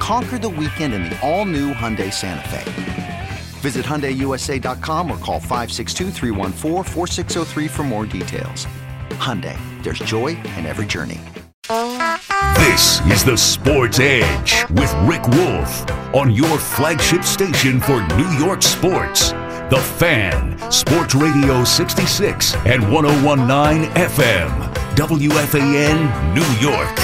Conquer 0.00 0.38
the 0.38 0.48
weekend 0.48 0.94
in 0.94 1.04
the 1.04 1.16
all 1.20 1.44
new 1.44 1.72
Hyundai 1.74 2.12
Santa 2.12 2.48
Fe. 2.48 3.28
Visit 3.60 3.84
HyundaiUSA.com 3.84 5.10
or 5.10 5.18
call 5.18 5.38
562 5.38 6.10
for 7.68 7.82
more 7.84 8.06
details. 8.06 8.66
Hyundai, 9.20 9.58
there's 9.82 9.98
joy 10.00 10.28
in 10.56 10.64
every 10.64 10.86
journey. 10.86 11.20
This 12.56 13.00
is 13.06 13.22
the 13.22 13.36
Sports 13.36 13.98
Edge 14.00 14.64
with 14.70 14.92
Rick 15.04 15.28
Wolff 15.28 15.88
on 16.14 16.30
your 16.32 16.58
flagship 16.58 17.22
station 17.22 17.78
for 17.78 18.00
New 18.16 18.30
York 18.38 18.62
sports. 18.62 19.32
The 19.68 19.80
Fan, 19.98 20.58
Sports 20.72 21.14
Radio 21.14 21.62
66 21.62 22.56
and 22.66 22.90
1019 22.90 23.90
FM, 23.90 24.74
WFAN, 24.96 26.34
New 26.34 26.68
York. 26.68 26.98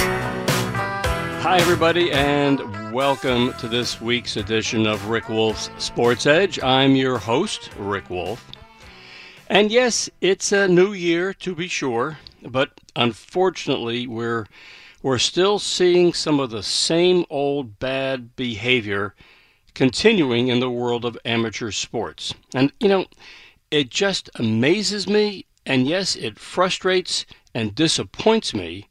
Hi, 1.42 1.58
everybody, 1.60 2.10
and 2.10 2.60
welcome 2.96 3.52
to 3.58 3.68
this 3.68 4.00
week's 4.00 4.38
edition 4.38 4.86
of 4.86 5.10
Rick 5.10 5.28
Wolff's 5.28 5.68
Sports 5.76 6.24
Edge. 6.24 6.58
I'm 6.62 6.96
your 6.96 7.18
host, 7.18 7.68
Rick 7.76 8.08
Wolff. 8.08 8.50
And 9.48 9.70
yes, 9.70 10.08
it's 10.22 10.50
a 10.50 10.66
new 10.66 10.94
year 10.94 11.34
to 11.34 11.54
be 11.54 11.68
sure, 11.68 12.16
but 12.42 12.80
unfortunately, 12.96 14.06
we're 14.06 14.46
we're 15.02 15.18
still 15.18 15.58
seeing 15.58 16.14
some 16.14 16.40
of 16.40 16.48
the 16.48 16.62
same 16.62 17.26
old 17.28 17.78
bad 17.78 18.34
behavior 18.34 19.14
continuing 19.74 20.48
in 20.48 20.60
the 20.60 20.70
world 20.70 21.04
of 21.04 21.18
amateur 21.22 21.72
sports. 21.72 22.32
And 22.54 22.72
you 22.80 22.88
know, 22.88 23.04
it 23.70 23.90
just 23.90 24.30
amazes 24.36 25.06
me 25.06 25.44
and 25.66 25.86
yes, 25.86 26.16
it 26.16 26.38
frustrates 26.38 27.26
and 27.52 27.74
disappoints 27.74 28.54
me 28.54 28.88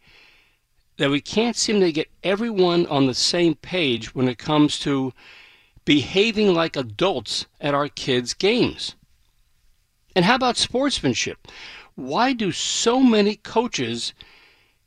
that 0.97 1.09
we 1.09 1.21
can't 1.21 1.55
seem 1.55 1.79
to 1.81 1.91
get 1.91 2.09
everyone 2.23 2.85
on 2.88 3.05
the 3.05 3.13
same 3.13 3.55
page 3.55 4.15
when 4.15 4.27
it 4.27 4.38
comes 4.38 4.79
to 4.79 5.13
behaving 5.83 6.53
like 6.53 6.75
adults 6.75 7.45
at 7.61 7.73
our 7.73 7.87
kids' 7.87 8.33
games. 8.33 8.95
And 10.15 10.25
how 10.25 10.35
about 10.35 10.57
sportsmanship? 10.57 11.47
Why 11.95 12.33
do 12.33 12.52
so 12.52 12.99
many 13.02 13.35
coaches 13.35 14.13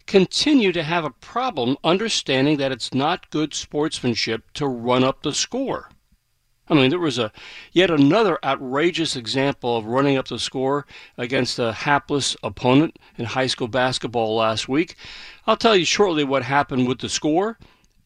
continue 0.07 0.73
to 0.73 0.83
have 0.83 1.05
a 1.05 1.11
problem 1.11 1.77
understanding 1.85 2.57
that 2.57 2.73
it's 2.73 2.95
not 2.95 3.31
good 3.31 3.53
sportsmanship 3.53 4.51
to 4.55 4.67
run 4.67 5.05
up 5.05 5.23
the 5.23 5.35
score? 5.35 5.91
I 6.71 6.75
mean, 6.75 6.91
there 6.91 6.99
was 6.99 7.19
a 7.19 7.33
yet 7.73 7.91
another 7.91 8.39
outrageous 8.45 9.17
example 9.17 9.77
of 9.77 9.87
running 9.87 10.17
up 10.17 10.29
the 10.29 10.39
score 10.39 10.87
against 11.17 11.59
a 11.59 11.73
hapless 11.73 12.37
opponent 12.43 12.99
in 13.17 13.25
high 13.25 13.47
school 13.47 13.69
basketball 13.69 14.37
last 14.37 14.69
week. 14.69 14.95
I'll 15.47 15.57
tell 15.57 15.77
you 15.77 15.85
shortly 15.85 16.25
what 16.25 16.43
happened 16.43 16.87
with 16.87 16.99
the 16.99 17.09
score 17.09 17.59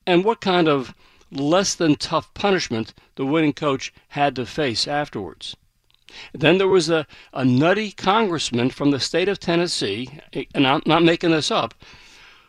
and 0.06 0.24
what 0.24 0.40
kind 0.40 0.68
of 0.68 0.94
less 1.30 1.74
than 1.74 1.96
tough 1.96 2.32
punishment 2.34 2.94
the 3.16 3.26
winning 3.26 3.52
coach 3.52 3.92
had 4.08 4.36
to 4.36 4.46
face 4.46 4.86
afterwards. 4.86 5.56
Then 6.32 6.58
there 6.58 6.68
was 6.68 6.90
a, 6.90 7.06
a 7.32 7.44
nutty 7.44 7.90
congressman 7.90 8.70
from 8.70 8.90
the 8.90 9.00
state 9.00 9.28
of 9.28 9.40
Tennessee, 9.40 10.20
eh, 10.34 10.44
and 10.54 10.66
I'm 10.66 10.82
not 10.84 11.02
making 11.02 11.30
this 11.30 11.50
up, 11.50 11.74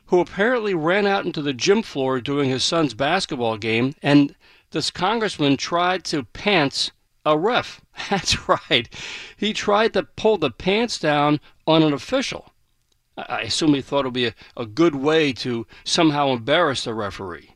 who 0.07 0.19
apparently 0.19 0.73
ran 0.73 1.07
out 1.07 1.25
into 1.25 1.41
the 1.41 1.53
gym 1.53 1.81
floor 1.81 2.19
during 2.19 2.49
his 2.49 2.63
son's 2.63 2.93
basketball 2.93 3.57
game 3.57 3.95
and 4.03 4.35
this 4.73 4.91
congressman 4.91 5.55
tried 5.55 6.03
to 6.05 6.23
pants 6.23 6.91
a 7.25 7.37
ref. 7.37 7.79
That's 8.09 8.49
right. 8.49 8.89
He 9.37 9.53
tried 9.53 9.93
to 9.93 10.03
pull 10.03 10.37
the 10.37 10.51
pants 10.51 10.99
down 10.99 11.39
on 11.65 11.81
an 11.81 11.93
official. 11.93 12.51
I 13.15 13.41
assume 13.41 13.73
he 13.75 13.81
thought 13.81 14.01
it 14.01 14.07
would 14.07 14.13
be 14.13 14.27
a, 14.27 14.35
a 14.57 14.65
good 14.65 14.95
way 14.95 15.31
to 15.33 15.65
somehow 15.83 16.29
embarrass 16.29 16.83
the 16.83 16.93
referee. 16.93 17.55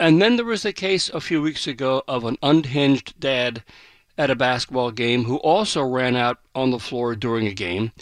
And 0.00 0.20
then 0.20 0.36
there 0.36 0.44
was 0.44 0.62
the 0.62 0.72
case 0.72 1.08
a 1.10 1.20
few 1.20 1.42
weeks 1.42 1.66
ago 1.66 2.02
of 2.08 2.24
an 2.24 2.38
unhinged 2.42 3.20
dad 3.20 3.62
at 4.16 4.30
a 4.30 4.34
basketball 4.34 4.90
game 4.90 5.24
who 5.24 5.36
also 5.36 5.82
ran 5.82 6.16
out 6.16 6.38
on 6.54 6.70
the 6.70 6.78
floor 6.78 7.14
during 7.14 7.46
a 7.46 7.54
game 7.54 7.92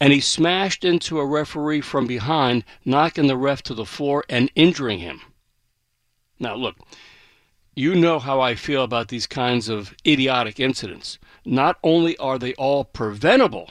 and 0.00 0.12
he 0.12 0.20
smashed 0.20 0.84
into 0.84 1.18
a 1.18 1.26
referee 1.26 1.80
from 1.80 2.06
behind, 2.06 2.64
knocking 2.84 3.26
the 3.26 3.36
ref 3.36 3.62
to 3.64 3.74
the 3.74 3.84
floor 3.84 4.24
and 4.28 4.50
injuring 4.54 5.00
him. 5.00 5.20
Now, 6.38 6.54
look, 6.54 6.76
you 7.78 7.94
know 7.94 8.18
how 8.18 8.40
I 8.40 8.56
feel 8.56 8.82
about 8.82 9.06
these 9.06 9.28
kinds 9.28 9.68
of 9.68 9.94
idiotic 10.04 10.58
incidents. 10.58 11.16
Not 11.44 11.78
only 11.84 12.16
are 12.16 12.36
they 12.36 12.52
all 12.54 12.82
preventable, 12.82 13.70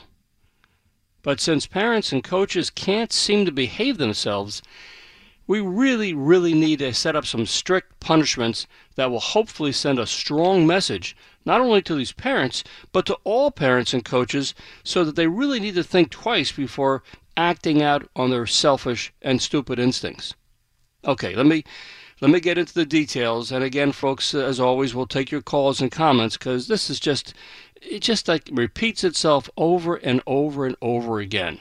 but 1.22 1.42
since 1.42 1.66
parents 1.66 2.10
and 2.10 2.24
coaches 2.24 2.70
can't 2.70 3.12
seem 3.12 3.44
to 3.44 3.52
behave 3.52 3.98
themselves, 3.98 4.62
we 5.46 5.60
really, 5.60 6.14
really 6.14 6.54
need 6.54 6.78
to 6.78 6.94
set 6.94 7.16
up 7.16 7.26
some 7.26 7.44
strict 7.44 8.00
punishments 8.00 8.66
that 8.94 9.10
will 9.10 9.20
hopefully 9.20 9.72
send 9.72 9.98
a 9.98 10.06
strong 10.06 10.66
message 10.66 11.14
not 11.44 11.60
only 11.60 11.82
to 11.82 11.94
these 11.94 12.12
parents, 12.12 12.64
but 12.92 13.04
to 13.04 13.18
all 13.24 13.50
parents 13.50 13.92
and 13.92 14.06
coaches 14.06 14.54
so 14.84 15.04
that 15.04 15.16
they 15.16 15.26
really 15.26 15.60
need 15.60 15.74
to 15.74 15.84
think 15.84 16.08
twice 16.08 16.50
before 16.50 17.02
acting 17.36 17.82
out 17.82 18.08
on 18.16 18.30
their 18.30 18.46
selfish 18.46 19.12
and 19.20 19.42
stupid 19.42 19.78
instincts. 19.78 20.34
Okay, 21.04 21.34
let 21.34 21.44
me 21.44 21.62
let 22.20 22.30
me 22.30 22.40
get 22.40 22.58
into 22.58 22.74
the 22.74 22.86
details. 22.86 23.52
And 23.52 23.62
again, 23.62 23.92
folks, 23.92 24.34
uh, 24.34 24.40
as 24.40 24.58
always, 24.58 24.94
we'll 24.94 25.06
take 25.06 25.30
your 25.30 25.42
calls 25.42 25.80
and 25.80 25.90
comments 25.90 26.36
because 26.36 26.66
this 26.66 26.90
is 26.90 26.98
just, 26.98 27.34
it 27.80 28.00
just 28.00 28.26
like 28.26 28.48
repeats 28.52 29.04
itself 29.04 29.48
over 29.56 29.96
and 29.96 30.20
over 30.26 30.66
and 30.66 30.76
over 30.82 31.20
again. 31.20 31.60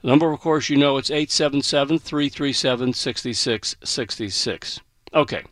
The 0.00 0.08
number, 0.08 0.32
of 0.32 0.40
course, 0.40 0.68
you 0.68 0.76
know 0.76 0.96
it's 0.96 1.10
877 1.10 1.98
337 1.98 2.92
6666. 2.94 4.80
Okay. 5.14 5.44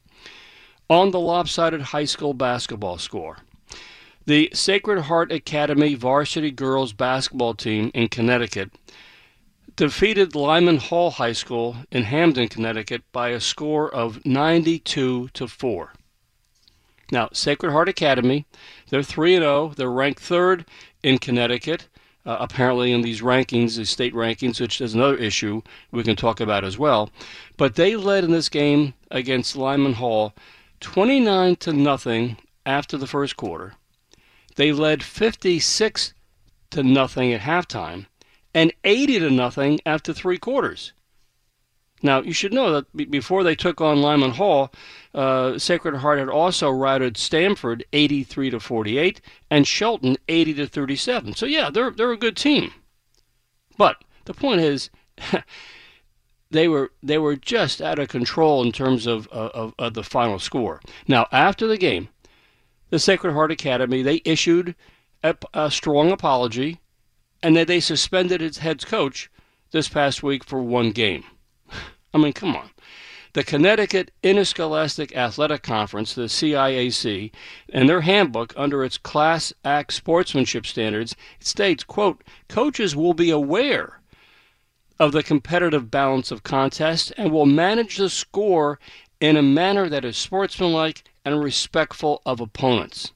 On 0.89 1.11
the 1.11 1.21
lopsided 1.21 1.83
high 1.83 2.05
school 2.05 2.35
basketball 2.35 2.99
score. 2.99 3.39
The 4.27 4.51
Sacred 4.53 5.03
Heart 5.03 5.33
Academy 5.33 5.95
varsity 5.95 6.51
girls 6.51 6.93
basketball 6.93 7.55
team 7.55 7.91
in 7.95 8.09
Connecticut 8.09 8.71
defeated 9.81 10.35
Lyman 10.35 10.77
Hall 10.77 11.13
High 11.13 11.33
School 11.33 11.75
in 11.91 12.03
Hamden, 12.03 12.49
Connecticut 12.49 13.01
by 13.13 13.31
a 13.31 13.41
score 13.41 13.91
of 13.91 14.23
92 14.27 15.29
to 15.29 15.49
4. 15.49 15.95
Now, 17.11 17.31
Sacred 17.33 17.73
Heart 17.73 17.89
Academy, 17.89 18.45
they're 18.91 19.03
3 19.03 19.37
and 19.37 19.43
0. 19.43 19.73
They're 19.75 19.91
ranked 19.91 20.21
3rd 20.21 20.67
in 21.03 21.17
Connecticut. 21.17 21.89
Uh, 22.27 22.37
apparently 22.41 22.93
in 22.93 23.01
these 23.01 23.23
rankings, 23.23 23.77
the 23.77 23.87
state 23.87 24.13
rankings, 24.13 24.61
which 24.61 24.83
is 24.83 24.93
another 24.93 25.17
issue 25.17 25.63
we 25.91 26.03
can 26.03 26.15
talk 26.15 26.41
about 26.41 26.63
as 26.63 26.77
well. 26.77 27.09
But 27.57 27.77
they 27.77 27.97
led 27.97 28.23
in 28.23 28.33
this 28.33 28.51
game 28.51 28.93
against 29.11 29.57
Lyman 29.57 29.95
Hall 29.95 30.35
29 30.81 31.57
to 31.57 31.73
nothing 31.73 32.37
after 32.67 32.99
the 32.99 33.07
first 33.07 33.39
quarter. 33.39 33.77
They 34.57 34.73
led 34.73 35.03
56 35.03 36.13
to 36.69 36.83
nothing 36.83 37.33
at 37.33 37.41
halftime 37.41 38.05
and 38.55 38.73
80 38.85 39.21
to 39.21 39.31
nothing 39.31 39.81
after 39.87 40.13
three 40.13 40.39
quarters. 40.39 40.93
Now, 42.03 42.23
you 42.23 42.33
should 42.33 42.55
know 42.55 42.73
that 42.73 43.11
before 43.11 43.45
they 43.45 43.55
took 43.55 43.81
on 43.81 44.01
Lyman 44.01 44.33
Hall, 44.33 44.73
uh, 45.15 45.59
Sacred 45.59 45.97
Heart 45.97 46.19
had 46.19 46.29
also 46.29 46.71
routed 46.71 47.17
Stamford 47.17 47.85
83 47.93 48.51
to 48.51 48.61
48 48.61 49.21
and 49.51 49.67
Shelton 49.67 50.17
80 50.27 50.55
to 50.55 50.67
37. 50.67 51.35
So 51.35 51.47
yeah, 51.47 51.69
they're 51.69 51.91
they're 51.91 52.13
a 52.13 52.17
good 52.17 52.37
team. 52.37 52.73
But 53.77 54.03
the 54.25 54.33
point 54.33 54.63
is, 54.63 54.89
they 56.51 56.69
were 56.69 56.91
they 57.03 57.19
were 57.19 57.37
just 57.37 57.83
out 57.83 57.99
of 57.99 58.09
control 58.09 58.63
in 58.63 58.73
terms 58.73 59.07
of, 59.07 59.29
of, 59.29 59.75
of 59.79 59.95
the 59.95 60.03
final 60.03 60.39
score. 60.39 60.81
Now, 61.07 61.27
after 61.33 61.67
the 61.67 61.79
game, 61.79 62.09
the 62.89 62.99
Sacred 62.99 63.35
Heart 63.35 63.53
Academy 63.53 64.03
they 64.03 64.23
issued 64.25 64.75
a, 65.23 65.37
a 65.53 65.71
strong 65.71 66.13
apology 66.13 66.80
and 67.43 67.57
that 67.57 67.67
they 67.67 67.81
suspended 67.81 68.43
its 68.43 68.59
head 68.59 68.85
coach 68.87 69.31
this 69.71 69.89
past 69.89 70.23
week 70.23 70.45
for 70.45 70.63
one 70.63 70.91
game. 70.91 71.25
I 72.15 72.19
mean, 72.19 72.33
come 72.33 72.57
on. 72.57 72.71
The 73.33 73.45
Connecticut 73.45 74.11
Interscholastic 74.25 75.15
Athletic 75.17 75.63
Conference, 75.63 76.15
the 76.15 76.23
CIAC, 76.23 77.31
in 77.69 77.87
their 77.87 78.01
handbook 78.01 78.53
under 78.57 78.83
its 78.83 78.99
Class 78.99 79.53
Act 79.65 79.93
sportsmanship 79.93 80.67
standards, 80.67 81.15
states, 81.39 81.85
quote, 81.85 82.25
coaches 82.49 82.97
will 82.97 83.15
be 83.15 83.31
aware 83.31 84.01
of 84.99 85.13
the 85.13 85.23
competitive 85.23 85.91
balance 85.91 86.33
of 86.33 86.43
contest 86.43 87.13
and 87.17 87.31
will 87.31 87.47
manage 87.47 87.99
the 87.99 88.11
score 88.11 88.81
in 89.21 89.37
a 89.37 89.43
manner 89.43 89.89
that 89.89 90.05
is 90.05 90.17
sportsmanlike 90.17 91.05
and 91.25 91.41
respectful 91.41 92.21
of 92.27 92.41
opponents. 92.41 93.13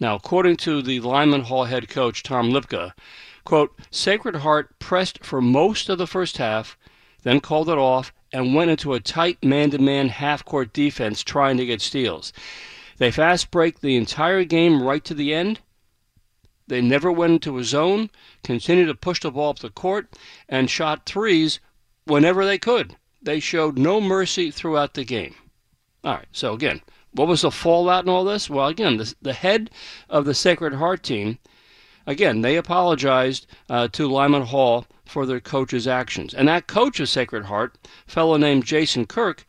Now, 0.00 0.14
according 0.14 0.58
to 0.58 0.80
the 0.80 1.00
Lyman 1.00 1.42
Hall 1.42 1.64
head 1.64 1.88
coach 1.88 2.22
Tom 2.22 2.50
Lipka, 2.50 2.92
quote, 3.44 3.76
Sacred 3.90 4.36
Heart 4.36 4.78
pressed 4.78 5.24
for 5.24 5.40
most 5.40 5.88
of 5.88 5.98
the 5.98 6.06
first 6.06 6.36
half, 6.36 6.78
then 7.22 7.40
called 7.40 7.68
it 7.68 7.78
off 7.78 8.12
and 8.32 8.54
went 8.54 8.70
into 8.70 8.94
a 8.94 9.00
tight 9.00 9.42
man-to-man 9.42 10.08
half-court 10.08 10.72
defense 10.72 11.22
trying 11.22 11.56
to 11.56 11.66
get 11.66 11.80
steals. 11.80 12.32
They 12.98 13.10
fast 13.10 13.50
break 13.50 13.80
the 13.80 13.96
entire 13.96 14.44
game 14.44 14.82
right 14.82 15.04
to 15.04 15.14
the 15.14 15.34
end. 15.34 15.60
They 16.66 16.80
never 16.82 17.10
went 17.10 17.32
into 17.32 17.58
a 17.58 17.64
zone, 17.64 18.10
continued 18.44 18.86
to 18.86 18.94
push 18.94 19.20
the 19.20 19.30
ball 19.30 19.50
up 19.50 19.58
the 19.60 19.70
court, 19.70 20.16
and 20.48 20.68
shot 20.68 21.06
threes 21.06 21.58
whenever 22.04 22.44
they 22.44 22.58
could. 22.58 22.96
They 23.22 23.40
showed 23.40 23.78
no 23.78 24.00
mercy 24.00 24.50
throughout 24.50 24.94
the 24.94 25.04
game. 25.04 25.34
All 26.04 26.14
right, 26.14 26.28
so 26.30 26.52
again, 26.52 26.82
what 27.18 27.28
was 27.28 27.42
the 27.42 27.50
fallout 27.50 28.04
in 28.04 28.10
all 28.10 28.24
this? 28.24 28.48
Well, 28.48 28.68
again, 28.68 28.96
the, 28.96 29.14
the 29.20 29.32
head 29.32 29.70
of 30.08 30.24
the 30.24 30.34
Sacred 30.34 30.74
Heart 30.74 31.02
team, 31.02 31.38
again, 32.06 32.42
they 32.42 32.56
apologized 32.56 33.46
uh, 33.68 33.88
to 33.88 34.08
Lyman 34.08 34.42
Hall 34.42 34.86
for 35.04 35.26
their 35.26 35.40
coach's 35.40 35.88
actions. 35.88 36.32
And 36.32 36.46
that 36.46 36.68
coach 36.68 37.00
of 37.00 37.08
Sacred 37.08 37.46
Heart, 37.46 37.76
fellow 38.06 38.36
named 38.36 38.64
Jason 38.64 39.04
Kirk, 39.04 39.46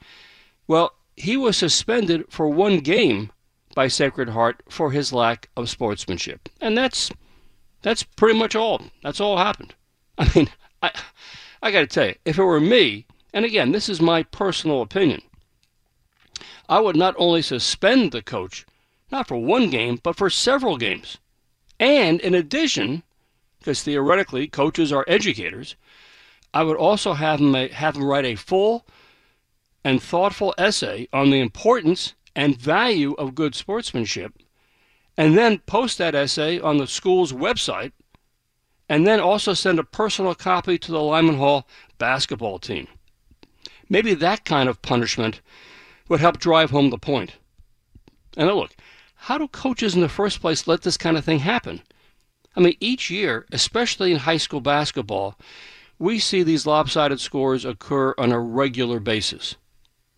well, 0.68 0.94
he 1.16 1.38
was 1.38 1.58
suspended 1.58 2.26
for 2.30 2.50
one 2.50 2.80
game 2.80 3.32
by 3.76 3.88
Sacred 3.88 4.30
Heart 4.30 4.64
for 4.68 4.92
his 4.92 5.14
lack 5.14 5.50
of 5.56 5.70
sportsmanship. 5.70 6.50
And 6.60 6.78
that's 6.78 7.12
that's 7.82 8.04
pretty 8.04 8.38
much 8.38 8.56
all. 8.56 8.82
That's 9.04 9.22
all 9.22 9.38
happened. 9.38 9.76
I 10.18 10.32
mean, 10.36 10.50
I 10.82 10.92
I 11.62 11.72
got 11.72 11.82
to 11.82 11.88
tell 11.88 12.08
you, 12.08 12.16
if 12.26 12.40
it 12.40 12.44
were 12.44 12.60
me, 12.60 13.06
and 13.34 13.46
again, 13.46 13.72
this 13.72 13.90
is 13.90 14.02
my 14.02 14.24
personal 14.24 14.82
opinion, 14.82 15.22
I 16.70 16.80
would 16.80 16.96
not 16.96 17.16
only 17.18 17.42
suspend 17.42 18.12
the 18.12 18.22
coach, 18.22 18.66
not 19.12 19.28
for 19.28 19.38
one 19.38 19.72
game, 19.72 20.00
but 20.04 20.16
for 20.16 20.30
several 20.30 20.78
games. 20.78 21.18
And 21.80 22.22
in 22.22 22.36
addition, 22.36 23.02
because 23.58 23.82
theoretically 23.82 24.48
coaches 24.48 24.94
are 24.94 25.04
educators, 25.08 25.76
I 26.54 26.62
would 26.62 26.78
also 26.78 27.14
have 27.14 27.40
him, 27.40 27.56
have 27.56 27.96
him 27.96 28.04
write 28.04 28.26
a 28.26 28.36
full 28.36 28.86
and 29.84 30.02
thoughtful 30.02 30.54
essay 30.60 31.08
on 31.12 31.32
the 31.32 31.40
importance 31.40 32.14
and 32.36 32.56
value 32.56 33.14
of 33.14 33.34
good 33.34 33.56
sportsmanship, 33.56 34.34
and 35.18 35.36
then 35.36 35.60
post 35.60 35.98
that 35.98 36.14
essay 36.14 36.60
on 36.60 36.78
the 36.78 36.86
school's 36.86 37.34
website, 37.34 37.94
and 38.88 39.08
then 39.08 39.20
also 39.20 39.56
send 39.56 39.80
a 39.80 39.84
personal 39.84 40.36
copy 40.36 40.78
to 40.78 40.92
the 40.92 41.02
Lyman 41.02 41.38
Hall 41.38 41.68
basketball 41.98 42.60
team. 42.60 42.88
Maybe 43.90 44.14
that 44.14 44.46
kind 44.46 44.70
of 44.70 44.84
punishment 44.84 45.42
would 46.10 46.20
help 46.20 46.40
drive 46.40 46.72
home 46.72 46.90
the 46.90 46.98
point. 46.98 47.36
And 48.36 48.48
now 48.48 48.56
look, 48.56 48.76
how 49.16 49.38
do 49.38 49.48
coaches 49.48 49.96
in 49.96 50.02
the 50.02 50.10
first 50.10 50.42
place 50.42 50.68
let 50.68 50.82
this 50.82 50.98
kind 50.98 51.18
of 51.18 51.24
thing 51.24 51.40
happen? 51.40 51.82
I 52.56 52.62
mean, 52.62 52.76
each 52.80 53.10
year, 53.10 53.46
especially 53.52 54.12
in 54.12 54.18
high 54.20 54.38
school 54.38 54.62
basketball, 54.62 55.38
we 56.00 56.18
see 56.20 56.44
these 56.44 56.66
lopsided 56.66 57.20
scores 57.20 57.66
occur 57.66 58.14
on 58.18 58.32
a 58.32 58.40
regular 58.40 59.00
basis. 59.00 59.56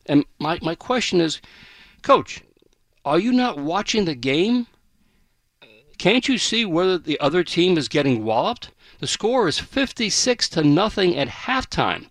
And 0.06 0.26
my, 0.40 0.60
my 0.62 0.76
question 0.76 1.20
is, 1.20 1.42
Coach, 2.02 2.42
are 3.04 3.20
you 3.20 3.32
not 3.32 3.58
watching 3.58 4.06
the 4.06 4.16
game? 4.16 4.68
Can't 5.98 6.28
you 6.28 6.38
see 6.38 6.66
whether 6.66 6.98
the 6.98 7.20
other 7.20 7.44
team 7.44 7.78
is 7.78 7.88
getting 7.88 8.24
walloped? 8.24 8.72
The 9.00 9.08
score 9.08 9.48
is 9.48 9.58
56 9.58 10.50
to 10.50 10.64
nothing 10.64 11.18
at 11.18 11.28
halftime. 11.28 12.11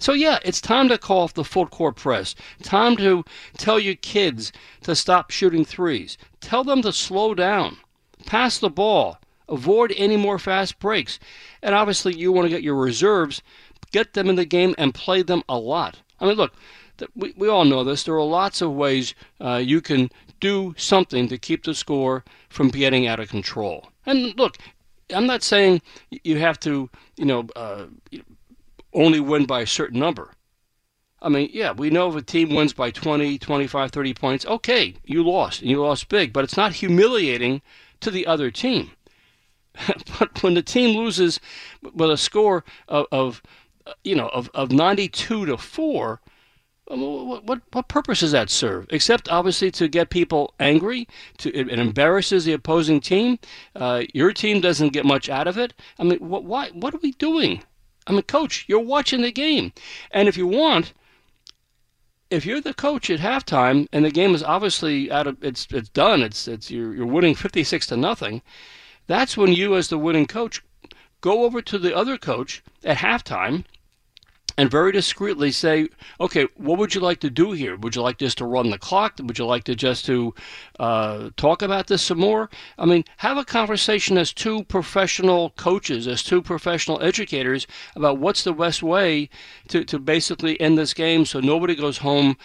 So 0.00 0.14
yeah, 0.14 0.38
it's 0.42 0.62
time 0.62 0.88
to 0.88 0.98
call 0.98 1.20
off 1.20 1.34
the 1.34 1.44
full 1.44 1.66
court 1.66 1.96
press. 1.96 2.34
Time 2.62 2.96
to 2.96 3.22
tell 3.58 3.78
your 3.78 3.96
kids 3.96 4.50
to 4.82 4.96
stop 4.96 5.30
shooting 5.30 5.64
threes. 5.64 6.16
Tell 6.40 6.64
them 6.64 6.80
to 6.82 6.92
slow 6.92 7.34
down. 7.34 7.76
Pass 8.24 8.58
the 8.58 8.70
ball. 8.70 9.18
Avoid 9.48 9.92
any 9.96 10.16
more 10.16 10.38
fast 10.38 10.78
breaks. 10.78 11.18
And 11.62 11.74
obviously 11.74 12.16
you 12.16 12.32
want 12.32 12.46
to 12.46 12.50
get 12.50 12.62
your 12.62 12.76
reserves, 12.76 13.42
get 13.92 14.14
them 14.14 14.30
in 14.30 14.36
the 14.36 14.46
game 14.46 14.74
and 14.78 14.94
play 14.94 15.22
them 15.22 15.42
a 15.48 15.58
lot. 15.58 15.98
I 16.18 16.26
mean, 16.26 16.36
look, 16.36 16.54
we, 17.14 17.34
we 17.36 17.48
all 17.48 17.64
know 17.66 17.84
this. 17.84 18.04
There 18.04 18.14
are 18.14 18.24
lots 18.24 18.62
of 18.62 18.72
ways 18.72 19.14
uh, 19.40 19.56
you 19.56 19.82
can 19.82 20.10
do 20.40 20.74
something 20.78 21.28
to 21.28 21.36
keep 21.36 21.64
the 21.64 21.74
score 21.74 22.24
from 22.48 22.68
getting 22.68 23.06
out 23.06 23.20
of 23.20 23.28
control. 23.28 23.88
And 24.06 24.34
look, 24.38 24.56
I'm 25.10 25.26
not 25.26 25.42
saying 25.42 25.82
you 26.10 26.38
have 26.38 26.58
to, 26.60 26.88
you 27.16 27.24
know, 27.26 27.46
uh, 27.54 27.86
only 28.92 29.20
win 29.20 29.46
by 29.46 29.60
a 29.60 29.66
certain 29.66 30.00
number. 30.00 30.32
I 31.22 31.28
mean, 31.28 31.50
yeah, 31.52 31.72
we 31.72 31.90
know 31.90 32.08
if 32.08 32.16
a 32.16 32.22
team 32.22 32.54
wins 32.54 32.72
by 32.72 32.90
20, 32.90 33.38
25, 33.38 33.90
30 33.90 34.14
points, 34.14 34.46
okay, 34.46 34.94
you 35.04 35.22
lost, 35.22 35.60
and 35.60 35.70
you 35.70 35.82
lost 35.82 36.08
big, 36.08 36.32
but 36.32 36.44
it's 36.44 36.56
not 36.56 36.74
humiliating 36.74 37.60
to 38.00 38.10
the 38.10 38.26
other 38.26 38.50
team. 38.50 38.92
but 40.18 40.42
when 40.42 40.54
the 40.54 40.62
team 40.62 40.96
loses 40.96 41.40
with 41.82 42.10
a 42.10 42.16
score 42.16 42.64
of, 42.88 43.06
of 43.12 43.42
you 44.02 44.14
know, 44.14 44.28
of, 44.28 44.50
of 44.54 44.72
92 44.72 45.46
to 45.46 45.56
4, 45.56 46.20
what, 46.86 47.44
what, 47.44 47.60
what 47.72 47.88
purpose 47.88 48.20
does 48.20 48.32
that 48.32 48.50
serve? 48.50 48.86
Except 48.90 49.28
obviously 49.28 49.70
to 49.72 49.88
get 49.88 50.10
people 50.10 50.54
angry. 50.58 51.06
To 51.38 51.54
it, 51.54 51.68
it 51.68 51.78
embarrasses 51.78 52.44
the 52.44 52.52
opposing 52.52 53.00
team. 53.00 53.38
Uh, 53.76 54.02
your 54.12 54.32
team 54.32 54.60
doesn't 54.60 54.92
get 54.92 55.04
much 55.04 55.28
out 55.28 55.46
of 55.46 55.56
it. 55.56 55.72
I 55.98 56.04
mean, 56.04 56.18
what, 56.18 56.44
why? 56.44 56.70
What 56.70 56.94
are 56.94 57.00
we 57.00 57.12
doing? 57.12 57.62
I 58.10 58.12
mean, 58.12 58.22
coach, 58.22 58.64
you're 58.66 58.80
watching 58.80 59.22
the 59.22 59.30
game. 59.30 59.72
And 60.10 60.26
if 60.26 60.36
you 60.36 60.48
want, 60.48 60.94
if 62.28 62.44
you're 62.44 62.60
the 62.60 62.74
coach 62.74 63.08
at 63.08 63.20
halftime 63.20 63.86
and 63.92 64.04
the 64.04 64.10
game 64.10 64.34
is 64.34 64.42
obviously 64.42 65.12
out 65.12 65.28
of 65.28 65.36
it's 65.44 65.68
it's 65.70 65.90
done, 65.90 66.20
it's 66.20 66.48
it's 66.48 66.72
you're 66.72 66.92
you're 66.92 67.06
winning 67.06 67.36
56 67.36 67.86
to 67.86 67.96
nothing, 67.96 68.42
that's 69.06 69.36
when 69.36 69.52
you 69.52 69.76
as 69.76 69.90
the 69.90 69.98
winning 69.98 70.26
coach 70.26 70.60
go 71.20 71.44
over 71.44 71.62
to 71.62 71.78
the 71.78 71.94
other 71.94 72.18
coach 72.18 72.64
at 72.82 72.96
halftime 72.96 73.64
and 74.60 74.70
very 74.70 74.92
discreetly 74.92 75.50
say, 75.50 75.88
okay, 76.20 76.46
what 76.58 76.78
would 76.78 76.94
you 76.94 77.00
like 77.00 77.18
to 77.20 77.30
do 77.30 77.52
here? 77.52 77.78
Would 77.78 77.96
you 77.96 78.02
like 78.02 78.18
just 78.18 78.36
to 78.38 78.44
run 78.44 78.68
the 78.68 78.76
clock? 78.76 79.18
Would 79.18 79.38
you 79.38 79.46
like 79.46 79.64
to 79.64 79.74
just 79.74 80.04
to 80.04 80.34
uh, 80.78 81.30
talk 81.38 81.62
about 81.62 81.86
this 81.86 82.02
some 82.02 82.18
more? 82.18 82.50
I 82.76 82.84
mean, 82.84 83.04
have 83.16 83.38
a 83.38 83.44
conversation 83.46 84.18
as 84.18 84.34
two 84.34 84.64
professional 84.64 85.48
coaches, 85.56 86.06
as 86.06 86.22
two 86.22 86.42
professional 86.42 87.02
educators 87.02 87.66
about 87.96 88.18
what's 88.18 88.44
the 88.44 88.52
best 88.52 88.82
way 88.82 89.30
to, 89.68 89.82
to 89.82 89.98
basically 89.98 90.60
end 90.60 90.76
this 90.76 90.92
game 90.92 91.24
so 91.24 91.40
nobody 91.40 91.74
goes 91.74 91.96
home 91.96 92.36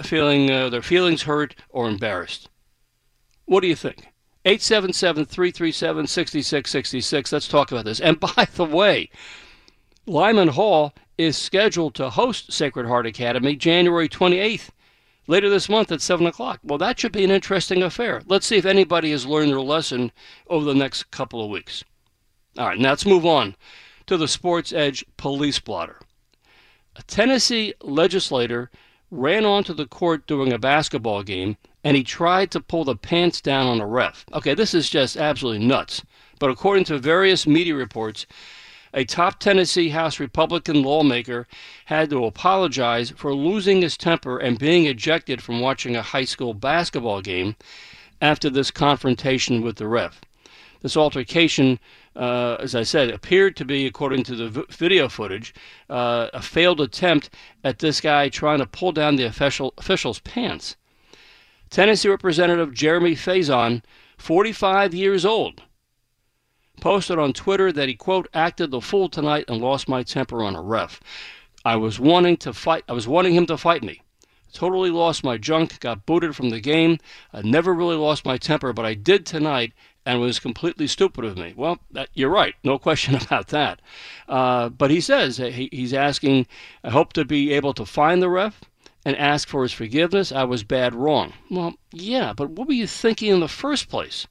feeling 0.00 0.50
uh, 0.50 0.70
their 0.70 0.80
feelings 0.80 1.24
hurt 1.24 1.54
or 1.68 1.90
embarrassed. 1.90 2.48
What 3.44 3.60
do 3.60 3.66
you 3.66 3.76
think? 3.76 4.06
877 4.46 5.26
337 5.26 6.06
6666. 6.06 7.32
Let's 7.32 7.48
talk 7.48 7.70
about 7.70 7.84
this. 7.84 8.00
And 8.00 8.18
by 8.18 8.48
the 8.54 8.64
way, 8.64 9.10
Lyman 10.06 10.48
Hall 10.48 10.94
is 11.24 11.36
scheduled 11.36 11.94
to 11.94 12.10
host 12.10 12.52
Sacred 12.52 12.86
Heart 12.86 13.06
Academy 13.06 13.54
January 13.54 14.08
28th, 14.08 14.70
later 15.26 15.50
this 15.50 15.68
month 15.68 15.92
at 15.92 16.00
7 16.00 16.26
o'clock. 16.26 16.60
Well, 16.64 16.78
that 16.78 16.98
should 16.98 17.12
be 17.12 17.24
an 17.24 17.30
interesting 17.30 17.82
affair. 17.82 18.22
Let's 18.26 18.46
see 18.46 18.56
if 18.56 18.64
anybody 18.64 19.10
has 19.10 19.26
learned 19.26 19.50
their 19.50 19.60
lesson 19.60 20.12
over 20.48 20.64
the 20.64 20.74
next 20.74 21.10
couple 21.10 21.44
of 21.44 21.50
weeks. 21.50 21.84
All 22.58 22.66
right, 22.66 22.78
now 22.78 22.90
let's 22.90 23.06
move 23.06 23.26
on 23.26 23.54
to 24.06 24.16
the 24.16 24.26
Sports 24.26 24.72
Edge 24.72 25.04
police 25.16 25.60
blotter. 25.60 26.00
A 26.96 27.02
Tennessee 27.02 27.74
legislator 27.82 28.70
ran 29.10 29.44
onto 29.44 29.72
the 29.74 29.86
court 29.86 30.26
during 30.26 30.52
a 30.52 30.58
basketball 30.58 31.22
game 31.22 31.56
and 31.84 31.96
he 31.96 32.02
tried 32.02 32.50
to 32.50 32.60
pull 32.60 32.84
the 32.84 32.96
pants 32.96 33.40
down 33.40 33.66
on 33.66 33.80
a 33.80 33.86
ref. 33.86 34.24
Okay, 34.32 34.54
this 34.54 34.74
is 34.74 34.90
just 34.90 35.16
absolutely 35.16 35.64
nuts. 35.64 36.02
But 36.38 36.50
according 36.50 36.84
to 36.84 36.98
various 36.98 37.46
media 37.46 37.74
reports, 37.74 38.26
a 38.92 39.04
top 39.04 39.38
Tennessee 39.38 39.90
House 39.90 40.18
Republican 40.18 40.82
lawmaker 40.82 41.46
had 41.86 42.10
to 42.10 42.24
apologize 42.24 43.10
for 43.10 43.34
losing 43.34 43.82
his 43.82 43.96
temper 43.96 44.38
and 44.38 44.58
being 44.58 44.86
ejected 44.86 45.42
from 45.42 45.60
watching 45.60 45.96
a 45.96 46.02
high 46.02 46.24
school 46.24 46.54
basketball 46.54 47.20
game 47.20 47.56
after 48.20 48.50
this 48.50 48.70
confrontation 48.70 49.62
with 49.62 49.76
the 49.76 49.86
ref. 49.86 50.20
This 50.82 50.96
altercation, 50.96 51.78
uh, 52.16 52.56
as 52.58 52.74
I 52.74 52.82
said, 52.82 53.10
appeared 53.10 53.54
to 53.56 53.64
be, 53.64 53.86
according 53.86 54.24
to 54.24 54.34
the 54.34 54.66
video 54.70 55.08
footage, 55.08 55.54
uh, 55.90 56.28
a 56.32 56.40
failed 56.40 56.80
attempt 56.80 57.30
at 57.62 57.80
this 57.80 58.00
guy 58.00 58.28
trying 58.28 58.58
to 58.58 58.66
pull 58.66 58.92
down 58.92 59.16
the 59.16 59.24
official, 59.24 59.74
official's 59.76 60.20
pants. 60.20 60.76
Tennessee 61.68 62.08
Representative 62.08 62.74
Jeremy 62.74 63.14
Faison, 63.14 63.82
45 64.18 64.94
years 64.94 65.24
old, 65.24 65.62
posted 66.80 67.18
on 67.18 67.32
Twitter 67.32 67.70
that 67.72 67.88
he, 67.88 67.94
quote, 67.94 68.28
acted 68.34 68.70
the 68.70 68.80
fool 68.80 69.08
tonight 69.08 69.44
and 69.48 69.60
lost 69.60 69.88
my 69.88 70.02
temper 70.02 70.42
on 70.42 70.56
a 70.56 70.62
ref. 70.62 71.00
I 71.64 71.76
was 71.76 72.00
wanting 72.00 72.38
to 72.38 72.52
fight, 72.52 72.84
I 72.88 72.92
was 72.92 73.06
wanting 73.06 73.34
him 73.34 73.46
to 73.46 73.58
fight 73.58 73.82
me. 73.82 74.02
Totally 74.52 74.90
lost 74.90 75.22
my 75.22 75.36
junk, 75.36 75.78
got 75.78 76.06
booted 76.06 76.34
from 76.34 76.50
the 76.50 76.58
game. 76.58 76.98
I 77.32 77.42
never 77.42 77.72
really 77.72 77.96
lost 77.96 78.24
my 78.24 78.36
temper, 78.36 78.72
but 78.72 78.84
I 78.84 78.94
did 78.94 79.24
tonight 79.24 79.72
and 80.04 80.20
was 80.20 80.40
completely 80.40 80.86
stupid 80.86 81.24
of 81.24 81.36
me. 81.36 81.52
Well, 81.54 81.78
that, 81.92 82.08
you're 82.14 82.30
right, 82.30 82.54
no 82.64 82.78
question 82.78 83.14
about 83.22 83.48
that. 83.48 83.80
Uh, 84.28 84.68
but 84.70 84.90
he 84.90 85.00
says 85.00 85.36
he, 85.36 85.68
he's 85.70 85.94
asking, 85.94 86.46
I 86.82 86.90
hope 86.90 87.12
to 87.12 87.24
be 87.24 87.52
able 87.52 87.74
to 87.74 87.86
find 87.86 88.20
the 88.20 88.28
ref 88.28 88.60
and 89.04 89.16
ask 89.16 89.48
for 89.48 89.62
his 89.62 89.72
forgiveness. 89.72 90.32
I 90.32 90.44
was 90.44 90.64
bad 90.64 90.94
wrong. 90.94 91.32
Well, 91.50 91.74
yeah, 91.92 92.32
but 92.32 92.50
what 92.50 92.66
were 92.66 92.74
you 92.74 92.86
thinking 92.86 93.30
in 93.30 93.40
the 93.40 93.48
first 93.48 93.88
place? 93.88 94.26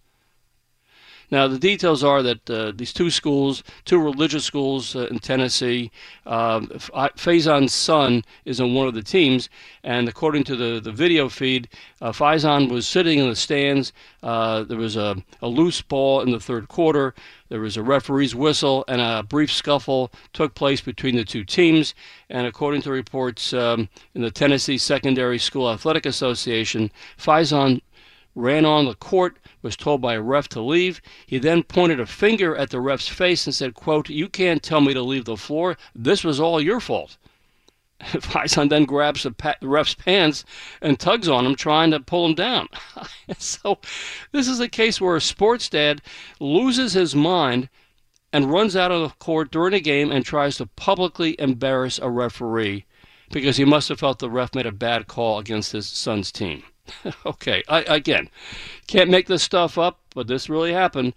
Now, 1.32 1.48
the 1.48 1.60
details 1.60 2.04
are 2.04 2.24
that 2.24 2.50
uh, 2.50 2.72
these 2.76 2.92
two 2.92 3.12
schools, 3.12 3.64
two 3.86 4.00
religious 4.00 4.44
schools 4.44 4.96
uh, 4.96 5.08
in 5.12 5.20
Tennessee, 5.20 5.92
uh, 6.26 6.62
Faison's 6.62 7.74
son 7.74 8.24
is 8.46 8.60
on 8.60 8.74
one 8.74 8.88
of 8.88 8.96
the 8.96 9.04
teams, 9.04 9.50
and 9.84 10.10
according 10.10 10.44
to 10.46 10.56
the, 10.56 10.80
the 10.80 10.92
video 10.92 11.30
feed, 11.30 11.68
uh, 12.02 12.12
Faison 12.12 12.70
was 12.70 12.88
sitting 12.88 13.20
in 13.20 13.30
the 13.30 13.36
stands. 13.36 13.94
Uh, 14.24 14.64
there 14.64 14.78
was 14.78 14.96
a, 14.96 15.18
a 15.42 15.48
loose 15.48 15.82
ball 15.82 16.22
in 16.22 16.32
the 16.32 16.40
third 16.40 16.68
quarter. 16.68 17.14
There 17.50 17.62
was 17.62 17.78
a 17.78 17.84
referee's 17.84 18.36
whistle, 18.36 18.84
and 18.88 19.02
a 19.02 19.24
brief 19.24 19.52
scuffle 19.52 20.12
took 20.34 20.56
place 20.56 20.82
between 20.82 21.16
the 21.16 21.26
two 21.26 21.44
teams. 21.44 21.96
And 22.30 22.46
according 22.46 22.84
to 22.84 22.92
reports 22.92 23.54
um, 23.54 23.90
in 24.14 24.22
the 24.22 24.32
Tennessee 24.32 24.78
Secondary 24.78 25.40
School 25.40 25.70
Athletic 25.70 26.06
Association, 26.06 26.92
Faison 27.18 27.82
ran 28.36 28.66
on 28.66 28.86
the 28.86 28.96
court, 28.96 29.39
was 29.62 29.76
told 29.76 30.02
by 30.02 30.14
a 30.14 30.22
ref 30.22 30.48
to 30.50 30.62
leave. 30.62 31.02
He 31.26 31.38
then 31.38 31.64
pointed 31.64 32.00
a 32.00 32.06
finger 32.06 32.56
at 32.56 32.70
the 32.70 32.80
ref's 32.80 33.08
face 33.08 33.46
and 33.46 33.56
said, 33.56 33.74
quote, 33.74 34.10
You 34.10 34.30
can't 34.30 34.64
tell 34.64 34.82
me 34.82 34.94
to 34.94 35.02
leave 35.02 35.26
the 35.26 35.38
floor. 35.38 35.78
This 35.94 36.24
was 36.24 36.40
all 36.40 36.62
your 36.62 36.80
fault. 36.80 37.18
Faison 38.02 38.70
then 38.70 38.86
grabs 38.86 39.24
the, 39.24 39.32
pa- 39.32 39.56
the, 39.60 39.68
ref's 39.68 39.94
pants 39.94 40.46
and 40.82 40.98
tugs 41.00 41.28
on 41.28 41.46
him, 41.46 41.56
trying 41.56 41.92
to 41.92 42.00
pull 42.00 42.26
him 42.26 42.36
down. 42.36 42.70
so, 43.38 43.78
this 44.32 44.48
is 44.48 44.62
a 44.62 44.70
case 44.70 45.02
where 45.02 45.18
a 45.18 45.22
sports 45.22 45.68
dad 45.68 46.02
loses 46.40 46.94
his 46.94 47.14
mind 47.14 47.68
and 48.32 48.52
runs 48.52 48.76
out 48.76 48.92
of 48.92 49.02
the 49.02 49.16
court 49.18 49.52
during 49.52 49.74
a 49.74 49.80
game 49.80 50.12
and 50.12 50.26
tries 50.26 50.58
to 50.58 50.66
publicly 50.66 51.36
embarrass 51.40 52.00
a 52.00 52.10
referee 52.10 52.86
because 53.32 53.58
he 53.58 53.66
must 53.66 53.90
have 53.90 54.00
felt 54.00 54.20
the 54.20 54.30
ref 54.30 54.56
made 54.56 54.66
a 54.66 54.72
bad 54.72 55.08
call 55.08 55.40
against 55.40 55.72
his 55.72 55.88
son's 55.88 56.32
team. 56.32 56.64
okay, 57.26 57.64
I, 57.68 57.82
again, 57.82 58.30
can't 58.88 59.10
make 59.10 59.28
this 59.28 59.44
stuff 59.44 59.78
up, 59.78 60.00
but 60.14 60.28
this 60.28 60.50
really 60.50 60.74
happened. 60.74 61.14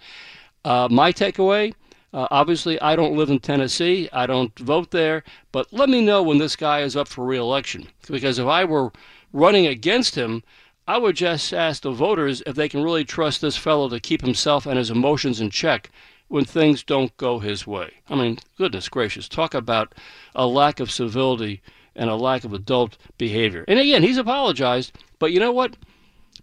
Uh, 0.65 0.89
my 0.91 1.13
takeaway 1.13 1.75
uh, 2.15 2.29
obviously, 2.31 2.79
I 2.83 2.95
don't 2.95 3.17
live 3.17 3.31
in 3.31 3.39
Tennessee. 3.39 4.09
I 4.13 4.27
don't 4.27 4.57
vote 4.59 4.91
there. 4.91 5.25
But 5.51 5.73
let 5.73 5.89
me 5.89 6.03
know 6.05 6.23
when 6.23 6.39
this 6.39 6.57
guy 6.57 6.81
is 6.81 6.95
up 6.95 7.09
for 7.09 7.25
reelection. 7.25 7.89
Because 8.07 8.39
if 8.39 8.47
I 8.47 8.65
were 8.65 8.93
running 9.33 9.67
against 9.67 10.15
him, 10.15 10.43
I 10.87 10.99
would 10.99 11.17
just 11.17 11.55
ask 11.55 11.83
the 11.83 11.91
voters 11.91 12.43
if 12.45 12.55
they 12.55 12.69
can 12.69 12.83
really 12.83 13.05
trust 13.05 13.41
this 13.41 13.57
fellow 13.57 13.89
to 13.89 14.01
keep 14.01 14.21
himself 14.21 14.67
and 14.67 14.77
his 14.77 14.91
emotions 14.91 15.41
in 15.41 15.49
check 15.49 15.91
when 16.29 16.45
things 16.45 16.83
don't 16.83 17.17
go 17.17 17.39
his 17.39 17.67
way. 17.67 17.95
I 18.11 18.15
mean, 18.15 18.39
goodness 18.59 18.89
gracious, 18.89 19.29
talk 19.29 19.55
about 19.55 19.95
a 20.35 20.47
lack 20.47 20.81
of 20.81 20.91
civility 20.91 21.63
and 21.95 22.11
a 22.11 22.17
lack 22.17 22.45
of 22.45 22.53
adult 22.53 22.99
behavior. 23.17 23.65
And 23.69 23.79
again, 23.79 24.03
he's 24.03 24.19
apologized, 24.19 24.93
but 25.23 25.31
you 25.31 25.39
know 25.39 25.53
what? 25.53 25.77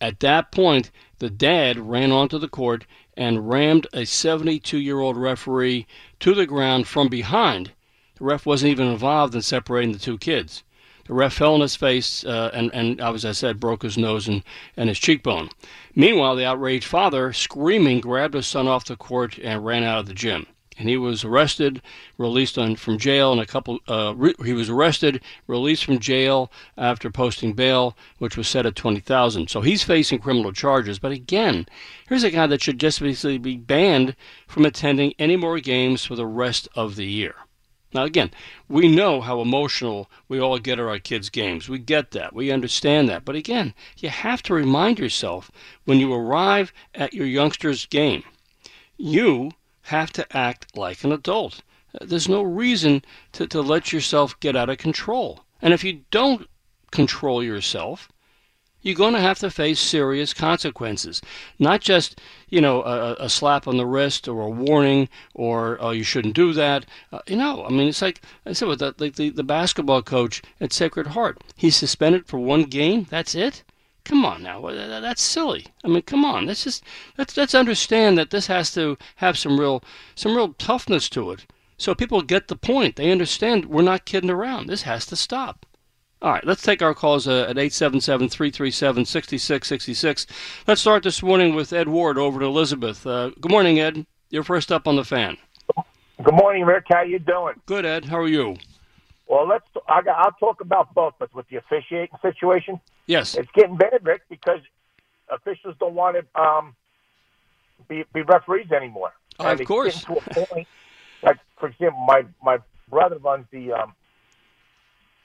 At 0.00 0.18
that 0.18 0.50
point, 0.50 0.90
the 1.20 1.30
dad 1.30 1.78
ran 1.78 2.10
onto 2.10 2.38
the 2.38 2.48
court 2.48 2.86
and 3.16 3.48
rammed 3.48 3.86
a 3.92 4.04
72 4.04 4.78
year 4.78 4.98
old 4.98 5.16
referee 5.16 5.86
to 6.18 6.34
the 6.34 6.44
ground 6.44 6.88
from 6.88 7.06
behind 7.06 7.70
the 8.16 8.24
ref 8.24 8.46
wasn't 8.46 8.72
even 8.72 8.88
involved 8.88 9.34
in 9.34 9.42
separating 9.42 9.92
the 9.92 9.98
two 9.98 10.18
kids. 10.18 10.62
The 11.06 11.14
ref 11.14 11.34
fell 11.34 11.54
on 11.54 11.60
his 11.60 11.76
face 11.76 12.24
uh, 12.24 12.50
and, 12.52 12.74
and, 12.74 13.00
as 13.00 13.24
I 13.24 13.30
said, 13.30 13.60
broke 13.60 13.82
his 13.82 13.96
nose 13.96 14.26
and, 14.26 14.42
and 14.76 14.88
his 14.88 14.98
cheekbone. 14.98 15.50
Meanwhile, 15.94 16.34
the 16.34 16.44
outraged 16.44 16.86
father, 16.86 17.32
screaming, 17.32 18.00
grabbed 18.00 18.34
his 18.34 18.48
son 18.48 18.66
off 18.66 18.86
the 18.86 18.96
court 18.96 19.38
and 19.38 19.64
ran 19.64 19.84
out 19.84 20.00
of 20.00 20.06
the 20.06 20.14
gym. 20.14 20.46
And 20.78 20.90
he 20.90 20.98
was 20.98 21.24
arrested, 21.24 21.80
released 22.18 22.58
on, 22.58 22.76
from 22.76 22.98
jail, 22.98 23.32
and 23.32 23.40
a 23.40 23.46
couple. 23.46 23.78
Uh, 23.88 24.12
re- 24.14 24.34
he 24.44 24.52
was 24.52 24.68
arrested, 24.68 25.22
released 25.46 25.84
from 25.84 26.00
jail 26.00 26.52
after 26.76 27.08
posting 27.08 27.54
bail, 27.54 27.96
which 28.18 28.36
was 28.36 28.46
set 28.46 28.66
at 28.66 28.76
twenty 28.76 29.00
thousand. 29.00 29.48
So 29.48 29.62
he's 29.62 29.84
facing 29.84 30.18
criminal 30.18 30.52
charges. 30.52 30.98
But 30.98 31.12
again, 31.12 31.64
here's 32.08 32.24
a 32.24 32.30
guy 32.30 32.46
that 32.48 32.62
should 32.62 32.78
just 32.78 33.00
basically 33.00 33.38
be 33.38 33.56
banned 33.56 34.16
from 34.48 34.66
attending 34.66 35.14
any 35.18 35.36
more 35.36 35.60
games 35.60 36.04
for 36.04 36.14
the 36.14 36.26
rest 36.26 36.68
of 36.74 36.96
the 36.96 37.06
year. 37.06 37.36
Now, 37.94 38.04
again, 38.04 38.32
we 38.68 38.88
know 38.88 39.20
how 39.20 39.40
emotional 39.40 40.10
we 40.28 40.40
all 40.40 40.58
get 40.58 40.78
at 40.78 40.84
our 40.84 40.98
kids' 40.98 41.30
games. 41.30 41.68
We 41.68 41.78
get 41.78 42.10
that. 42.10 42.34
We 42.34 42.50
understand 42.50 43.08
that. 43.08 43.24
But 43.24 43.36
again, 43.36 43.74
you 43.98 44.08
have 44.08 44.42
to 44.44 44.54
remind 44.54 44.98
yourself 44.98 45.50
when 45.84 46.00
you 46.00 46.12
arrive 46.12 46.72
at 46.94 47.14
your 47.14 47.26
youngster's 47.26 47.86
game, 47.86 48.24
you 48.96 49.52
have 49.82 50.12
to 50.14 50.36
act 50.36 50.76
like 50.76 51.04
an 51.04 51.12
adult. 51.12 51.62
There's 52.00 52.28
no 52.28 52.42
reason 52.42 53.04
to, 53.32 53.46
to 53.46 53.62
let 53.62 53.92
yourself 53.92 54.38
get 54.40 54.56
out 54.56 54.68
of 54.68 54.78
control. 54.78 55.44
And 55.62 55.72
if 55.72 55.84
you 55.84 56.02
don't 56.10 56.48
control 56.90 57.42
yourself, 57.42 58.08
you're 58.86 58.94
going 58.94 59.14
to 59.14 59.20
have 59.20 59.40
to 59.40 59.50
face 59.50 59.80
serious 59.80 60.32
consequences. 60.32 61.20
Not 61.58 61.80
just, 61.80 62.20
you 62.48 62.60
know, 62.60 62.84
a, 62.84 63.14
a 63.24 63.28
slap 63.28 63.66
on 63.66 63.78
the 63.78 63.84
wrist 63.84 64.28
or 64.28 64.42
a 64.42 64.48
warning 64.48 65.08
or 65.34 65.76
oh, 65.80 65.90
you 65.90 66.04
shouldn't 66.04 66.36
do 66.36 66.52
that. 66.52 66.86
Uh, 67.10 67.18
you 67.26 67.34
know, 67.34 67.64
I 67.66 67.70
mean, 67.70 67.88
it's 67.88 68.00
like 68.00 68.22
I 68.46 68.52
said 68.52 68.68
with 68.68 68.78
the, 68.78 68.94
like 68.98 69.16
the, 69.16 69.30
the 69.30 69.42
basketball 69.42 70.02
coach 70.02 70.40
at 70.60 70.72
Sacred 70.72 71.08
Heart. 71.08 71.42
He's 71.56 71.74
suspended 71.74 72.26
for 72.26 72.38
one 72.38 72.62
game. 72.62 73.08
That's 73.10 73.34
it. 73.34 73.64
Come 74.04 74.24
on 74.24 74.44
now, 74.44 74.64
that's 74.70 75.20
silly. 75.20 75.66
I 75.82 75.88
mean, 75.88 76.02
come 76.02 76.24
on. 76.24 76.46
Let's 76.46 76.62
just 76.62 76.84
let's 77.18 77.36
let's 77.36 77.56
understand 77.56 78.16
that 78.16 78.30
this 78.30 78.46
has 78.46 78.72
to 78.74 78.96
have 79.16 79.36
some 79.36 79.58
real 79.58 79.82
some 80.14 80.36
real 80.36 80.52
toughness 80.52 81.08
to 81.08 81.32
it, 81.32 81.44
so 81.76 81.92
people 81.92 82.22
get 82.22 82.46
the 82.46 82.54
point. 82.54 82.94
They 82.94 83.10
understand 83.10 83.64
we're 83.64 83.82
not 83.82 84.04
kidding 84.04 84.30
around. 84.30 84.68
This 84.68 84.82
has 84.82 85.06
to 85.06 85.16
stop. 85.16 85.66
All 86.22 86.32
right, 86.32 86.44
let's 86.46 86.62
take 86.62 86.80
our 86.80 86.94
calls 86.94 87.28
uh, 87.28 87.42
at 87.42 87.58
877 87.58 88.30
337 88.30 89.04
6666. 89.04 90.26
Let's 90.66 90.80
start 90.80 91.02
this 91.02 91.22
morning 91.22 91.54
with 91.54 91.74
Ed 91.74 91.88
Ward 91.88 92.16
over 92.16 92.40
to 92.40 92.46
Elizabeth. 92.46 93.06
Uh, 93.06 93.30
good 93.40 93.50
morning, 93.50 93.78
Ed. 93.78 94.06
You're 94.30 94.42
first 94.42 94.72
up 94.72 94.88
on 94.88 94.96
the 94.96 95.04
fan. 95.04 95.36
Good 96.22 96.34
morning, 96.34 96.64
Rick. 96.64 96.86
How 96.88 97.02
you 97.02 97.18
doing? 97.18 97.54
Good, 97.66 97.84
Ed. 97.84 98.06
How 98.06 98.18
are 98.18 98.28
you? 98.28 98.56
Well, 99.28 99.46
let's. 99.46 99.66
I 99.88 100.00
will 100.00 100.32
talk 100.40 100.62
about 100.62 100.94
both, 100.94 101.14
but 101.18 101.34
with 101.34 101.46
the 101.48 101.56
officiating 101.56 102.16
situation, 102.22 102.80
yes, 103.06 103.34
it's 103.34 103.50
getting 103.52 103.76
bad, 103.76 104.00
Rick, 104.02 104.22
because 104.30 104.60
officials 105.28 105.76
don't 105.78 105.94
want 105.94 106.16
to 106.16 106.40
um, 106.40 106.74
be, 107.88 108.04
be 108.14 108.22
referees 108.22 108.72
anymore. 108.72 109.12
Oh, 109.38 109.52
of 109.52 109.64
course. 109.66 110.04
Point, 110.04 110.66
like 111.22 111.38
for 111.58 111.68
example, 111.68 112.02
my 112.06 112.24
my 112.42 112.58
brother 112.88 113.18
runs 113.18 113.44
the 113.50 113.72
um, 113.72 113.92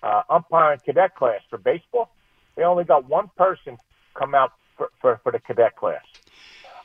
uh, 0.04 0.24
umpiring 0.30 0.80
cadet 0.84 1.16
class 1.16 1.42
for 1.50 1.58
baseball. 1.58 2.10
They 2.56 2.64
only 2.64 2.84
got 2.84 3.08
one 3.08 3.30
person 3.38 3.78
come 4.14 4.36
out 4.36 4.52
for, 4.78 4.90
for, 5.00 5.20
for 5.24 5.32
the 5.32 5.40
cadet 5.40 5.76
class. 5.76 6.04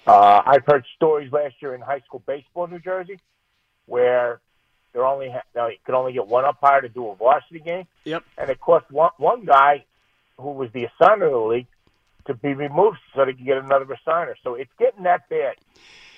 Uh, 0.06 0.42
I've 0.46 0.64
heard 0.64 0.84
stories 0.94 1.32
last 1.32 1.54
year 1.60 1.74
in 1.74 1.80
high 1.80 2.00
school 2.00 2.22
baseball 2.26 2.64
in 2.64 2.70
New 2.70 2.78
Jersey 2.78 3.18
where 3.86 4.40
they 4.92 5.00
only 5.00 5.30
ha- 5.30 5.42
they 5.54 5.78
could 5.84 5.94
only 5.94 6.12
get 6.12 6.26
one 6.26 6.44
umpire 6.44 6.80
to 6.80 6.88
do 6.88 7.08
a 7.08 7.14
varsity 7.16 7.60
game. 7.60 7.86
Yep. 8.04 8.24
And 8.38 8.50
it 8.50 8.60
cost 8.60 8.90
one, 8.90 9.10
one 9.18 9.44
guy 9.44 9.84
who 10.38 10.52
was 10.52 10.70
the 10.72 10.86
assigner 10.86 11.26
of 11.26 11.32
the 11.32 11.38
league 11.38 11.66
to 12.26 12.34
be 12.34 12.54
removed 12.54 12.98
so 13.14 13.24
they 13.24 13.32
could 13.32 13.44
get 13.44 13.58
another 13.58 13.86
assigner. 13.86 14.34
So 14.42 14.54
it's 14.54 14.70
getting 14.78 15.04
that 15.04 15.28
bad. 15.28 15.56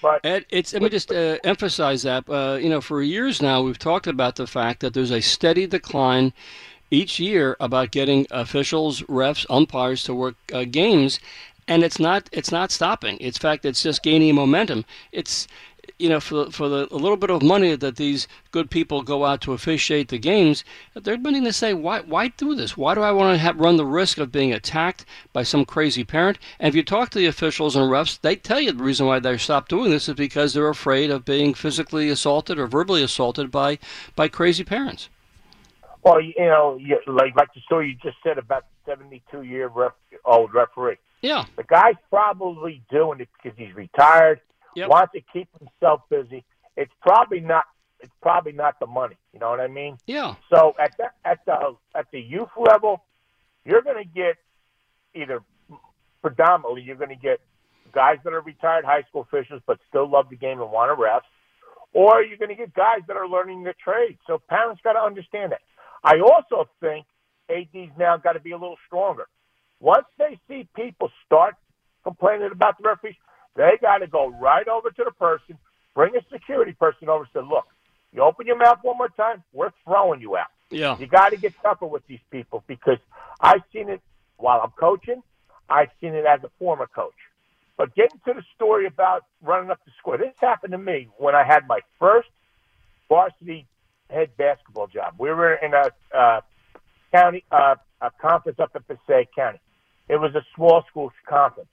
But 0.01 0.25
Ed, 0.25 0.47
it's 0.51 0.73
let 0.73 0.83
me 0.83 0.89
just 0.89 1.11
uh, 1.11 1.39
emphasize 1.43 2.03
that. 2.03 2.29
Uh, 2.29 2.59
you 2.61 2.69
know, 2.69 2.81
for 2.81 3.03
years 3.03 3.43
now, 3.43 3.63
we've 3.63 3.79
talked 3.79 4.07
about 4.07 4.37
the 4.37 4.47
fact 4.47 4.81
that 4.81 4.95
there's 4.95 5.11
a 5.11 5.21
steady 5.21 5.67
decline 5.67 6.33
each 6.91 7.21
year 7.21 7.57
about 7.61 7.91
getting 7.91 8.27
officials, 8.31 9.03
refs, 9.03 9.45
umpires 9.51 10.03
to 10.05 10.15
work 10.15 10.37
uh, 10.53 10.65
games, 10.65 11.21
and 11.67 11.85
it's 11.85 11.99
not 11.99 12.29
it's 12.33 12.51
not 12.51 12.71
stopping. 12.71 13.19
In 13.19 13.33
fact, 13.33 13.65
it's 13.65 13.83
just 13.83 14.03
gaining 14.03 14.35
momentum. 14.35 14.85
It's 15.13 15.47
you 15.99 16.09
know, 16.09 16.21
for 16.21 16.51
for 16.51 16.69
the 16.69 16.87
a 16.93 16.97
little 16.97 17.17
bit 17.17 17.31
of 17.31 17.43
money 17.43 17.75
that 17.75 17.97
these 17.97 18.29
good 18.53 18.71
people 18.71 19.03
go 19.03 19.25
out 19.25 19.41
to 19.41 19.53
officiate 19.53 20.09
the 20.09 20.19
games, 20.19 20.63
they're 20.95 21.17
beginning 21.17 21.45
to 21.45 21.53
say, 21.53 21.75
why 21.75 22.01
why 22.01 22.29
do 22.29 22.55
this? 22.55 22.77
Why 22.77 22.95
do 22.95 23.01
I 23.03 23.11
want 23.11 23.35
to 23.35 23.39
have, 23.39 23.59
run 23.59 23.77
the 23.77 23.85
risk 23.85 24.19
of 24.19 24.31
being 24.31 24.53
attacked 24.53 25.05
by 25.33 25.43
some 25.43 25.65
crazy 25.65 26.05
parent? 26.05 26.39
And 26.61 26.69
if 26.69 26.75
you 26.75 26.83
talk 26.83 27.11
to 27.11 27.19
the 27.19 27.27
officials 27.27 27.75
and 27.75 27.91
refs, 27.91 28.21
they 28.21 28.37
tell 28.37 28.61
you 28.61 28.73
the 28.73 28.85
reason 28.85 29.07
why 29.07 29.19
they 29.19 29.37
stopped 29.39 29.71
doing 29.71 29.91
this 29.91 30.09
is 30.09 30.15
because 30.15 30.55
they're 30.55 30.69
afraid 30.69 31.11
of 31.11 31.25
being 31.25 31.53
physically 31.53 32.09
assaulted 32.09 32.59
or 32.59 32.67
verbally 32.67 33.03
assaulted 33.03 33.51
by 33.51 33.79
by 34.15 34.29
crazy 34.29 34.65
parents. 34.65 35.09
Well, 36.09 36.21
you 36.21 36.35
know, 36.39 36.79
you, 36.81 36.99
like 37.07 37.37
like 37.37 37.53
the 37.55 37.61
story 37.61 37.89
you 37.91 37.95
just 38.11 38.17
said 38.23 38.39
about 38.39 38.65
the 38.87 38.93
72 38.93 39.43
year 39.43 39.69
ref, 39.69 39.93
old 40.25 40.53
referee. 40.55 40.97
Yeah. 41.23 41.45
The 41.57 41.65
guy's 41.65 41.97
probably 42.11 42.83
doing 42.91 43.21
it 43.21 43.29
because 43.43 43.57
he's 43.59 43.75
retired, 43.75 44.41
Yep. 44.77 44.89
wants 44.89 45.13
to 45.15 45.21
keep 45.33 45.49
himself 45.59 46.03
busy. 46.09 46.45
It's 46.77 46.93
probably 47.03 47.41
not. 47.41 47.65
It's 48.01 48.13
probably 48.23 48.53
not 48.53 48.79
the 48.79 48.87
money. 48.87 49.17
You 49.33 49.41
know 49.41 49.51
what 49.51 49.59
I 49.61 49.67
mean? 49.67 49.99
Yeah. 50.07 50.35
So 50.51 50.75
at 50.79 50.97
the 50.97 51.07
at 51.25 51.45
the 51.47 51.77
at 51.95 52.07
the 52.13 52.21
youth 52.21 52.51
level, 52.57 53.03
you're 53.65 53.83
going 53.83 53.97
to 54.03 54.09
get 54.09 54.37
either 55.15 55.43
predominantly 56.23 56.83
you're 56.83 56.97
going 56.97 57.09
to 57.11 57.17
get 57.17 57.41
guys 57.93 58.19
that 58.25 58.33
are 58.33 58.41
retired 58.41 58.85
high 58.85 59.03
school 59.09 59.23
officials 59.23 59.63
but 59.67 59.79
still 59.89 60.09
love 60.09 60.27
the 60.31 60.37
game 60.37 60.61
and 60.61 60.71
want 60.71 60.91
to 60.97 61.03
ref, 61.03 61.23
or 61.93 62.23
you're 62.23 62.37
going 62.37 62.51
to 62.51 62.55
get 62.55 62.73
guys 62.75 63.01
that 63.09 63.17
are 63.17 63.27
learning 63.29 63.65
the 63.65 63.75
trade. 63.83 64.19
So 64.27 64.41
parents 64.49 64.81
got 64.85 64.93
to 64.93 65.01
understand 65.01 65.53
that. 65.53 65.61
I 66.03 66.21
also 66.21 66.69
think 66.81 67.07
AD's 67.51 67.93
now 67.99 68.17
got 68.17 68.33
to 68.33 68.41
be 68.41 68.53
a 68.53 68.59
little 68.59 68.79
stronger. 68.87 69.27
Once 69.81 70.07
they 70.19 70.39
see 70.49 70.69
people 70.75 71.11
start 71.27 71.55
complaining 72.05 72.51
about 72.53 72.79
the 72.79 72.89
referees, 72.89 73.15
they 73.57 73.79
got 73.81 73.99
to 73.99 74.07
go 74.07 74.29
right 74.29 74.67
over 74.69 74.91
to 74.91 75.05
the 75.05 75.13
person, 75.13 75.59
bring 75.95 76.17
a 76.17 76.21
security 76.33 76.73
person 76.73 77.09
over, 77.09 77.25
and 77.25 77.33
say, 77.33 77.49
"Look, 77.49 77.67
you 78.13 78.23
open 78.23 78.47
your 78.47 78.57
mouth 78.57 78.79
one 78.83 78.99
more 78.99 79.09
time, 79.09 79.43
we're 79.53 79.73
throwing 79.85 80.21
you 80.21 80.37
out." 80.37 80.49
Yeah. 80.71 80.99
You 80.99 81.07
got 81.07 81.31
to 81.31 81.37
get 81.37 81.55
tougher 81.63 81.87
with 81.87 82.07
these 82.07 82.21
people 82.31 82.63
because 82.67 82.99
I've 83.41 83.63
seen 83.73 83.89
it 83.89 84.03
while 84.37 84.61
I'm 84.61 84.73
coaching. 84.73 85.23
I've 85.69 85.91
seen 86.01 86.15
it 86.15 86.25
as 86.25 86.43
a 86.45 86.51
former 86.59 86.87
coach. 86.87 87.15
But 87.77 87.95
getting 87.95 88.21
to 88.27 88.35
the 88.35 88.43
story 88.57 88.87
about 88.87 89.25
running 89.41 89.71
up 89.71 89.79
the 89.85 89.93
score, 89.99 90.19
this 90.19 90.35
happened 90.41 90.73
to 90.73 90.79
me 90.79 91.09
when 91.17 91.35
I 91.35 91.45
had 91.45 91.67
my 91.69 91.81
first 91.99 92.29
varsity 93.09 93.67
head 94.11 94.37
basketball 94.37 94.87
job. 94.87 95.15
We 95.19 95.31
were 95.31 95.55
in 95.55 95.75
a 95.75 95.91
uh, 96.17 96.41
county 97.13 97.45
uh, 97.51 97.77
a 98.01 98.11
conference 98.21 98.59
up 98.61 98.75
in 98.77 98.83
Passaic 98.83 99.35
County. 99.35 99.61
It 100.09 100.17
was 100.17 100.35
a 100.35 100.45
small 100.55 100.85
school 100.89 101.13
conference. 101.29 101.69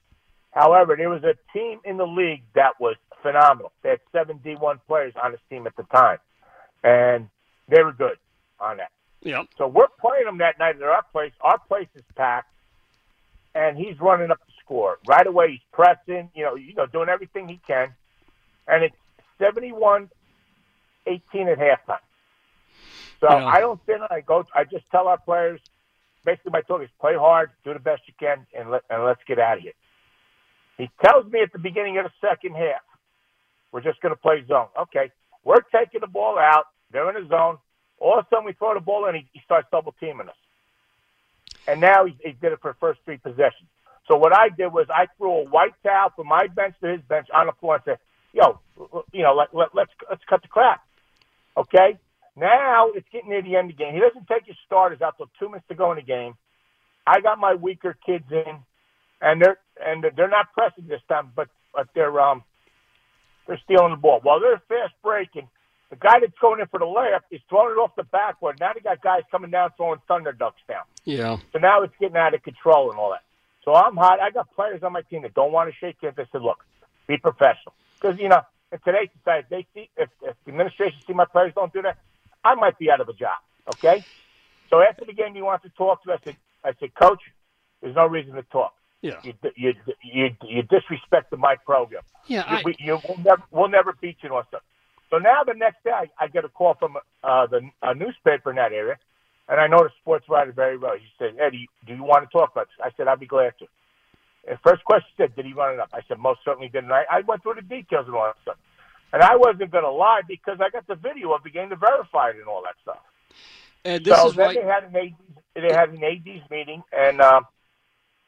However, 0.51 0.95
there 0.95 1.09
was 1.09 1.23
a 1.23 1.35
team 1.53 1.79
in 1.83 1.97
the 1.97 2.07
league 2.07 2.43
that 2.53 2.79
was 2.79 2.95
phenomenal. 3.21 3.71
They 3.83 3.89
had 3.89 3.99
seven 4.11 4.39
D1 4.39 4.79
players 4.87 5.13
on 5.21 5.31
his 5.31 5.39
team 5.49 5.67
at 5.67 5.75
the 5.75 5.83
time, 5.83 6.17
and 6.83 7.29
they 7.67 7.83
were 7.83 7.91
good 7.91 8.17
on 8.59 8.77
that. 8.77 8.91
Yeah. 9.21 9.43
So 9.57 9.67
we're 9.67 9.87
playing 9.99 10.25
them 10.25 10.37
that 10.37 10.59
night 10.59 10.75
at 10.75 10.83
our 10.83 11.03
place. 11.11 11.33
Our 11.41 11.59
place 11.59 11.87
is 11.95 12.03
packed, 12.15 12.51
and 13.53 13.77
he's 13.77 13.99
running 13.99 14.31
up 14.31 14.39
the 14.45 14.53
score 14.63 14.99
right 15.07 15.25
away. 15.25 15.51
He's 15.51 15.65
pressing, 15.71 16.29
you 16.35 16.43
know, 16.43 16.55
you 16.55 16.73
know, 16.73 16.85
doing 16.85 17.09
everything 17.09 17.49
he 17.49 17.59
can, 17.67 17.93
and 18.67 18.83
it's 18.83 18.95
71-18 19.39 20.09
at 21.07 21.27
halftime. 21.59 21.97
So 23.25 23.39
Yeah. 23.39 23.45
I 23.47 23.59
don't 23.59 23.79
sit. 23.85 23.97
I 24.11 24.21
go. 24.21 24.45
I 24.53 24.65
just 24.65 24.85
tell 24.91 25.07
our 25.07 25.17
players. 25.17 25.59
Basically, 26.23 26.51
my 26.51 26.61
talk 26.61 26.81
is 26.81 26.89
play 26.99 27.15
hard, 27.15 27.51
do 27.63 27.73
the 27.73 27.79
best 27.79 28.03
you 28.07 28.13
can, 28.19 28.45
and 28.57 28.69
let 28.69 28.83
and 28.89 29.03
let's 29.03 29.21
get 29.27 29.39
out 29.39 29.57
of 29.57 29.63
here. 29.63 29.73
He 30.77 30.89
tells 31.03 31.31
me 31.31 31.41
at 31.41 31.51
the 31.51 31.59
beginning 31.59 31.97
of 31.97 32.05
the 32.05 32.11
second 32.21 32.55
half, 32.55 32.81
we're 33.71 33.81
just 33.81 34.01
going 34.01 34.13
to 34.13 34.19
play 34.19 34.43
zone. 34.47 34.67
Okay, 34.79 35.11
we're 35.43 35.61
taking 35.73 36.01
the 36.01 36.07
ball 36.07 36.37
out. 36.37 36.65
They're 36.91 37.09
in 37.15 37.23
the 37.23 37.29
zone. 37.29 37.57
All 37.99 38.19
of 38.19 38.25
a 38.25 38.27
sudden, 38.29 38.45
we 38.45 38.53
throw 38.53 38.73
the 38.73 38.79
ball 38.79 39.07
in. 39.07 39.15
He, 39.15 39.27
he 39.33 39.39
starts 39.45 39.67
double 39.71 39.93
teaming 39.99 40.27
us. 40.27 40.35
And 41.67 41.81
now 41.81 42.05
he, 42.05 42.15
he 42.23 42.33
did 42.33 42.51
it 42.51 42.59
for 42.61 42.73
the 42.73 42.77
first 42.79 42.99
three 43.05 43.17
possessions. 43.17 43.69
So 44.07 44.17
what 44.17 44.33
I 44.33 44.49
did 44.49 44.67
was 44.67 44.85
I 44.89 45.07
threw 45.17 45.31
a 45.31 45.43
white 45.45 45.73
towel 45.81 46.11
from 46.15 46.27
my 46.27 46.47
bench 46.47 46.75
to 46.81 46.89
his 46.89 47.01
bench 47.01 47.27
on 47.33 47.47
the 47.47 47.53
floor 47.53 47.75
and 47.75 47.83
said, 47.85 47.99
"Yo, 48.33 48.59
you 49.13 49.23
know, 49.23 49.33
let, 49.33 49.55
let, 49.55 49.73
let's 49.73 49.91
let's 50.09 50.23
cut 50.29 50.41
the 50.43 50.47
crap." 50.47 50.81
Okay. 51.57 51.97
Now 52.35 52.89
it's 52.93 53.07
getting 53.11 53.29
near 53.29 53.41
the 53.41 53.55
end 53.55 53.71
of 53.71 53.77
the 53.77 53.83
game. 53.83 53.93
He 53.93 53.99
doesn't 53.99 54.27
take 54.27 54.45
his 54.45 54.57
starters 54.65 55.01
out 55.01 55.17
till 55.17 55.29
two 55.39 55.47
minutes 55.47 55.67
to 55.69 55.75
go 55.75 55.91
in 55.91 55.97
the 55.97 56.03
game. 56.03 56.33
I 57.07 57.21
got 57.21 57.39
my 57.39 57.55
weaker 57.55 57.95
kids 58.05 58.25
in, 58.31 58.59
and 59.21 59.41
they're 59.41 59.57
and 59.79 60.05
they're 60.15 60.29
not 60.29 60.51
pressing 60.53 60.87
this 60.87 61.01
time, 61.07 61.31
but 61.35 61.47
but 61.73 61.87
they're 61.93 62.19
um 62.19 62.43
they're 63.47 63.59
stealing 63.63 63.91
the 63.91 63.97
ball. 63.97 64.19
While 64.23 64.39
they're 64.39 64.61
fast 64.67 64.93
breaking, 65.03 65.47
the 65.89 65.95
guy 65.95 66.19
that's 66.19 66.37
going 66.41 66.59
in 66.59 66.67
for 66.67 66.79
the 66.79 66.85
layup 66.85 67.21
is 67.31 67.41
throwing 67.47 67.71
it 67.71 67.79
off 67.79 67.95
the 67.95 68.03
backboard. 68.03 68.59
Now 68.59 68.73
they 68.73 68.81
got 68.81 69.01
guys 69.01 69.21
coming 69.31 69.51
down 69.51 69.69
throwing 69.77 69.99
thunder 70.07 70.33
dunks 70.33 70.65
down. 70.67 70.83
Yeah. 71.03 71.37
So 71.53 71.59
now 71.59 71.83
it's 71.83 71.93
getting 71.99 72.17
out 72.17 72.33
of 72.33 72.43
control 72.43 72.89
and 72.89 72.99
all 72.99 73.11
that. 73.11 73.23
So 73.63 73.73
I'm 73.73 73.95
hot. 73.95 74.19
I 74.19 74.29
got 74.31 74.53
players 74.55 74.83
on 74.83 74.93
my 74.93 75.01
team 75.03 75.23
that 75.23 75.33
don't 75.33 75.51
want 75.51 75.69
to 75.69 75.75
shake 75.79 75.97
hands. 76.01 76.15
I 76.17 76.25
said, 76.31 76.41
look, 76.41 76.63
be 77.07 77.17
professional. 77.17 77.73
Because, 77.99 78.19
you 78.19 78.29
know, 78.29 78.41
in 78.71 78.79
today's 78.85 79.09
society, 79.17 79.47
they 79.49 79.67
see 79.73 79.89
if, 79.97 80.09
if 80.21 80.35
the 80.45 80.51
administration 80.51 80.99
see 81.05 81.13
my 81.13 81.25
players 81.25 81.53
don't 81.55 81.73
do 81.73 81.81
that, 81.81 81.97
I 82.45 82.55
might 82.55 82.77
be 82.77 82.89
out 82.91 83.01
of 83.01 83.09
a 83.09 83.13
job. 83.13 83.37
Okay? 83.67 84.05
So 84.69 84.81
after 84.81 85.03
the 85.05 85.13
game, 85.13 85.33
he 85.33 85.41
wants 85.41 85.63
to 85.63 85.69
talk 85.69 86.03
to 86.03 86.11
us. 86.13 86.19
I 86.21 86.25
said, 86.25 86.37
I 86.63 86.71
said, 86.79 86.95
Coach, 86.95 87.21
there's 87.81 87.95
no 87.95 88.05
reason 88.07 88.35
to 88.35 88.43
talk. 88.43 88.73
Yeah. 89.01 89.19
You, 89.23 89.33
you, 89.55 89.73
you, 90.03 90.29
you 90.43 90.63
disrespected 90.63 91.37
my 91.37 91.55
program. 91.65 92.03
Yeah. 92.27 92.49
You, 92.49 92.57
I, 92.57 92.61
we, 92.63 92.75
you, 92.79 92.99
we'll, 93.07 93.17
never, 93.17 93.43
we'll 93.51 93.69
never 93.69 93.93
beat 93.99 94.17
you 94.23 94.29
on 94.29 94.43
stuff. 94.47 94.61
So 95.09 95.17
now 95.17 95.43
the 95.45 95.53
next 95.53 95.83
day, 95.83 95.91
I, 95.91 96.09
I 96.19 96.27
get 96.27 96.45
a 96.45 96.49
call 96.49 96.75
from 96.79 96.97
uh, 97.23 97.47
the 97.47 97.61
a 97.83 97.93
newspaper 97.93 98.49
in 98.49 98.55
that 98.55 98.73
area, 98.73 98.97
and 99.47 99.61
I 99.61 99.67
know 99.67 99.77
the 99.83 99.91
sports 100.01 100.25
writer 100.27 100.51
very 100.51 100.77
well. 100.77 100.95
He 100.95 101.05
said, 101.19 101.37
Eddie, 101.39 101.69
do 101.85 101.93
you 101.93 102.03
want 102.03 102.27
to 102.27 102.29
talk 102.35 102.51
about 102.51 102.67
this? 102.67 102.83
I 102.83 102.89
said, 102.97 103.07
I'd 103.07 103.19
be 103.19 103.27
glad 103.27 103.53
to. 103.59 103.67
And 104.49 104.57
first 104.63 104.83
question 104.83 105.09
said, 105.17 105.35
did 105.35 105.45
he 105.45 105.53
run 105.53 105.75
it 105.75 105.79
up? 105.79 105.89
I 105.93 106.01
said, 106.07 106.17
most 106.17 106.39
certainly 106.43 106.69
didn't. 106.69 106.91
I, 106.91 107.03
I 107.11 107.21
went 107.21 107.43
through 107.43 107.55
the 107.55 107.61
details 107.61 108.07
and 108.07 108.15
all 108.15 108.25
that 108.25 108.41
stuff. 108.41 108.57
And 109.13 109.21
I 109.21 109.35
wasn't 109.35 109.71
going 109.71 109.83
to 109.83 109.91
lie 109.91 110.21
because 110.27 110.57
I 110.59 110.69
got 110.69 110.87
the 110.87 110.95
video 110.95 111.31
of 111.33 111.43
the 111.43 111.49
game 111.49 111.69
to 111.69 111.75
verify 111.75 112.29
it 112.29 112.37
and 112.37 112.47
all 112.47 112.63
that 112.63 112.75
stuff. 112.81 113.03
And 113.85 114.03
this 114.03 114.17
so 114.17 114.29
is 114.29 114.35
then 114.35 114.47
why. 114.47 114.53
they 114.55 114.65
had 114.65 114.83
an 114.83 114.95
AD, 114.95 115.13
they 115.55 115.73
had 115.73 115.89
an 115.89 116.03
AD's 116.03 116.49
meeting, 116.49 116.83
and 116.91 117.21
um, 117.21 117.45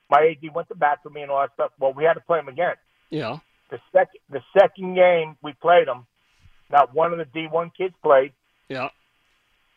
my 0.09 0.35
AD 0.35 0.53
went 0.53 0.67
to 0.69 0.75
bat 0.75 0.99
for 1.03 1.09
me 1.09 1.23
and 1.23 1.31
all 1.31 1.41
that 1.41 1.53
stuff. 1.55 1.71
Well, 1.79 1.93
we 1.93 2.03
had 2.03 2.13
to 2.13 2.21
play 2.21 2.39
him 2.39 2.47
again. 2.47 2.75
Yeah. 3.09 3.39
The 3.69 3.79
second 3.91 4.19
the 4.29 4.41
second 4.57 4.95
game 4.95 5.35
we 5.43 5.53
played 5.53 5.87
them, 5.87 6.05
not 6.71 6.93
one 6.93 7.11
of 7.11 7.17
the 7.17 7.25
D1 7.25 7.71
kids 7.75 7.93
played. 8.03 8.31
Yeah. 8.69 8.89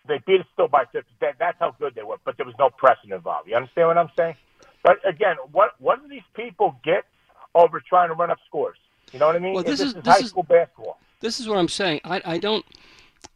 They 0.07 0.21
beat 0.27 0.41
us 0.41 0.47
still 0.53 0.69
by 0.69 0.85
50. 0.93 1.11
That, 1.21 1.37
that's 1.39 1.59
how 1.59 1.75
good 1.79 1.95
they 1.95 2.03
were, 2.03 2.17
but 2.25 2.37
there 2.37 2.47
was 2.47 2.55
no 2.59 2.71
pressing 2.71 3.11
involved. 3.11 3.49
You 3.49 3.57
understand 3.57 3.89
what 3.89 3.99
I'm 3.99 4.11
saying? 4.17 4.35
But 4.83 4.97
again, 5.09 5.37
what 5.53 5.73
what 5.79 6.03
do 6.03 6.09
these 6.09 6.29
people 6.35 6.77
get 6.85 7.05
over 7.55 7.81
trying 7.81 8.09
to 8.09 8.15
run 8.15 8.31
up 8.31 8.39
scores? 8.47 8.79
You 9.13 9.19
know 9.19 9.27
what 9.27 9.37
I 9.37 9.39
mean? 9.41 9.55
Well, 9.55 9.63
this 9.65 9.79
this 9.81 9.89
is- 9.89 9.95
is 9.97 10.03
this 10.03 10.15
high 10.15 10.21
is- 10.21 10.29
school 10.29 10.43
basketball. 10.43 10.99
This 11.21 11.39
is 11.39 11.47
what 11.49 11.59
I'm 11.59 11.69
saying. 11.69 12.01
I, 12.05 12.23
I 12.25 12.39
don't, 12.39 12.65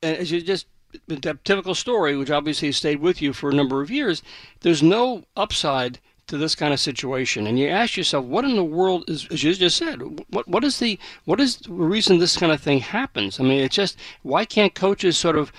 as 0.03 0.31
you 0.31 0.41
just, 0.41 0.67
the 1.07 1.17
typical 1.45 1.75
story, 1.75 2.17
which 2.17 2.31
obviously 2.31 2.69
has 2.69 2.77
stayed 2.79 3.01
with 3.01 3.21
you 3.21 3.33
for 3.35 3.51
a 3.51 3.55
number 3.55 3.83
of 3.83 3.91
years, 3.91 4.23
there's 4.61 4.83
no 4.83 5.25
upside 5.37 5.99
to 6.29 6.39
this 6.39 6.55
kind 6.55 6.73
of 6.73 6.81
situation. 6.81 7.47
And 7.47 7.59
you 7.59 7.69
ask 7.69 7.99
yourself, 7.99 8.25
what 8.25 8.47
in 8.47 8.57
the 8.57 8.65
world 8.65 9.05
is, 9.09 9.29
as 9.31 9.43
you 9.43 9.53
just 9.55 9.77
said, 9.77 10.01
what, 10.31 10.49
what 10.49 10.65
is 10.65 10.79
the, 10.79 10.99
what 11.27 11.39
is 11.41 11.57
the 11.59 11.73
reason 11.73 12.17
this 12.17 12.39
kind 12.39 12.53
of 12.53 12.63
thing 12.63 12.79
happens? 12.81 13.39
I 13.39 13.43
mean, 13.43 13.61
it's 13.61 13.77
just, 13.77 13.99
why 14.23 14.47
can't 14.47 14.75
coaches 14.75 15.19
sort 15.19 15.37
of 15.37 15.53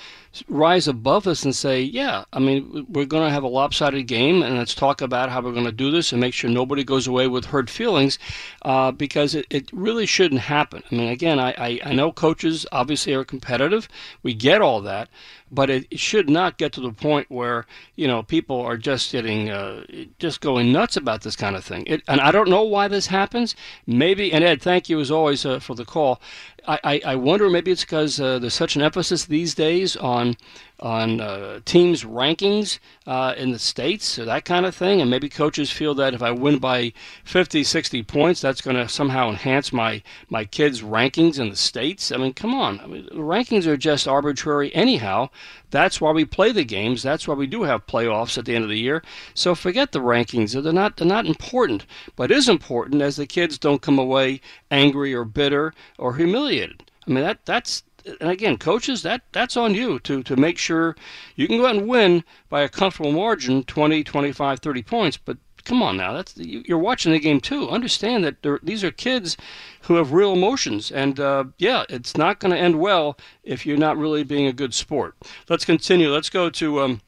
rise 0.48 0.88
above 0.88 1.28
us 1.28 1.44
and 1.44 1.56
say, 1.56 1.82
yeah, 1.82 2.26
I 2.34 2.40
mean, 2.40 2.86
we're 2.90 3.06
going 3.06 3.28
to 3.28 3.34
have 3.34 3.44
a 3.44 3.48
lopsided 3.48 4.08
game, 4.08 4.42
and 4.42 4.58
let's 4.58 4.76
talk 4.76 5.02
about 5.02 5.30
how 5.30 5.42
we're 5.42 5.52
going 5.52 5.66
to 5.66 5.72
do 5.72 5.92
this 5.92 6.12
and 6.12 6.22
make 6.22 6.34
sure 6.34 6.50
nobody 6.50 6.84
goes 6.84 7.08
away 7.08 7.28
with 7.28 7.46
hurt 7.46 7.70
feelings, 7.70 8.20
uh, 8.64 8.92
because 8.92 9.36
it, 9.36 9.46
it 9.50 9.70
really 9.72 10.06
shouldn't 10.06 10.42
happen. 10.42 10.84
I 10.92 10.96
mean, 10.96 11.10
again, 11.10 11.40
I, 11.40 11.52
I, 11.58 11.80
I 11.86 11.94
know 11.94 12.12
coaches 12.12 12.66
obviously 12.72 13.14
are 13.14 13.24
competitive. 13.24 13.88
We 14.24 14.34
get 14.34 14.62
all 14.62 14.82
that, 14.82 15.10
but 15.52 15.70
it, 15.70 15.88
it, 15.92 16.00
should 16.00 16.30
not 16.30 16.58
get 16.58 16.74
to 16.74 16.82
the 16.82 16.92
point 16.92 17.30
where 17.30 17.66
you 17.96 18.08
know 18.08 18.24
people 18.24 18.60
are 18.62 18.78
just 18.78 19.12
getting 19.12 19.50
uh, 19.50 19.84
just 20.20 20.42
going 20.42 20.72
nuts 20.72 20.98
about 20.98 21.22
this 21.22 21.36
kind 21.36 21.56
of 21.56 21.64
thing. 21.64 21.84
It, 21.88 22.02
and 22.08 22.20
I 22.20 22.32
don't 22.32 22.50
know 22.50 22.64
why 22.64 22.88
this 22.88 23.08
happens. 23.08 23.56
Maybe 23.86 24.34
and 24.34 24.44
Ed, 24.44 24.62
thank 24.62 24.90
you 24.90 25.00
as 25.00 25.12
always 25.12 25.46
uh, 25.46 25.60
for 25.60 25.76
the 25.76 25.86
call. 25.86 26.22
I, 26.68 27.02
I, 27.06 27.16
wonder 27.16 27.50
maybe 27.50 27.72
it's 27.72 27.84
because 27.84 28.20
uh, 28.20 28.40
there's 28.40 28.54
such 28.54 28.76
an 28.76 28.82
emphasis 28.82 29.26
these 29.26 29.54
days 29.54 29.96
on 29.96 30.36
on 30.80 31.22
uh, 31.22 31.60
teams' 31.64 32.04
rankings 32.04 32.80
uh, 33.08 33.34
in 33.38 33.52
the 33.52 33.60
states 33.60 34.20
or 34.20 34.26
that 34.26 34.46
kind 34.46 34.66
of 34.66 34.76
thing, 34.76 35.02
and 35.02 35.10
maybe 35.10 35.30
coaches 35.30 35.72
feel 35.72 35.96
that 35.96 36.14
if 36.14 36.22
I 36.22 36.32
win 36.32 36.60
by 36.60 36.92
50, 37.24 37.64
60 37.64 38.04
points, 38.04 38.42
that's 38.42 38.62
going 38.62 38.76
to 38.76 38.90
somehow 38.90 39.30
enhance 39.30 39.72
my 39.72 40.04
my 40.30 40.44
kids' 40.44 40.82
rankings 40.82 41.40
in 41.40 41.50
the 41.50 41.56
states. 41.56 42.12
I 42.12 42.18
mean, 42.18 42.34
come 42.34 42.54
on, 42.54 42.80
I 42.82 42.88
mean, 42.88 43.08
rankings 43.14 43.66
are 43.66 43.78
just 43.78 44.08
arbitrary 44.08 44.74
anyhow. 44.76 45.30
That's 45.72 46.00
why 46.00 46.12
we 46.12 46.26
play 46.26 46.52
the 46.52 46.66
games. 46.66 47.04
That's 47.04 47.28
why 47.28 47.36
we 47.36 47.48
do 47.48 47.64
have 47.64 47.88
playoffs 47.88 48.38
at 48.38 48.46
the 48.46 48.56
end 48.56 48.64
of 48.64 48.70
the 48.70 48.80
year. 48.80 49.04
So 49.34 49.56
forget 49.56 49.92
the 49.92 50.00
rankings; 50.00 50.62
they're 50.62 50.74
not 50.74 50.98
they're 50.98 51.08
not 51.08 51.26
important. 51.26 51.86
But 52.16 52.32
it 52.32 52.38
is 52.38 52.50
important 52.50 53.02
as 53.02 53.16
the 53.16 53.26
kids 53.26 53.58
don't 53.58 53.82
come 53.82 54.00
away 54.00 54.42
angry 54.70 55.14
or 55.14 55.26
bitter 55.26 55.74
or 55.98 56.16
humiliated. 56.16 56.92
I 57.08 57.12
mean 57.12 57.24
that 57.24 57.46
that's 57.46 57.84
and 58.20 58.30
again, 58.30 58.58
coaches, 58.58 59.02
that 59.04 59.22
that's 59.32 59.58
on 59.58 59.74
you 59.74 60.00
to 60.00 60.24
to 60.24 60.36
make 60.36 60.58
sure 60.58 60.96
you 61.36 61.48
can 61.48 61.58
go 61.58 61.68
out 61.68 61.76
and 61.76 61.88
win 61.88 62.24
by 62.50 62.62
a 62.62 62.70
comfortable 62.70 63.12
margin, 63.12 63.64
20, 63.64 64.04
25, 64.04 64.60
30 64.60 64.84
points, 64.84 65.18
but 65.18 65.38
come 65.66 65.82
on 65.82 65.98
now 65.98 66.14
that's 66.14 66.38
you're 66.38 66.78
watching 66.78 67.12
the 67.12 67.20
game 67.20 67.42
too. 67.42 67.68
Understand 67.70 68.24
that 68.24 68.60
these 68.64 68.84
are 68.84 68.92
kids 68.92 69.36
who 69.82 69.96
have 69.96 70.14
real 70.14 70.32
emotions. 70.32 70.92
And 70.92 71.20
uh, 71.20 71.46
yeah 71.58 71.84
it's 71.90 72.16
not 72.16 72.40
going 72.40 72.54
to 72.54 72.58
end 72.58 72.80
well 72.80 73.18
if 73.44 73.66
you're 73.66 73.78
not 73.78 73.98
really 73.98 74.24
being 74.24 74.46
a 74.46 74.54
good 74.54 74.74
sport. 74.74 75.16
Let's 75.50 75.66
continue. 75.66 76.14
Let's 76.14 76.30
go 76.30 76.50
to 76.52 76.82
um, 76.82 77.02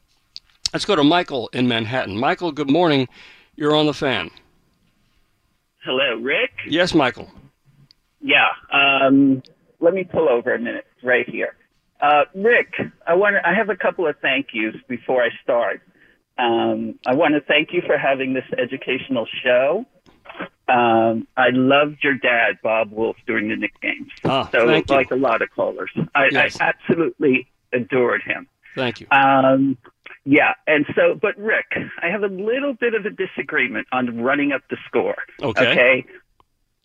let's 0.74 0.86
go 0.86 0.96
to 0.96 1.04
michael 1.04 1.50
in 1.54 1.68
manhattan. 1.68 2.18
Michael 2.18 2.52
good 2.52 2.70
morning. 2.70 3.08
You're 3.56 3.76
on 3.76 3.86
the 3.86 3.94
fan. 3.94 4.32
Hello 5.84 6.16
rick? 6.16 6.52
Yes 6.68 6.94
michael. 6.94 7.32
Yeah 8.20 8.48
um, 8.74 9.44
let 9.80 9.94
me 9.94 10.04
pull 10.04 10.28
over 10.28 10.54
a 10.56 10.60
minute 10.60 10.87
right 11.04 11.28
here. 11.28 11.56
Uh, 12.00 12.26
Rick, 12.36 12.74
I 13.06 13.16
want 13.16 13.36
I 13.44 13.54
have 13.54 13.70
a 13.70 13.76
couple 13.76 14.08
of 14.08 14.16
thank 14.22 14.48
yous 14.54 14.76
before 14.88 15.24
I 15.24 15.30
start. 15.44 15.82
Um, 16.38 17.00
I 17.06 17.16
want 17.16 17.34
to 17.34 17.42
thank 17.42 17.74
you 17.74 17.82
for 17.86 17.98
having 17.98 18.34
this 18.34 18.46
educational 18.58 19.28
show. 19.44 19.86
Um, 20.68 21.28
I 21.36 21.50
loved 21.52 22.04
your 22.04 22.16
dad, 22.16 22.60
Bob 22.62 22.92
Wolff, 22.92 23.16
during 23.26 23.50
the 23.50 23.56
Knick 23.56 23.80
games. 23.82 24.12
Oh, 24.24 24.48
so, 24.52 24.68
thank 24.68 24.90
like 24.90 25.10
you. 25.10 25.16
a 25.16 25.18
lot 25.18 25.42
of 25.42 25.50
callers, 25.52 25.90
I, 26.14 26.28
yes. 26.32 26.58
I 26.60 26.66
absolutely 26.70 27.48
adored 27.74 28.22
him. 28.22 28.48
Thank 28.76 29.00
you. 29.00 29.08
Um, 29.10 29.78
yeah, 30.26 30.54
and 30.68 30.86
so, 30.94 31.18
but 31.20 31.38
Rick, 31.38 31.72
I 32.04 32.10
have 32.10 32.22
a 32.22 32.28
little 32.28 32.74
bit 32.74 32.94
of 32.94 33.06
a 33.06 33.10
disagreement 33.10 33.88
on 33.92 34.22
running 34.22 34.52
up 34.52 34.62
the 34.70 34.78
score. 34.86 35.16
Okay. 35.42 35.72
Okay. 35.72 36.06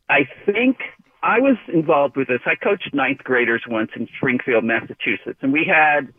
I 0.08 0.28
think 0.46 0.78
I 1.22 1.38
was 1.38 1.56
involved 1.72 2.16
with 2.16 2.28
this. 2.28 2.40
I 2.46 2.54
coached 2.56 2.92
ninth 2.92 3.18
graders 3.18 3.62
once 3.68 3.90
in 3.96 4.08
Springfield, 4.16 4.64
Massachusetts, 4.64 5.38
and 5.40 5.52
we 5.52 5.64
had, 5.64 6.12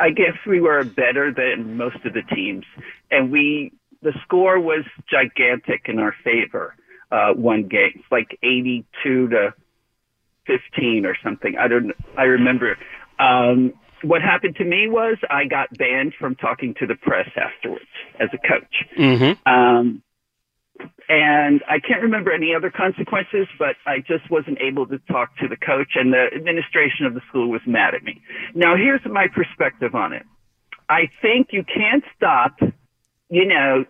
I 0.00 0.10
guess 0.10 0.34
we 0.46 0.60
were 0.60 0.82
better 0.84 1.32
than 1.32 1.76
most 1.76 2.04
of 2.04 2.14
the 2.14 2.22
teams, 2.22 2.64
and 3.10 3.30
we, 3.30 3.72
the 4.02 4.12
score 4.24 4.58
was 4.60 4.84
gigantic 5.08 5.82
in 5.86 5.98
our 5.98 6.14
favor. 6.24 6.74
Uh, 7.12 7.32
one 7.34 7.68
game, 7.68 7.92
it's 7.94 8.04
like 8.10 8.38
82 8.42 9.28
to 9.28 9.54
15 10.46 11.06
or 11.06 11.16
something. 11.22 11.56
I 11.58 11.68
don't, 11.68 11.92
I 12.18 12.24
remember. 12.24 12.76
Um, 13.18 13.74
what 14.02 14.20
happened 14.20 14.56
to 14.56 14.64
me 14.64 14.88
was 14.88 15.16
I 15.30 15.44
got 15.44 15.68
banned 15.78 16.14
from 16.18 16.34
talking 16.34 16.74
to 16.80 16.86
the 16.86 16.94
press 16.94 17.28
afterwards 17.36 17.84
as 18.20 18.28
a 18.32 18.38
coach. 18.38 18.84
Mm-hmm. 18.98 19.48
Um, 19.48 20.02
and 21.08 21.62
I 21.68 21.78
can't 21.80 22.02
remember 22.02 22.32
any 22.32 22.54
other 22.54 22.70
consequences, 22.70 23.46
but 23.58 23.76
I 23.86 23.98
just 23.98 24.30
wasn't 24.30 24.58
able 24.60 24.86
to 24.86 24.98
talk 25.10 25.36
to 25.38 25.48
the 25.48 25.56
coach 25.56 25.92
and 25.96 26.12
the 26.12 26.26
administration 26.34 27.06
of 27.06 27.14
the 27.14 27.20
school 27.28 27.50
was 27.50 27.60
mad 27.66 27.94
at 27.94 28.02
me. 28.02 28.22
Now 28.54 28.76
here's 28.76 29.04
my 29.04 29.26
perspective 29.28 29.94
on 29.94 30.12
it. 30.12 30.24
I 30.88 31.08
think 31.22 31.48
you 31.50 31.64
can't 31.64 32.04
stop, 32.16 32.56
you 33.28 33.46
know, 33.46 33.84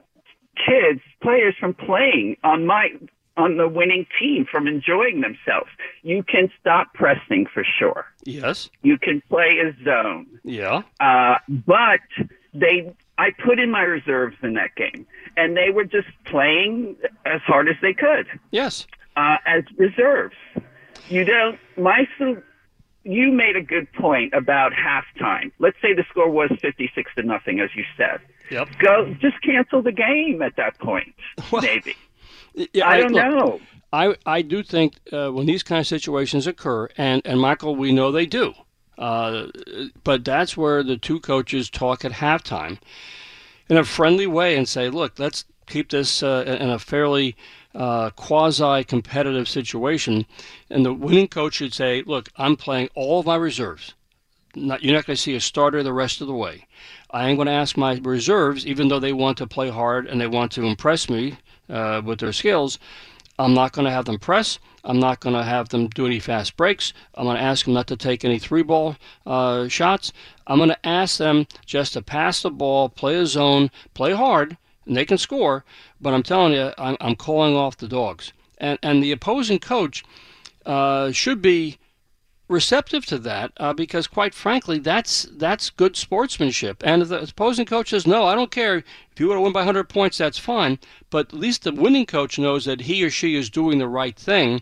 kids, 0.57 1.01
players 1.23 1.55
from 1.59 1.75
playing 1.75 2.37
on 2.45 2.67
my, 2.67 2.89
on 3.37 3.57
the 3.57 3.69
winning 3.69 4.07
team 4.21 4.47
from 4.51 4.67
enjoying 4.69 5.21
themselves. 5.21 5.71
You 6.03 6.23
can 6.23 6.51
stop 6.61 6.95
pressing 6.95 7.47
for 7.53 7.65
sure. 7.79 8.07
Yes. 8.25 8.71
You 8.83 8.99
can 8.99 9.23
play 9.29 9.59
a 9.65 9.85
zone. 9.85 10.27
Yeah. 10.45 10.83
Uh, 11.01 11.37
but 11.49 12.01
they, 12.53 12.95
I 13.19 13.31
put 13.45 13.59
in 13.59 13.71
my 13.71 13.83
reserves 13.83 14.37
in 14.43 14.55
that 14.55 14.75
game, 14.77 15.07
and 15.37 15.57
they 15.57 15.71
were 15.71 15.85
just 15.85 16.09
playing 16.27 16.97
as 17.25 17.41
hard 17.43 17.69
as 17.69 17.77
they 17.81 17.95
could. 17.95 18.27
Yes. 18.51 18.87
Uh, 19.17 19.37
as 19.47 19.63
reserves. 19.77 20.35
You 21.09 21.25
don't, 21.25 21.59
my, 21.77 22.07
you 23.05 23.31
made 23.31 23.57
a 23.57 23.63
good 23.63 23.93
point 23.93 24.33
about 24.35 24.73
halftime. 24.73 25.53
Let's 25.59 25.77
say 25.81 25.95
the 25.95 26.05
score 26.11 26.31
was 26.31 26.51
56 26.61 27.11
to 27.17 27.23
nothing, 27.23 27.61
as 27.61 27.71
you 27.77 27.85
said. 27.97 28.21
Yep. 28.51 28.69
Go, 28.79 29.15
just 29.21 29.41
cancel 29.43 29.83
the 29.83 29.93
game 29.93 30.43
at 30.43 30.57
that 30.57 30.79
point, 30.79 31.15
Well, 31.53 31.63
maybe. 31.63 31.95
Yeah, 32.73 32.89
I 32.89 32.99
don't 32.99 33.13
look, 33.13 33.25
know. 33.25 33.61
I, 33.93 34.17
I 34.27 34.43
do 34.43 34.63
think 34.63 34.99
uh, 35.13 35.31
when 35.31 35.47
these 35.47 35.63
kind 35.63 35.81
of 35.81 35.87
situations 35.87 36.47
occur, 36.47 36.89
and, 36.97 37.23
and 37.25 37.41
Michael, 37.41 37.77
we 37.77 37.93
know 37.93 38.11
they 38.11 38.27
do, 38.27 38.55
uh, 38.99 39.47
but 40.03 40.25
that's 40.25 40.57
where 40.57 40.83
the 40.83 40.97
two 40.97 41.21
coaches 41.21 41.71
talk 41.71 42.05
at 42.05 42.13
halftime 42.13 42.79
in 43.69 43.77
a 43.77 43.85
friendly 43.85 44.27
way 44.27 44.57
and 44.57 44.69
say, 44.69 44.89
look, 44.89 45.19
let's 45.19 45.45
keep 45.67 45.91
this 45.91 46.23
uh, 46.23 46.45
in 46.47 46.71
a 46.71 46.79
fairly 46.79 47.37
uh, 47.75 48.11
quasi 48.11 48.85
competitive 48.85 49.49
situation. 49.49 50.27
And 50.71 50.85
the 50.85 50.93
winning 50.93 51.29
coach 51.29 51.55
should 51.55 51.75
say, 51.75 52.03
look, 52.03 52.29
I'm 52.37 52.57
playing 52.57 52.91
all 52.95 53.21
of 53.21 53.27
my 53.27 53.37
reserves. 53.37 53.95
Not, 54.57 54.85
you're 54.85 54.95
not 54.95 55.07
going 55.07 55.17
to 55.17 55.23
see 55.23 55.35
a 55.35 55.41
starter 55.41 55.83
the 55.83 55.93
rest 55.93 56.21
of 56.21 56.29
the 56.29 56.35
way. 56.35 56.67
I 57.11 57.29
am 57.29 57.37
going 57.37 57.47
to 57.47 57.53
ask 57.53 57.77
my 57.77 57.99
reserves, 58.03 58.67
even 58.67 58.89
though 58.89 59.01
they 59.01 59.13
want 59.13 59.39
to 59.39 59.47
play 59.47 59.71
hard 59.71 60.07
and 60.07 60.21
they 60.21 60.29
want 60.29 60.53
to 60.53 60.65
impress 60.65 61.09
me 61.09 61.39
uh, 61.69 62.03
with 62.05 62.21
their 62.21 62.33
skills. 62.33 62.79
I'm 63.39 63.55
not 63.55 63.73
going 63.73 63.85
to 63.85 63.91
have 63.91 64.05
them 64.05 64.19
press. 64.19 64.59
I'm 64.85 65.01
not 65.01 65.21
going 65.21 65.35
to 65.35 65.43
have 65.43 65.71
them 65.71 65.89
do 65.89 66.07
any 66.07 66.21
fast 66.21 66.57
breaks. 66.57 66.93
I'm 67.15 67.25
going 67.25 67.37
to 67.37 67.43
ask 67.43 67.65
them 67.65 67.75
not 67.75 67.87
to 67.89 67.97
take 67.97 68.25
any 68.25 68.39
three 68.39 68.63
ball 68.63 68.97
uh, 69.27 69.69
shots. 69.69 70.13
I'm 70.47 70.59
going 70.59 70.69
to 70.69 70.87
ask 70.87 71.19
them 71.19 71.47
just 71.65 71.95
to 71.95 72.03
pass 72.03 72.43
the 72.43 72.51
ball, 72.51 72.89
play 72.89 73.17
a 73.17 73.27
zone, 73.27 73.71
play 73.95 74.13
hard, 74.13 74.57
and 74.87 74.97
they 74.97 75.05
can 75.05 75.19
score. 75.19 75.65
But 76.01 76.15
I'm 76.15 76.23
telling 76.23 76.53
you, 76.53 76.73
I'm, 76.79 76.97
I'm 77.01 77.17
calling 77.17 77.57
off 77.57 77.79
the 77.79 77.89
dogs. 77.89 78.33
And, 78.59 78.79
and 78.83 79.03
the 79.03 79.13
opposing 79.13 79.59
coach 79.59 80.05
uh, 80.65 81.11
should 81.13 81.43
be 81.43 81.79
receptive 82.49 83.07
to 83.07 83.19
that 83.19 83.53
uh, 83.57 83.73
because, 83.73 84.07
quite 84.07 84.35
frankly, 84.35 84.79
that's 84.79 85.25
that's 85.33 85.71
good 85.71 85.97
sportsmanship. 85.97 86.83
And 86.85 87.03
the 87.03 87.23
opposing 87.23 87.67
coach 87.67 87.91
says, 87.91 88.07
"No, 88.07 88.25
I 88.27 88.35
don't 88.35 88.51
care. 88.51 88.77
If 88.77 89.21
you 89.21 89.29
want 89.29 89.39
to 89.39 89.43
win 89.43 89.53
by 89.53 89.61
100 89.61 89.89
points, 89.89 90.19
that's 90.19 90.39
fine." 90.39 90.79
But 91.11 91.29
at 91.29 91.39
least 91.39 91.63
the 91.63 91.73
winning 91.73 92.07
coach 92.07 92.39
knows 92.39 92.65
that 92.65 92.83
he 92.83 93.05
or 93.05 93.11
she 93.11 93.35
is 93.35 93.51
doing 93.51 93.79
the 93.79 93.89
right 93.89 94.17
thing 94.17 94.61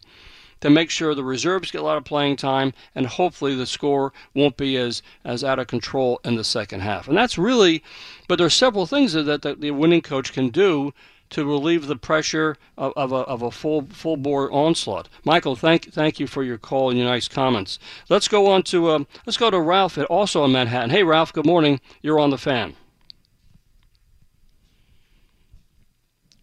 to 0.61 0.71
make 0.71 0.91
sure 0.91 1.13
the 1.13 1.25
reserves 1.25 1.73
get 1.73 1.81
a 1.81 1.85
lot 1.85 1.97
of 1.97 2.05
playing 2.05 2.37
time, 2.37 2.73
and 2.95 3.07
hopefully 3.07 3.55
the 3.55 3.67
score 3.67 4.13
won't 4.33 4.57
be 4.57 4.77
as 4.77 5.03
as 5.25 5.43
out 5.43 5.59
of 5.59 5.67
control 5.67 6.21
in 6.25 6.37
the 6.37 6.45
second 6.45 6.81
half. 6.81 7.09
And 7.09 7.17
that's 7.17 7.37
really, 7.37 7.83
but 8.29 8.39
there 8.39 8.47
are 8.47 8.51
several 8.51 8.87
things 8.87 9.13
that 9.13 9.43
the, 9.43 9.57
the 9.57 9.73
winning 9.73 10.03
coach 10.03 10.33
can 10.33 10.51
do 10.51 10.95
to 11.33 11.47
relieve 11.47 11.87
the 11.87 11.97
pressure 11.97 12.57
of, 12.77 12.93
of, 12.95 13.11
a, 13.11 13.17
of 13.17 13.41
a 13.41 13.51
full 13.51 13.87
full 13.87 14.19
bore 14.19 14.53
onslaught. 14.53 15.09
Michael, 15.25 15.57
thank 15.57 15.91
thank 15.91 16.21
you 16.21 16.27
for 16.27 16.45
your 16.45 16.59
call 16.59 16.91
and 16.91 16.99
your 16.99 17.09
nice 17.09 17.27
comments. 17.27 17.79
Let's 18.11 18.29
go 18.29 18.47
on 18.51 18.63
to 18.65 18.91
um, 18.91 19.07
let's 19.27 19.39
go 19.39 19.51
to 19.51 19.61
Ralph, 19.61 19.99
also 20.11 20.45
in 20.45 20.53
Manhattan. 20.53 20.91
Hey, 20.91 21.03
Ralph. 21.03 21.33
Good 21.33 21.47
morning. 21.47 21.81
You're 22.03 22.21
on 22.21 22.31
the 22.31 22.39
fan. 22.39 22.75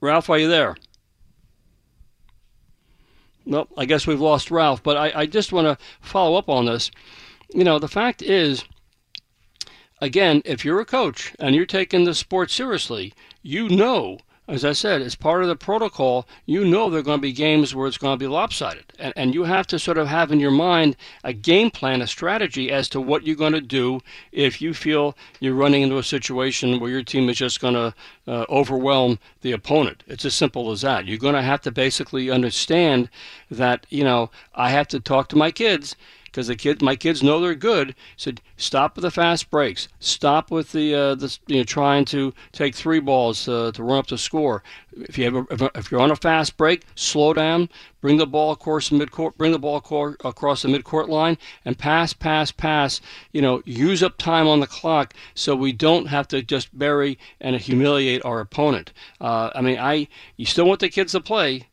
Ralph, 0.01 0.29
are 0.29 0.39
you 0.39 0.47
there? 0.47 0.75
Nope. 3.45 3.69
I 3.77 3.85
guess 3.85 4.07
we've 4.07 4.19
lost 4.19 4.49
Ralph. 4.49 4.81
But 4.81 4.97
I, 4.97 5.21
I 5.21 5.25
just 5.27 5.53
want 5.53 5.67
to 5.67 5.85
follow 6.01 6.35
up 6.35 6.49
on 6.49 6.65
this. 6.65 6.89
You 7.53 7.63
know, 7.63 7.77
the 7.77 7.87
fact 7.87 8.21
is, 8.21 8.63
again, 10.01 10.41
if 10.45 10.65
you're 10.65 10.79
a 10.79 10.85
coach 10.85 11.33
and 11.39 11.53
you're 11.53 11.65
taking 11.65 12.05
the 12.05 12.15
sport 12.15 12.49
seriously, 12.49 13.13
you 13.43 13.69
know 13.69 14.19
as 14.49 14.65
I 14.65 14.71
said, 14.71 15.01
as 15.03 15.13
part 15.13 15.43
of 15.43 15.47
the 15.47 15.55
protocol, 15.55 16.27
you 16.47 16.65
know 16.65 16.89
there 16.89 17.01
are 17.01 17.03
going 17.03 17.19
to 17.19 17.21
be 17.21 17.31
games 17.31 17.75
where 17.75 17.87
it's 17.87 17.99
going 17.99 18.17
to 18.17 18.23
be 18.23 18.27
lopsided. 18.27 18.85
And, 18.97 19.13
and 19.15 19.33
you 19.33 19.43
have 19.43 19.67
to 19.67 19.77
sort 19.77 19.99
of 19.99 20.07
have 20.07 20.31
in 20.31 20.39
your 20.39 20.51
mind 20.51 20.95
a 21.23 21.33
game 21.33 21.69
plan, 21.69 22.01
a 22.01 22.07
strategy 22.07 22.71
as 22.71 22.89
to 22.89 22.99
what 22.99 23.25
you're 23.25 23.35
going 23.35 23.53
to 23.53 23.61
do 23.61 24.01
if 24.31 24.59
you 24.61 24.73
feel 24.73 25.15
you're 25.39 25.53
running 25.53 25.83
into 25.83 25.99
a 25.99 26.03
situation 26.03 26.79
where 26.79 26.89
your 26.89 27.03
team 27.03 27.29
is 27.29 27.37
just 27.37 27.61
going 27.61 27.75
to 27.75 27.93
uh, 28.27 28.45
overwhelm 28.49 29.19
the 29.41 29.51
opponent. 29.51 30.03
It's 30.07 30.25
as 30.25 30.33
simple 30.33 30.71
as 30.71 30.81
that. 30.81 31.05
You're 31.05 31.17
going 31.17 31.35
to 31.35 31.41
have 31.43 31.61
to 31.61 31.71
basically 31.71 32.31
understand 32.31 33.09
that, 33.51 33.85
you 33.89 34.03
know, 34.03 34.31
I 34.55 34.71
have 34.71 34.87
to 34.89 34.99
talk 34.99 35.29
to 35.29 35.35
my 35.35 35.51
kids 35.51 35.95
because 36.31 36.47
the 36.47 36.55
kid, 36.55 36.81
my 36.81 36.95
kids 36.95 37.23
know 37.23 37.39
they're 37.39 37.55
good. 37.55 37.95
Said 38.15 38.41
stop 38.55 38.95
with 38.95 39.03
the 39.03 39.11
fast 39.11 39.49
breaks. 39.49 39.87
Stop 39.99 40.51
with 40.51 40.71
the 40.71 40.93
uh, 40.93 41.15
the 41.15 41.37
you 41.47 41.57
know 41.57 41.63
trying 41.63 42.05
to 42.05 42.33
take 42.51 42.75
three 42.75 42.99
balls 42.99 43.47
uh, 43.47 43.71
to 43.73 43.83
run 43.83 43.99
up 43.99 44.07
the 44.07 44.17
score. 44.17 44.63
If 44.91 45.17
you 45.17 45.25
have 45.25 45.61
a, 45.61 45.71
if 45.75 45.91
you're 45.91 46.01
on 46.01 46.11
a 46.11 46.15
fast 46.15 46.57
break, 46.57 46.85
slow 46.95 47.33
down. 47.33 47.69
Bring 48.01 48.17
the 48.17 48.27
ball 48.27 48.51
across 48.51 48.89
the 48.89 48.97
midcourt. 48.97 49.35
Bring 49.37 49.51
the 49.51 49.59
ball 49.59 49.77
across 49.77 50.61
the 50.61 50.69
midcourt 50.69 51.09
line 51.09 51.37
and 51.65 51.77
pass, 51.77 52.13
pass, 52.13 52.51
pass. 52.51 53.01
You 53.33 53.41
know, 53.41 53.61
use 53.65 54.01
up 54.01 54.17
time 54.17 54.47
on 54.47 54.59
the 54.59 54.67
clock 54.67 55.13
so 55.33 55.55
we 55.55 55.73
don't 55.73 56.07
have 56.07 56.27
to 56.29 56.41
just 56.41 56.77
bury 56.77 57.17
and 57.41 57.55
humiliate 57.55 58.23
our 58.23 58.39
opponent. 58.39 58.93
Uh, 59.19 59.49
I 59.55 59.61
mean, 59.61 59.79
I 59.79 60.07
you 60.37 60.45
still 60.45 60.65
want 60.65 60.79
the 60.79 60.89
kids 60.89 61.11
to 61.13 61.19
play, 61.19 61.67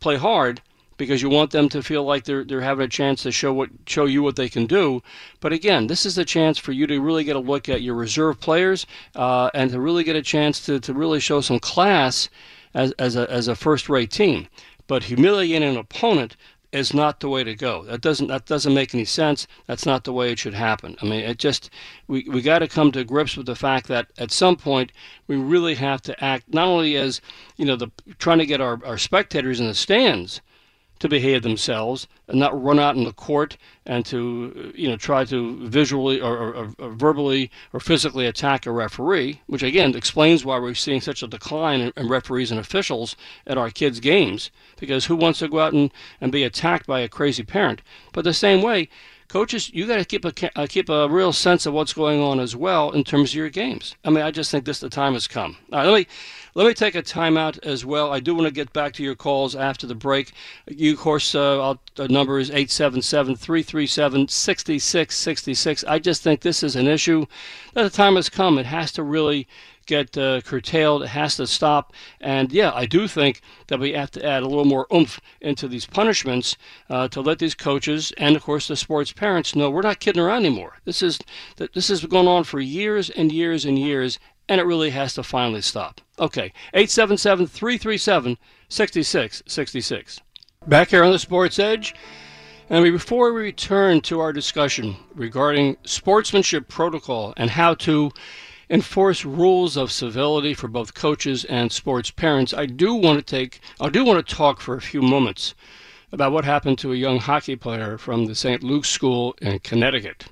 play 0.00 0.16
hard 0.16 0.60
because 0.96 1.22
you 1.22 1.28
want 1.28 1.50
them 1.50 1.68
to 1.68 1.82
feel 1.82 2.04
like 2.04 2.24
they're 2.24 2.44
they're 2.44 2.60
having 2.60 2.84
a 2.84 2.88
chance 2.88 3.22
to 3.22 3.32
show 3.32 3.52
what 3.52 3.70
show 3.86 4.04
you 4.04 4.22
what 4.22 4.36
they 4.36 4.48
can 4.48 4.66
do. 4.66 5.02
But 5.40 5.52
again, 5.52 5.86
this 5.86 6.06
is 6.06 6.18
a 6.18 6.24
chance 6.24 6.58
for 6.58 6.72
you 6.72 6.86
to 6.86 7.00
really 7.00 7.24
get 7.24 7.36
a 7.36 7.40
look 7.40 7.68
at 7.68 7.82
your 7.82 7.94
reserve 7.94 8.40
players 8.40 8.86
uh, 9.14 9.50
and 9.54 9.70
to 9.70 9.80
really 9.80 10.04
get 10.04 10.16
a 10.16 10.22
chance 10.22 10.64
to, 10.66 10.80
to 10.80 10.94
really 10.94 11.20
show 11.20 11.40
some 11.40 11.58
class 11.58 12.28
as 12.74 12.92
as 12.92 13.16
a 13.16 13.30
as 13.30 13.48
a 13.48 13.56
first 13.56 13.88
rate 13.88 14.10
team. 14.10 14.48
But 14.86 15.04
humiliating 15.04 15.68
an 15.68 15.76
opponent 15.76 16.36
is 16.74 16.92
not 16.92 17.20
the 17.20 17.28
way 17.28 17.44
to 17.44 17.54
go. 17.54 17.84
That 17.84 18.00
doesn't 18.00 18.26
that 18.26 18.46
doesn't 18.46 18.74
make 18.74 18.94
any 18.94 19.04
sense. 19.04 19.46
That's 19.66 19.86
not 19.86 20.02
the 20.02 20.12
way 20.12 20.32
it 20.32 20.40
should 20.40 20.54
happen. 20.54 20.96
I 21.00 21.04
mean, 21.04 21.20
it 21.20 21.38
just 21.38 21.70
we 22.08 22.26
we 22.28 22.42
got 22.42 22.58
to 22.58 22.68
come 22.68 22.90
to 22.92 23.04
grips 23.04 23.36
with 23.36 23.46
the 23.46 23.54
fact 23.54 23.86
that 23.88 24.08
at 24.18 24.32
some 24.32 24.56
point 24.56 24.90
we 25.28 25.36
really 25.36 25.76
have 25.76 26.02
to 26.02 26.24
act 26.24 26.52
not 26.52 26.66
only 26.66 26.96
as 26.96 27.20
you 27.56 27.64
know 27.64 27.76
the 27.76 27.90
trying 28.18 28.38
to 28.38 28.46
get 28.46 28.60
our, 28.60 28.84
our 28.84 28.98
spectators 28.98 29.60
in 29.60 29.68
the 29.68 29.74
stands 29.74 30.40
to 31.00 31.08
behave 31.08 31.42
themselves 31.42 32.06
and 32.28 32.38
not 32.38 32.62
run 32.62 32.78
out 32.78 32.96
in 32.96 33.04
the 33.04 33.12
court 33.12 33.56
and 33.84 34.06
to 34.06 34.72
you 34.74 34.88
know 34.88 34.96
try 34.96 35.24
to 35.24 35.68
visually 35.68 36.20
or, 36.20 36.36
or, 36.36 36.74
or, 36.78 36.90
verbally 36.90 37.50
or 37.72 37.80
physically 37.80 38.26
attack 38.26 38.66
a 38.66 38.70
referee, 38.70 39.40
which 39.46 39.62
again 39.62 39.94
explains 39.94 40.44
why 40.44 40.58
we're 40.58 40.74
seeing 40.74 41.00
such 41.00 41.22
a 41.22 41.26
decline 41.26 41.80
in, 41.80 41.92
in, 41.96 42.08
referees 42.08 42.50
and 42.50 42.60
officials 42.60 43.16
at 43.46 43.58
our 43.58 43.70
kids' 43.70 44.00
games. 44.00 44.50
Because 44.78 45.06
who 45.06 45.16
wants 45.16 45.40
to 45.40 45.48
go 45.48 45.60
out 45.60 45.72
and, 45.72 45.90
and 46.20 46.32
be 46.32 46.44
attacked 46.44 46.86
by 46.86 47.00
a 47.00 47.08
crazy 47.08 47.42
parent? 47.42 47.82
But 48.12 48.24
the 48.24 48.32
same 48.32 48.62
way, 48.62 48.88
coaches, 49.28 49.70
you 49.72 49.86
got 49.86 49.96
to 49.96 50.04
keep 50.04 50.24
a 50.24 50.58
uh, 50.58 50.66
keep 50.68 50.88
a 50.88 51.08
real 51.08 51.32
sense 51.32 51.66
of 51.66 51.74
what's 51.74 51.92
going 51.92 52.20
on 52.20 52.40
as 52.40 52.54
well 52.54 52.90
in 52.90 53.04
terms 53.04 53.30
of 53.30 53.36
your 53.36 53.50
games. 53.50 53.94
I 54.04 54.10
mean, 54.10 54.22
I 54.22 54.30
just 54.30 54.50
think 54.50 54.64
this 54.64 54.80
the 54.80 54.88
time 54.88 55.14
has 55.14 55.26
come. 55.26 55.56
All 55.72 55.78
right, 55.78 55.86
let 55.86 55.98
me 55.98 56.06
let 56.54 56.66
me 56.66 56.74
take 56.74 56.94
a 56.94 57.02
timeout 57.02 57.58
as 57.64 57.84
well. 57.84 58.12
I 58.12 58.20
do 58.20 58.34
want 58.34 58.46
to 58.46 58.54
get 58.54 58.72
back 58.72 58.92
to 58.94 59.02
your 59.02 59.16
calls 59.16 59.56
after 59.56 59.86
the 59.86 59.94
break. 59.94 60.32
You, 60.68 60.92
of 60.92 60.98
course, 60.98 61.34
uh, 61.34 61.74
the 61.96 62.08
number 62.08 62.38
is 62.38 62.50
877 62.50 63.36
337 63.36 64.28
6666. 64.28 65.84
I 65.84 65.98
just 65.98 66.22
think 66.22 66.40
this 66.40 66.62
is 66.62 66.76
an 66.76 66.86
issue 66.86 67.26
that 67.72 67.82
the 67.82 67.90
time 67.90 68.16
has 68.16 68.28
come. 68.28 68.58
It 68.58 68.66
has 68.66 68.92
to 68.92 69.02
really 69.02 69.48
get 69.86 70.16
uh, 70.16 70.40
curtailed. 70.40 71.02
It 71.02 71.08
has 71.08 71.36
to 71.36 71.46
stop. 71.46 71.92
And 72.20 72.52
yeah, 72.52 72.72
I 72.74 72.86
do 72.86 73.06
think 73.08 73.40
that 73.68 73.78
we 73.78 73.92
have 73.92 74.10
to 74.12 74.24
add 74.24 74.42
a 74.42 74.48
little 74.48 74.64
more 74.64 74.86
oomph 74.92 75.20
into 75.40 75.68
these 75.68 75.86
punishments 75.86 76.56
uh, 76.90 77.08
to 77.08 77.20
let 77.20 77.38
these 77.38 77.54
coaches 77.54 78.12
and, 78.18 78.36
of 78.36 78.42
course, 78.42 78.68
the 78.68 78.76
sports 78.76 79.12
parents 79.12 79.54
know 79.54 79.70
we're 79.70 79.82
not 79.82 80.00
kidding 80.00 80.22
around 80.22 80.44
anymore. 80.44 80.78
This 80.84 81.02
is 81.02 81.18
this 81.56 81.88
has 81.88 82.04
going 82.04 82.28
on 82.28 82.44
for 82.44 82.60
years 82.60 83.10
and 83.10 83.32
years 83.32 83.64
and 83.64 83.78
years, 83.78 84.18
and 84.48 84.60
it 84.60 84.64
really 84.64 84.90
has 84.90 85.14
to 85.14 85.22
finally 85.22 85.62
stop. 85.62 86.00
Okay, 86.18 86.52
877 86.72 87.46
337 87.46 88.38
6666. 88.68 90.20
Back 90.66 90.90
here 90.90 91.04
on 91.04 91.12
the 91.12 91.18
Sports 91.18 91.58
Edge. 91.58 91.94
And 92.70 92.82
before 92.82 93.32
we 93.32 93.42
return 93.42 94.00
to 94.02 94.20
our 94.20 94.32
discussion 94.32 94.96
regarding 95.14 95.76
sportsmanship 95.84 96.66
protocol 96.66 97.34
and 97.36 97.50
how 97.50 97.74
to 97.74 98.10
enforce 98.74 99.24
rules 99.24 99.76
of 99.76 99.92
civility 99.92 100.52
for 100.52 100.66
both 100.66 100.94
coaches 100.94 101.44
and 101.44 101.70
sports 101.70 102.10
parents, 102.10 102.52
I 102.52 102.66
do 102.66 102.92
want 102.92 103.20
to 103.20 103.24
take 103.24 103.60
I 103.80 103.88
do 103.88 104.04
want 104.04 104.26
to 104.26 104.34
talk 104.34 104.60
for 104.60 104.74
a 104.74 104.80
few 104.80 105.00
moments 105.00 105.54
about 106.10 106.32
what 106.32 106.44
happened 106.44 106.78
to 106.78 106.92
a 106.92 106.96
young 106.96 107.20
hockey 107.20 107.54
player 107.54 107.96
from 107.98 108.26
the 108.26 108.34
St. 108.34 108.64
Luke's 108.64 108.88
School 108.88 109.36
in 109.40 109.60
Connecticut. 109.60 110.24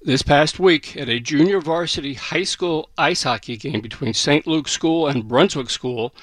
This 0.00 0.22
past 0.22 0.58
week, 0.58 0.96
at 0.96 1.10
a 1.10 1.20
junior 1.20 1.60
varsity 1.60 2.14
high 2.14 2.44
school 2.44 2.88
ice 2.96 3.24
hockey 3.24 3.58
game 3.58 3.82
between 3.82 4.14
St. 4.14 4.46
Luke's 4.46 4.72
School 4.72 5.06
and 5.06 5.28
Brunswick 5.28 5.68
School, 5.68 6.14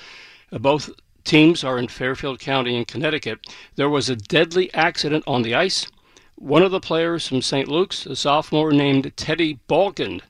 uh, 0.51 0.57
both 0.57 0.89
teams 1.23 1.63
are 1.63 1.77
in 1.77 1.87
Fairfield 1.87 2.39
County 2.39 2.75
in 2.75 2.85
Connecticut, 2.85 3.45
there 3.75 3.89
was 3.89 4.09
a 4.09 4.15
deadly 4.15 4.73
accident 4.73 5.23
on 5.27 5.43
the 5.43 5.53
ice. 5.53 5.85
One 6.33 6.63
of 6.63 6.71
the 6.71 6.79
players 6.79 7.27
from 7.27 7.43
St. 7.43 7.67
Luke's, 7.67 8.07
a 8.07 8.15
sophomore 8.15 8.71
named 8.71 9.15
Teddy 9.15 9.59
Balkin, 9.69 10.21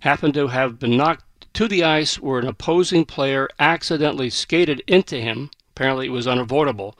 happened 0.00 0.34
to 0.34 0.48
have 0.48 0.78
been 0.78 0.96
knocked 0.96 1.24
to 1.54 1.66
the 1.66 1.82
ice 1.82 2.20
where 2.20 2.38
an 2.38 2.46
opposing 2.46 3.04
player 3.04 3.48
accidentally 3.58 4.30
skated 4.30 4.82
into 4.86 5.20
him. 5.20 5.50
Apparently, 5.74 6.06
it 6.06 6.10
was 6.10 6.26
unavoidable. 6.26 6.96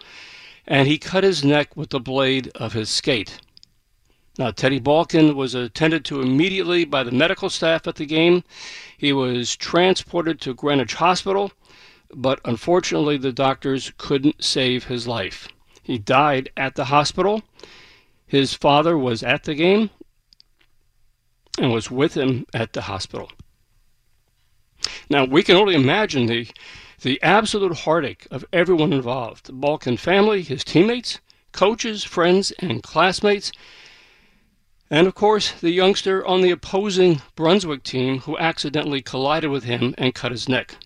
And 0.66 0.88
he 0.88 0.98
cut 0.98 1.24
his 1.24 1.44
neck 1.44 1.76
with 1.76 1.90
the 1.90 2.00
blade 2.00 2.50
of 2.54 2.72
his 2.72 2.90
skate. 2.90 3.40
Now, 4.38 4.50
Teddy 4.50 4.80
Balkin 4.80 5.34
was 5.34 5.54
attended 5.54 6.04
to 6.06 6.20
immediately 6.20 6.84
by 6.84 7.02
the 7.02 7.10
medical 7.10 7.50
staff 7.50 7.86
at 7.86 7.96
the 7.96 8.06
game. 8.06 8.44
He 8.96 9.12
was 9.12 9.56
transported 9.56 10.40
to 10.40 10.54
Greenwich 10.54 10.94
Hospital, 10.94 11.52
but 12.14 12.40
unfortunately, 12.44 13.16
the 13.16 13.32
doctors 13.32 13.92
couldn't 13.96 14.44
save 14.44 14.84
his 14.84 15.08
life. 15.08 15.48
He 15.82 15.98
died 15.98 16.50
at 16.56 16.74
the 16.74 16.86
hospital. 16.86 17.42
His 18.26 18.54
father 18.54 18.96
was 18.96 19.22
at 19.22 19.44
the 19.44 19.54
game 19.54 19.90
and 21.58 21.72
was 21.72 21.90
with 21.90 22.14
him 22.14 22.46
at 22.54 22.72
the 22.72 22.82
hospital. 22.82 23.30
Now, 25.10 25.24
we 25.24 25.42
can 25.42 25.56
only 25.56 25.74
imagine 25.74 26.26
the, 26.26 26.48
the 27.02 27.20
absolute 27.22 27.78
heartache 27.78 28.26
of 28.30 28.44
everyone 28.52 28.92
involved 28.92 29.46
the 29.46 29.52
Balkin 29.52 29.98
family, 29.98 30.42
his 30.42 30.64
teammates, 30.64 31.20
coaches, 31.52 32.04
friends, 32.04 32.52
and 32.60 32.82
classmates, 32.82 33.50
and 34.90 35.06
of 35.06 35.14
course 35.14 35.52
the 35.52 35.70
youngster 35.70 36.24
on 36.26 36.40
the 36.40 36.50
opposing 36.50 37.20
Brunswick 37.34 37.82
team 37.82 38.20
who 38.20 38.38
accidentally 38.38 39.02
collided 39.02 39.50
with 39.50 39.64
him 39.64 39.94
and 39.98 40.14
cut 40.14 40.32
his 40.32 40.48
neck. 40.48 40.76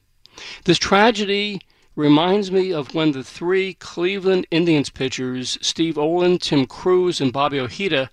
This 0.64 0.78
tragedy 0.78 1.60
reminds 1.94 2.50
me 2.50 2.72
of 2.72 2.94
when 2.94 3.12
the 3.12 3.22
three 3.22 3.74
Cleveland 3.74 4.46
Indians 4.50 4.88
pitchers, 4.88 5.58
Steve 5.60 5.98
Olin, 5.98 6.38
Tim 6.38 6.66
Crews, 6.66 7.20
and 7.20 7.32
Bobby 7.32 7.60
Ojeda, 7.60 8.10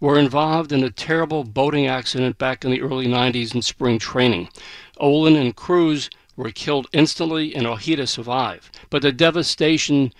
were 0.00 0.18
involved 0.18 0.72
in 0.72 0.84
a 0.84 0.90
terrible 0.90 1.44
boating 1.44 1.86
accident 1.86 2.38
back 2.38 2.64
in 2.64 2.70
the 2.70 2.80
early 2.80 3.06
90s 3.06 3.54
in 3.54 3.62
spring 3.62 3.98
training. 3.98 4.48
Olin 4.98 5.36
and 5.36 5.56
Crews 5.56 6.08
were 6.36 6.50
killed 6.50 6.86
instantly, 6.92 7.54
and 7.54 7.66
Ojeda 7.66 8.06
survived. 8.06 8.78
But 8.90 9.02
the 9.02 9.12
devastation 9.12 10.12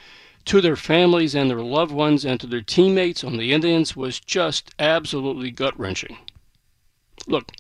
to 0.47 0.61
their 0.61 0.77
families 0.77 1.35
and 1.35 1.49
their 1.49 1.61
loved 1.61 1.93
ones 1.93 2.25
and 2.25 2.41
to 2.41 2.47
their 2.47 2.63
teammates 2.63 3.23
on 3.23 3.37
the 3.37 3.53
Indians 3.53 3.95
was 3.95 4.19
just 4.19 4.75
absolutely 4.79 5.51
gut 5.51 5.79
wrenching. 5.79 6.17
Look, 7.27 7.53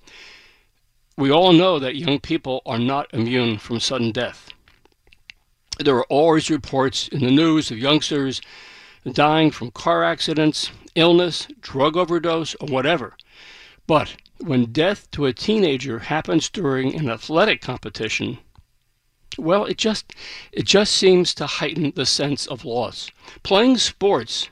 we 1.17 1.31
all 1.31 1.53
know 1.53 1.79
that 1.79 1.97
young 1.97 2.19
people 2.19 2.63
are 2.65 2.79
not 2.79 3.13
immune 3.13 3.59
from 3.59 3.79
sudden 3.79 4.11
death. 4.11 4.49
There 5.79 5.97
are 5.97 6.07
always 6.07 6.51
reports 6.51 7.09
in 7.09 7.21
the 7.21 7.31
news 7.31 7.71
of 7.71 7.79
youngsters 7.79 8.41
dying 9.13 9.51
from 9.51 9.71
car 9.71 10.03
accidents, 10.03 10.71
illness, 10.99 11.47
drug 11.61 11.97
overdose, 11.97 12.55
or 12.57 12.69
whatever. 12.69 13.17
But 13.87 14.17
when 14.39 14.73
death 14.73 15.11
to 15.13 15.27
a 15.27 15.33
teenager 15.33 16.01
happens 16.01 16.49
during 16.49 16.95
an 16.95 17.09
athletic 17.09 17.61
competition, 17.61 18.39
well, 19.39 19.65
it 19.65 19.79
just 19.79 20.13
it 20.53 20.65
just 20.65 20.95
seems 20.95 21.33
to 21.35 21.47
heighten 21.47 21.93
the 21.95 22.05
sense 22.05 22.47
of 22.47 22.65
loss. 22.65 23.11
Playing 23.43 23.79
sports 23.79 24.49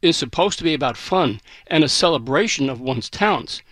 is 0.00 0.16
supposed 0.16 0.58
to 0.58 0.64
be 0.64 0.74
about 0.74 0.96
fun 0.96 1.40
and 1.66 1.84
a 1.84 1.88
celebration 1.88 2.68
of 2.68 2.80
one's 2.80 3.10
talents. 3.10 3.62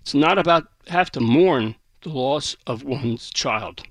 It's 0.00 0.14
not 0.14 0.38
about 0.38 0.68
have 0.88 1.10
to 1.12 1.20
mourn 1.20 1.76
the 2.02 2.08
loss 2.08 2.56
of 2.66 2.82
one's 2.82 3.30
child. 3.30 3.82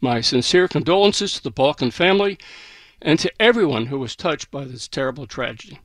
My 0.00 0.20
sincere 0.20 0.66
condolences 0.66 1.34
to 1.34 1.42
the 1.42 1.52
Balkin 1.52 1.92
family 1.92 2.38
and 3.02 3.18
to 3.18 3.32
everyone 3.40 3.86
who 3.86 3.98
was 3.98 4.16
touched 4.16 4.50
by 4.50 4.64
this 4.64 4.88
terrible 4.88 5.26
tragedy. 5.26 5.80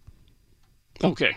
Okay, 1.03 1.35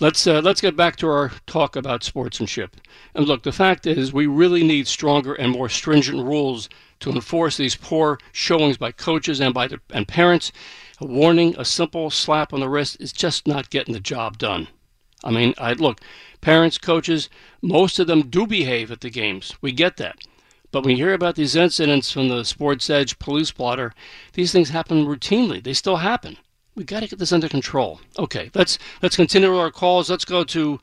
let's 0.00 0.26
uh, 0.26 0.40
let's 0.40 0.60
get 0.60 0.76
back 0.76 0.96
to 0.96 1.08
our 1.08 1.32
talk 1.46 1.76
about 1.76 2.02
sportsmanship. 2.02 2.76
And 3.14 3.26
look, 3.26 3.42
the 3.42 3.52
fact 3.52 3.86
is, 3.86 4.12
we 4.12 4.26
really 4.26 4.64
need 4.64 4.86
stronger 4.86 5.34
and 5.34 5.52
more 5.52 5.68
stringent 5.68 6.24
rules 6.24 6.68
to 7.00 7.10
enforce 7.10 7.56
these 7.56 7.74
poor 7.74 8.18
showings 8.32 8.76
by 8.76 8.92
coaches 8.92 9.40
and 9.40 9.52
by 9.52 9.66
the, 9.66 9.80
and 9.90 10.08
parents. 10.08 10.52
A 11.00 11.06
warning, 11.06 11.54
a 11.58 11.64
simple 11.64 12.10
slap 12.10 12.52
on 12.52 12.60
the 12.60 12.68
wrist 12.68 12.96
is 13.00 13.12
just 13.12 13.46
not 13.48 13.70
getting 13.70 13.92
the 13.92 14.00
job 14.00 14.38
done. 14.38 14.68
I 15.24 15.30
mean, 15.30 15.54
I 15.58 15.72
look, 15.72 16.00
parents, 16.40 16.78
coaches, 16.78 17.28
most 17.60 17.98
of 17.98 18.06
them 18.06 18.28
do 18.28 18.46
behave 18.46 18.90
at 18.90 19.00
the 19.00 19.10
games. 19.10 19.54
We 19.60 19.72
get 19.72 19.96
that. 19.96 20.16
But 20.72 20.84
when 20.84 20.96
you 20.96 21.04
hear 21.04 21.14
about 21.14 21.36
these 21.36 21.54
incidents 21.54 22.10
from 22.10 22.28
the 22.28 22.44
Sports 22.44 22.88
Edge 22.88 23.18
police 23.18 23.52
blotter, 23.52 23.92
these 24.32 24.52
things 24.52 24.70
happen 24.70 25.06
routinely. 25.06 25.62
They 25.62 25.74
still 25.74 25.96
happen. 25.96 26.38
We 26.74 26.84
got 26.84 27.00
to 27.00 27.08
get 27.08 27.18
this 27.18 27.32
under 27.32 27.48
control. 27.48 28.00
Okay, 28.18 28.50
let's 28.54 28.78
let's 29.02 29.14
continue 29.14 29.54
our 29.54 29.70
calls. 29.70 30.08
Let's 30.08 30.24
go 30.24 30.42
to 30.44 30.80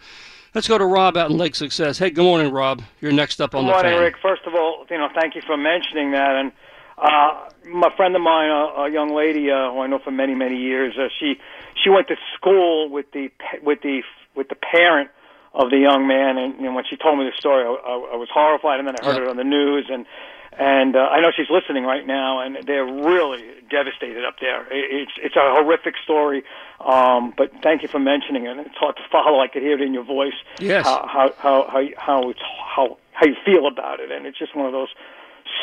let's 0.53 0.67
go 0.67 0.77
to 0.77 0.85
Rob 0.85 1.17
out 1.17 1.31
in 1.31 1.37
Lake 1.37 1.55
Success. 1.55 1.97
Hey, 1.97 2.11
good 2.11 2.23
morning, 2.23 2.53
Rob. 2.53 2.83
You're 3.01 3.11
next 3.11 3.41
up 3.41 3.55
on 3.55 3.63
good 3.63 3.69
the 3.69 3.73
morning, 3.73 3.91
fan. 3.93 4.01
Rick. 4.01 4.15
First 4.21 4.43
of 4.45 4.53
all, 4.53 4.85
you 4.91 4.97
know, 4.99 5.09
thank 5.19 5.33
you 5.33 5.41
for 5.47 5.57
mentioning 5.57 6.11
that. 6.11 6.35
And 6.35 6.51
uh, 6.99 7.49
my 7.67 7.89
friend 7.97 8.15
of 8.15 8.21
mine, 8.21 8.51
a, 8.51 8.83
a 8.83 8.91
young 8.91 9.15
lady 9.15 9.49
uh, 9.49 9.71
who 9.71 9.79
I 9.79 9.87
know 9.87 9.97
for 9.97 10.11
many 10.11 10.35
many 10.35 10.57
years, 10.57 10.93
uh, 10.99 11.07
she 11.19 11.39
she 11.83 11.89
went 11.89 12.07
to 12.09 12.15
school 12.35 12.89
with 12.89 13.07
the 13.13 13.31
with 13.63 13.81
the 13.81 14.03
with 14.35 14.49
the 14.49 14.55
parent 14.55 15.09
of 15.53 15.69
the 15.71 15.77
young 15.77 16.07
man, 16.07 16.37
and, 16.37 16.55
and 16.59 16.75
when 16.75 16.83
she 16.89 16.95
told 16.95 17.17
me 17.17 17.25
the 17.25 17.35
story, 17.37 17.63
I, 17.65 17.69
I, 17.69 17.93
I 18.13 18.15
was 18.15 18.29
horrified. 18.31 18.79
And 18.79 18.87
then 18.87 18.95
I 18.95 19.03
heard 19.03 19.15
Yep. 19.15 19.23
it 19.23 19.29
on 19.29 19.37
the 19.37 19.43
news, 19.43 19.87
and 19.89 20.05
and 20.57 20.95
uh, 20.95 20.99
I 20.99 21.21
know 21.21 21.31
she's 21.35 21.49
listening 21.49 21.85
right 21.85 22.05
now, 22.05 22.39
and 22.41 22.57
they're 22.65 22.85
really 22.85 23.45
devastated 23.69 24.25
up 24.25 24.35
there. 24.41 24.63
It, 24.73 24.85
it's 24.91 25.11
it's 25.21 25.35
a 25.35 25.39
horrific 25.41 25.95
story, 26.03 26.43
um, 26.79 27.33
but 27.37 27.51
thank 27.63 27.81
you 27.81 27.87
for 27.87 27.99
mentioning 27.99 28.45
it. 28.45 28.57
It's 28.57 28.75
hard 28.75 28.95
to 28.97 29.03
follow. 29.11 29.39
I 29.39 29.47
could 29.47 29.61
hear 29.61 29.75
it 29.75 29.81
in 29.81 29.93
your 29.93 30.03
voice. 30.03 30.33
Yes. 30.59 30.85
How 30.85 31.07
how 31.07 31.33
how 31.37 31.67
how, 31.71 31.81
how 31.97 32.29
it's 32.29 32.39
how 32.75 32.97
how 33.13 33.25
you 33.27 33.35
feel 33.45 33.67
about 33.67 33.99
it, 33.99 34.11
and 34.11 34.25
it's 34.25 34.37
just 34.37 34.55
one 34.55 34.65
of 34.65 34.71
those 34.73 34.89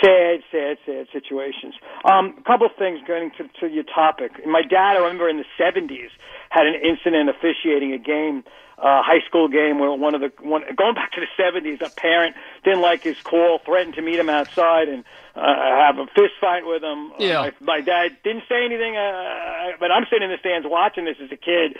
sad, 0.02 0.40
sad, 0.50 0.78
sad 0.87 1.06
situations. 1.12 1.74
Um, 2.04 2.35
a 2.38 2.42
couple 2.42 2.66
of 2.66 2.72
things 2.78 3.00
getting 3.06 3.30
to, 3.38 3.48
to 3.61 3.72
your 3.72 3.85
topic. 3.85 4.32
My 4.46 4.62
dad, 4.62 4.96
I 4.96 4.98
remember 4.98 5.28
in 5.28 5.38
the 5.38 5.44
'70s, 5.59 6.11
had 6.50 6.66
an 6.66 6.74
incident 6.74 7.30
officiating 7.30 7.92
a 7.92 7.98
game, 7.98 8.44
uh, 8.78 9.02
high 9.02 9.24
school 9.26 9.48
game, 9.48 9.78
where 9.78 9.92
one 9.92 10.14
of 10.14 10.20
the 10.20 10.32
one 10.42 10.62
going 10.76 10.94
back 10.94 11.12
to 11.12 11.20
the 11.20 11.42
'70s, 11.42 11.80
a 11.80 11.90
parent 11.90 12.37
didn't 12.64 12.82
like 12.82 13.02
his 13.02 13.16
call, 13.22 13.61
threatened 13.64 13.94
to 13.94 14.02
meet 14.02 14.18
him 14.18 14.28
outside 14.28 14.88
and 14.88 15.04
uh, 15.35 15.54
have 15.85 15.98
a 15.98 16.06
fist 16.06 16.35
fight 16.40 16.66
with 16.66 16.82
him. 16.82 17.12
Yeah. 17.18 17.40
Uh, 17.40 17.50
my, 17.61 17.78
my 17.78 17.80
dad 17.80 18.16
didn't 18.24 18.44
say 18.48 18.64
anything, 18.64 18.96
uh, 18.96 19.76
but 19.78 19.90
I'm 19.90 20.04
sitting 20.11 20.24
in 20.24 20.30
the 20.30 20.38
stands 20.40 20.66
watching 20.68 21.04
this 21.04 21.16
as 21.22 21.30
a 21.30 21.37
kid, 21.37 21.76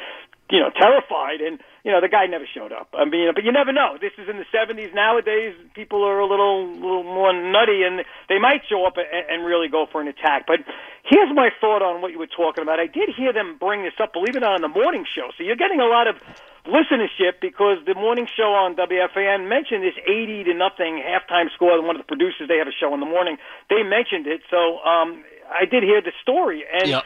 you 0.51 0.61
know, 0.61 0.71
terrified, 0.71 1.41
and 1.41 1.61
you 1.87 1.95
know 1.95 2.03
the 2.03 2.11
guy 2.11 2.27
never 2.27 2.51
showed 2.51 2.75
up. 2.75 2.91
I 2.99 3.07
mean, 3.07 3.31
but 3.31 3.47
you 3.47 3.55
never 3.55 3.71
know. 3.71 3.95
This 3.95 4.11
is 4.19 4.27
in 4.27 4.43
the 4.43 4.49
'70s. 4.51 4.91
Nowadays, 4.91 5.55
people 5.79 6.03
are 6.03 6.19
a 6.19 6.27
little, 6.27 6.67
little 6.75 7.07
more 7.07 7.31
nutty, 7.31 7.87
and 7.87 8.03
they 8.29 8.43
might 8.43 8.67
show 8.67 8.83
up 8.83 8.99
and, 8.99 9.07
and 9.07 9.47
really 9.47 9.71
go 9.71 9.87
for 9.87 10.03
an 10.03 10.11
attack. 10.11 10.51
But 10.51 10.67
here's 11.07 11.31
my 11.31 11.55
thought 11.63 11.87
on 11.87 12.03
what 12.03 12.11
you 12.11 12.19
were 12.19 12.27
talking 12.27 12.67
about. 12.67 12.83
I 12.83 12.91
did 12.91 13.15
hear 13.15 13.33
them 13.33 13.55
bring 13.55 13.87
this 13.87 13.95
up, 14.03 14.13
believe 14.13 14.35
it 14.35 14.43
or 14.43 14.51
not, 14.51 14.59
on 14.59 14.67
the 14.67 14.75
morning 14.75 15.07
show. 15.07 15.31
So 15.39 15.47
you're 15.47 15.55
getting 15.55 15.79
a 15.79 15.87
lot 15.87 16.11
of 16.11 16.19
listenership 16.67 17.39
because 17.41 17.79
the 17.87 17.95
morning 17.95 18.27
show 18.27 18.51
on 18.51 18.75
WFAN 18.75 19.47
mentioned 19.47 19.87
this 19.87 19.95
80 20.11 20.51
to 20.51 20.55
nothing 20.59 20.99
halftime 20.99 21.55
score. 21.55 21.79
One 21.87 21.95
of 21.95 22.03
the 22.03 22.11
producers, 22.11 22.51
they 22.51 22.59
have 22.59 22.67
a 22.67 22.75
show 22.75 22.91
in 22.95 22.99
the 22.99 23.07
morning. 23.07 23.39
They 23.71 23.87
mentioned 23.87 24.27
it, 24.27 24.43
so 24.51 24.83
um, 24.83 25.23
I 25.47 25.71
did 25.71 25.87
hear 25.87 26.03
the 26.03 26.11
story. 26.19 26.67
And 26.67 26.99
Yep. 26.99 27.03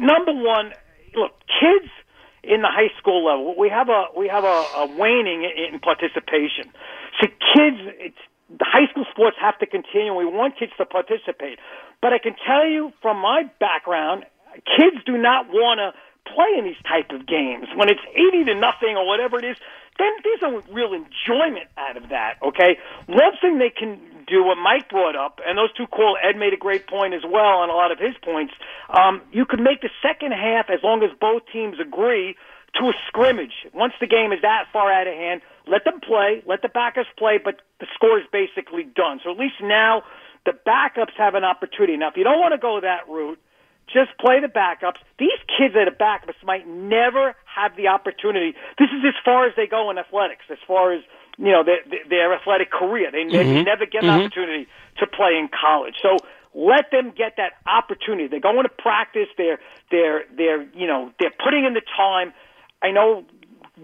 number 0.00 0.32
one, 0.32 0.72
look, 1.12 1.36
kids 1.44 1.92
in 2.42 2.62
the 2.62 2.68
high 2.68 2.90
school 2.98 3.24
level, 3.24 3.54
we 3.56 3.68
have 3.68 3.88
a 3.88 4.06
we 4.16 4.28
have 4.28 4.44
a, 4.44 4.66
a 4.82 4.86
waning 4.86 5.44
in 5.44 5.78
participation. 5.78 6.72
So 7.20 7.28
kids, 7.54 7.78
it's, 7.98 8.22
the 8.50 8.64
high 8.66 8.90
school 8.90 9.06
sports 9.10 9.36
have 9.40 9.58
to 9.58 9.66
continue. 9.66 10.12
We 10.14 10.26
want 10.26 10.58
kids 10.58 10.72
to 10.78 10.84
participate, 10.84 11.58
but 12.00 12.12
I 12.12 12.18
can 12.18 12.34
tell 12.44 12.66
you 12.66 12.92
from 13.00 13.18
my 13.18 13.44
background, 13.60 14.26
kids 14.76 14.96
do 15.06 15.16
not 15.16 15.48
want 15.48 15.78
to 15.78 15.94
play 16.34 16.58
in 16.58 16.64
these 16.64 16.82
type 16.86 17.10
of 17.10 17.26
games 17.26 17.66
when 17.76 17.88
it's 17.88 18.02
eighty 18.14 18.44
to 18.44 18.54
nothing 18.54 18.96
or 18.96 19.06
whatever 19.06 19.38
it 19.38 19.44
is. 19.44 19.56
Then 19.98 20.08
there's 20.24 20.42
no 20.42 20.62
real 20.72 20.94
enjoyment 20.94 21.68
out 21.76 21.96
of 21.96 22.08
that. 22.08 22.38
Okay, 22.42 22.78
one 23.06 23.36
thing 23.40 23.58
they 23.58 23.70
can 23.70 24.00
do 24.26 24.42
what 24.44 24.56
Mike 24.56 24.88
brought 24.88 25.16
up, 25.16 25.40
and 25.46 25.58
those 25.58 25.72
two 25.74 25.86
call 25.86 26.16
Ed 26.22 26.36
made 26.36 26.52
a 26.52 26.56
great 26.56 26.86
point 26.86 27.14
as 27.14 27.22
well 27.24 27.60
on 27.60 27.68
a 27.68 27.74
lot 27.74 27.92
of 27.92 27.98
his 27.98 28.14
points. 28.22 28.54
Um, 28.88 29.20
you 29.32 29.44
could 29.44 29.60
make 29.60 29.80
the 29.82 29.90
second 30.02 30.32
half 30.32 30.70
as 30.70 30.80
long 30.82 31.02
as 31.02 31.10
both 31.20 31.42
teams 31.52 31.76
agree 31.80 32.36
to 32.80 32.88
a 32.88 32.92
scrimmage. 33.08 33.52
Once 33.74 33.92
the 34.00 34.06
game 34.06 34.32
is 34.32 34.40
that 34.42 34.64
far 34.72 34.90
out 34.90 35.06
of 35.06 35.14
hand, 35.14 35.42
let 35.66 35.84
them 35.84 36.00
play, 36.00 36.42
let 36.46 36.62
the 36.62 36.68
backups 36.68 37.12
play, 37.18 37.38
but 37.42 37.60
the 37.80 37.86
score 37.94 38.18
is 38.18 38.24
basically 38.32 38.84
done. 38.84 39.20
So 39.22 39.30
at 39.30 39.38
least 39.38 39.60
now 39.60 40.02
the 40.46 40.52
backups 40.66 41.14
have 41.18 41.34
an 41.34 41.44
opportunity. 41.44 41.96
Now, 41.96 42.08
if 42.08 42.16
you 42.16 42.24
don't 42.24 42.40
want 42.40 42.52
to 42.52 42.58
go 42.58 42.80
that 42.80 43.08
route, 43.08 43.38
just 43.92 44.16
play 44.18 44.40
the 44.40 44.48
backups. 44.48 44.98
These 45.18 45.38
kids 45.46 45.74
that 45.74 45.88
are 45.88 45.94
backups 45.94 46.42
might 46.44 46.66
never 46.66 47.34
have 47.44 47.76
the 47.76 47.88
opportunity. 47.88 48.54
This 48.78 48.88
is 48.88 49.04
as 49.06 49.14
far 49.24 49.46
as 49.46 49.52
they 49.56 49.66
go 49.66 49.90
in 49.90 49.98
athletics, 49.98 50.44
as 50.50 50.58
far 50.66 50.92
as 50.92 51.02
you 51.38 51.52
know 51.52 51.62
their, 51.64 51.80
their 52.08 52.34
athletic 52.34 52.70
career. 52.70 53.10
They 53.10 53.24
ne- 53.24 53.44
mm-hmm. 53.44 53.64
never 53.64 53.86
get 53.86 54.02
an 54.02 54.10
mm-hmm. 54.10 54.20
opportunity 54.20 54.66
to 54.98 55.06
play 55.06 55.38
in 55.38 55.48
college. 55.48 55.96
So 56.02 56.16
let 56.54 56.90
them 56.90 57.12
get 57.16 57.34
that 57.36 57.52
opportunity. 57.66 58.28
They're 58.28 58.40
going 58.40 58.62
to 58.62 58.68
practice. 58.68 59.28
They're 59.36 59.58
they're 59.90 60.24
they're 60.36 60.62
you 60.74 60.86
know 60.86 61.12
they're 61.18 61.34
putting 61.42 61.64
in 61.64 61.74
the 61.74 61.82
time. 61.96 62.32
I 62.82 62.90
know 62.90 63.24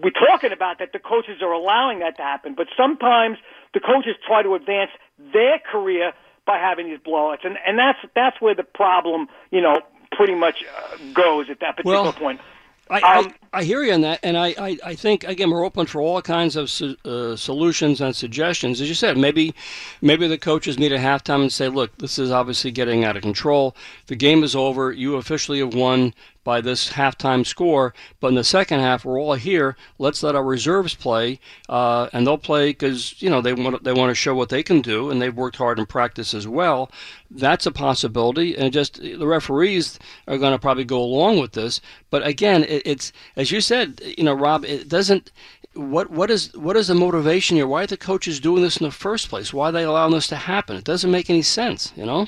we're 0.01 0.11
talking 0.11 0.51
about 0.51 0.79
that 0.79 0.93
the 0.93 0.99
coaches 0.99 1.41
are 1.41 1.51
allowing 1.51 1.99
that 1.99 2.17
to 2.17 2.23
happen, 2.23 2.53
but 2.55 2.67
sometimes 2.77 3.37
the 3.73 3.79
coaches 3.79 4.15
try 4.25 4.43
to 4.43 4.55
advance 4.55 4.91
their 5.33 5.59
career 5.59 6.13
by 6.45 6.57
having 6.57 6.87
these 6.87 6.99
blowouts, 6.99 7.43
and 7.43 7.57
and 7.65 7.77
that's 7.77 7.99
that's 8.15 8.39
where 8.39 8.55
the 8.55 8.63
problem 8.63 9.27
you 9.51 9.61
know 9.61 9.81
pretty 10.19 10.35
much 10.35 10.65
uh, 10.65 10.97
goes 11.13 11.49
at 11.49 11.61
that 11.61 11.77
particular 11.77 12.01
Well, 12.03 12.11
point. 12.11 12.41
I, 12.89 13.19
Um, 13.19 13.31
I, 13.53 13.59
I 13.59 13.63
hear 13.63 13.83
you 13.83 13.93
on 13.93 14.01
that, 14.01 14.19
and 14.21 14.35
I, 14.35 14.47
I, 14.59 14.77
I 14.83 14.95
think 14.95 15.23
again 15.23 15.49
we're 15.49 15.63
open 15.63 15.85
for 15.85 16.01
all 16.01 16.21
kinds 16.21 16.57
of 16.57 16.69
su- 16.69 16.97
uh, 17.05 17.37
solutions 17.37 18.01
and 18.01 18.13
suggestions. 18.13 18.81
As 18.81 18.89
you 18.89 18.95
said, 18.95 19.17
maybe 19.17 19.53
maybe 20.01 20.27
the 20.27 20.37
coaches 20.37 20.77
meet 20.77 20.91
at 20.91 20.99
halftime 20.99 21.41
and 21.41 21.53
say, 21.53 21.69
"Look, 21.69 21.97
this 21.99 22.19
is 22.19 22.31
obviously 22.31 22.71
getting 22.71 23.05
out 23.05 23.15
of 23.15 23.21
control. 23.21 23.77
The 24.07 24.15
game 24.17 24.43
is 24.43 24.55
over. 24.57 24.91
You 24.91 25.15
officially 25.15 25.59
have 25.59 25.73
won 25.73 26.13
by 26.49 26.61
this 26.61 26.93
halftime 26.93 27.45
score. 27.45 27.93
But 28.19 28.29
in 28.29 28.33
the 28.33 28.43
second 28.43 28.79
half, 28.79 29.05
we're 29.05 29.21
all 29.21 29.35
here. 29.35 29.77
Let's 29.99 30.23
let 30.23 30.35
our 30.35 30.43
reserves 30.43 30.95
play, 30.95 31.39
uh, 31.69 32.09
and 32.11 32.25
they'll 32.25 32.39
play 32.39 32.71
because 32.71 33.21
you 33.21 33.29
know 33.29 33.39
they 33.39 33.53
want 33.53 33.83
they 33.83 33.93
want 33.93 34.09
to 34.09 34.15
show 34.15 34.33
what 34.33 34.49
they 34.49 34.63
can 34.63 34.81
do, 34.81 35.11
and 35.11 35.21
they've 35.21 35.41
worked 35.43 35.57
hard 35.57 35.77
in 35.77 35.85
practice 35.85 36.33
as 36.33 36.47
well. 36.47 36.89
That's 37.29 37.67
a 37.67 37.71
possibility, 37.71 38.57
and 38.57 38.73
just 38.73 38.99
the 38.99 39.27
referees 39.27 39.99
are 40.27 40.39
going 40.39 40.53
to 40.53 40.57
probably 40.57 40.85
go 40.85 40.99
along 40.99 41.39
with 41.39 41.51
this. 41.51 41.81
But 42.09 42.25
again, 42.25 42.63
it, 42.63 42.81
it's 42.83 43.13
as 43.35 43.51
you 43.51 43.61
said, 43.61 44.01
you 44.17 44.23
know, 44.23 44.33
Rob, 44.33 44.65
it 44.65 44.89
doesn't. 44.89 45.31
What 45.75 46.09
what 46.09 46.31
is 46.31 46.51
what 46.55 46.77
is 46.77 46.87
the 46.87 46.95
motivation 46.95 47.57
here? 47.57 47.67
Why 47.67 47.83
are 47.83 47.93
the 47.93 47.95
coaches 47.95 48.39
doing 48.39 48.63
this 48.63 48.77
in 48.77 48.85
the 48.85 49.01
first 49.05 49.29
place? 49.29 49.53
Why 49.53 49.69
are 49.69 49.71
they 49.71 49.83
allowing 49.83 50.13
this 50.13 50.25
to 50.29 50.35
happen? 50.35 50.77
It 50.77 50.83
doesn't 50.83 51.11
make 51.11 51.29
any 51.29 51.43
sense, 51.43 51.93
you 51.95 52.07
know. 52.07 52.27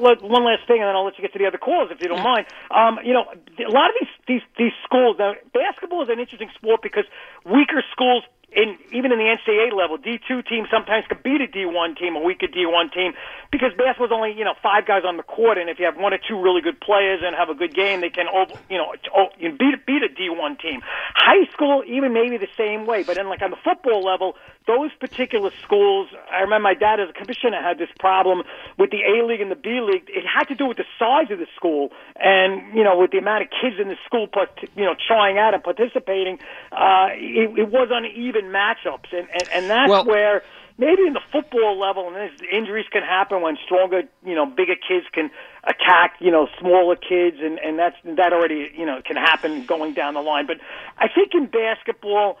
Look, 0.00 0.22
one 0.22 0.44
last 0.44 0.66
thing, 0.66 0.80
and 0.80 0.88
then 0.88 0.96
I'll 0.96 1.04
let 1.04 1.18
you 1.18 1.22
get 1.22 1.32
to 1.34 1.38
the 1.38 1.46
other 1.46 1.58
calls 1.58 1.90
if 1.90 2.00
you 2.00 2.08
don't 2.08 2.22
mind. 2.22 2.46
Um, 2.70 2.98
you 3.04 3.12
know, 3.12 3.24
a 3.30 3.70
lot 3.70 3.90
of 3.90 3.96
these 4.00 4.12
these 4.26 4.44
these 4.58 4.72
schools. 4.84 5.16
Now, 5.18 5.34
basketball 5.52 6.02
is 6.02 6.08
an 6.08 6.18
interesting 6.18 6.50
sport 6.54 6.80
because 6.82 7.04
weaker 7.44 7.82
schools. 7.92 8.24
In 8.52 8.78
even 8.90 9.12
in 9.12 9.18
the 9.18 9.30
NCAA 9.30 9.70
level, 9.70 9.96
D 9.96 10.18
two 10.26 10.42
teams 10.42 10.66
sometimes 10.70 11.06
can 11.06 11.18
beat 11.22 11.40
a 11.40 11.46
D 11.46 11.66
one 11.66 11.94
team, 11.94 12.16
a 12.16 12.20
weaker 12.20 12.48
D 12.48 12.66
one 12.66 12.90
team, 12.90 13.12
because 13.52 13.70
basketball's 13.78 14.10
only 14.10 14.34
you 14.34 14.42
know 14.42 14.54
five 14.60 14.86
guys 14.86 15.02
on 15.06 15.16
the 15.16 15.22
court, 15.22 15.56
and 15.56 15.70
if 15.70 15.78
you 15.78 15.84
have 15.84 15.96
one 15.96 16.12
or 16.12 16.18
two 16.18 16.34
really 16.34 16.60
good 16.60 16.80
players 16.80 17.22
and 17.22 17.36
have 17.36 17.48
a 17.48 17.54
good 17.54 17.72
game, 17.72 18.00
they 18.00 18.10
can 18.10 18.26
you 18.68 18.76
know 18.76 18.90
beat 19.38 19.86
beat 19.86 20.02
a 20.02 20.08
D 20.08 20.30
one 20.30 20.56
team. 20.58 20.82
High 21.14 21.46
school 21.52 21.84
even 21.86 22.12
maybe 22.12 22.38
the 22.38 22.50
same 22.56 22.86
way, 22.86 23.04
but 23.04 23.14
then 23.14 23.28
like 23.28 23.40
on 23.40 23.50
the 23.50 23.62
football 23.62 24.02
level, 24.02 24.34
those 24.66 24.90
particular 24.98 25.50
schools. 25.62 26.08
I 26.30 26.40
remember 26.42 26.64
my 26.64 26.74
dad 26.74 26.98
as 26.98 27.10
a 27.10 27.12
commissioner 27.12 27.62
had 27.62 27.78
this 27.78 27.90
problem 28.00 28.42
with 28.78 28.90
the 28.90 29.06
A 29.06 29.22
league 29.26 29.40
and 29.40 29.50
the 29.50 29.62
B 29.62 29.78
league. 29.80 30.10
It 30.10 30.24
had 30.26 30.48
to 30.48 30.56
do 30.56 30.66
with 30.66 30.76
the 30.76 30.90
size 30.98 31.30
of 31.30 31.38
the 31.38 31.46
school, 31.54 31.90
and 32.16 32.74
you 32.74 32.82
know 32.82 32.98
with 32.98 33.12
the 33.12 33.18
amount 33.18 33.44
of 33.44 33.48
kids 33.50 33.76
in 33.78 33.86
the 33.86 33.98
school, 34.06 34.26
you 34.74 34.84
know 34.84 34.94
trying 35.06 35.38
out 35.38 35.54
and 35.54 35.62
participating. 35.62 36.38
Uh, 36.72 37.14
it, 37.14 37.54
it 37.54 37.68
was 37.70 37.88
uneven 37.90 38.39
matchups, 38.46 39.12
and 39.12 39.28
and, 39.30 39.48
and 39.52 39.70
that's 39.70 39.90
Well- 39.90 40.04
where 40.04 40.42
maybe 40.78 41.06
in 41.06 41.12
the 41.12 41.20
football 41.30 41.78
level, 41.78 42.08
and 42.08 42.16
this, 42.16 42.48
injuries 42.50 42.86
can 42.90 43.02
happen 43.02 43.42
when 43.42 43.58
stronger, 43.64 44.02
you 44.24 44.34
know, 44.34 44.46
bigger 44.46 44.76
kids 44.76 45.04
can 45.12 45.30
attack, 45.64 46.16
you 46.20 46.30
know, 46.30 46.48
smaller 46.58 46.96
kids, 46.96 47.36
and 47.40 47.58
and 47.58 47.78
that's 47.78 47.96
that 48.04 48.32
already, 48.32 48.70
you 48.76 48.86
know, 48.86 49.00
can 49.04 49.16
happen 49.16 49.66
going 49.66 49.92
down 49.92 50.14
the 50.14 50.22
line. 50.22 50.46
But 50.46 50.56
I 50.98 51.08
think 51.08 51.32
in 51.34 51.46
basketball, 51.46 52.38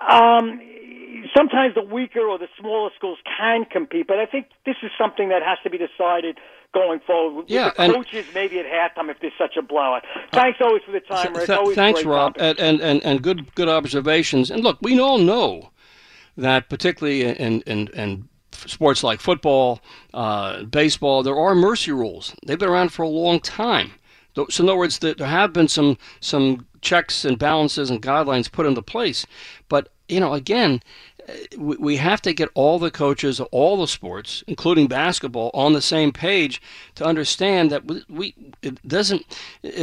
um, 0.00 0.60
sometimes 1.36 1.74
the 1.74 1.82
weaker 1.82 2.20
or 2.20 2.38
the 2.38 2.48
smaller 2.58 2.90
schools 2.96 3.18
can 3.36 3.64
compete, 3.66 4.06
but 4.06 4.18
I 4.18 4.26
think 4.26 4.46
this 4.64 4.76
is 4.82 4.90
something 4.98 5.28
that 5.28 5.42
has 5.42 5.58
to 5.64 5.70
be 5.70 5.78
decided 5.78 6.38
going 6.74 7.00
forward. 7.00 7.36
With 7.42 7.50
Yeah, 7.50 7.70
the 7.70 7.82
and- 7.82 7.94
coaches 7.94 8.26
maybe 8.34 8.58
at 8.58 8.66
halftime 8.66 9.10
if 9.10 9.18
there's 9.20 9.32
such 9.38 9.56
a 9.56 9.62
blowout. 9.62 10.04
Thanks 10.32 10.58
always 10.60 10.82
for 10.84 10.92
the 10.92 11.00
time, 11.00 11.34
Rick. 11.34 11.46
Th- 11.46 11.58
always 11.58 11.74
thanks, 11.74 12.04
Rob, 12.04 12.36
and, 12.38 12.58
and, 12.58 12.80
and, 12.80 13.02
and 13.04 13.22
good 13.22 13.54
good 13.54 13.68
observations. 13.68 14.50
And 14.50 14.62
look, 14.62 14.78
we 14.82 14.98
all 15.00 15.18
know 15.18 15.70
that 16.36 16.68
particularly 16.68 17.24
in, 17.24 17.62
in, 17.62 17.88
in 17.88 18.28
sports 18.52 19.02
like 19.02 19.20
football, 19.20 19.80
uh, 20.14 20.62
baseball, 20.64 21.22
there 21.22 21.36
are 21.38 21.54
mercy 21.54 21.90
rules. 21.92 22.34
They've 22.46 22.58
been 22.58 22.68
around 22.68 22.92
for 22.92 23.02
a 23.02 23.08
long 23.08 23.40
time. 23.40 23.92
So 24.34 24.46
in 24.62 24.68
other 24.68 24.78
words, 24.78 25.00
there 25.00 25.14
have 25.18 25.52
been 25.52 25.66
some 25.68 25.98
some 26.20 26.66
checks 26.80 27.24
and 27.24 27.38
balances 27.38 27.90
and 27.90 28.00
guidelines 28.00 28.50
put 28.52 28.66
into 28.66 28.82
place. 28.82 29.26
But 29.68 29.88
you 30.08 30.20
know, 30.20 30.32
again, 30.32 30.80
we 31.56 31.96
have 31.96 32.22
to 32.22 32.32
get 32.32 32.48
all 32.54 32.78
the 32.78 32.90
coaches 32.90 33.40
of 33.40 33.48
all 33.50 33.76
the 33.76 33.88
sports, 33.88 34.42
including 34.46 34.86
basketball, 34.86 35.50
on 35.52 35.72
the 35.72 35.82
same 35.82 36.12
page 36.12 36.60
to 36.94 37.04
understand 37.04 37.70
that 37.70 37.84
we, 38.08 38.34
it 38.62 38.86
doesn't. 38.86 39.24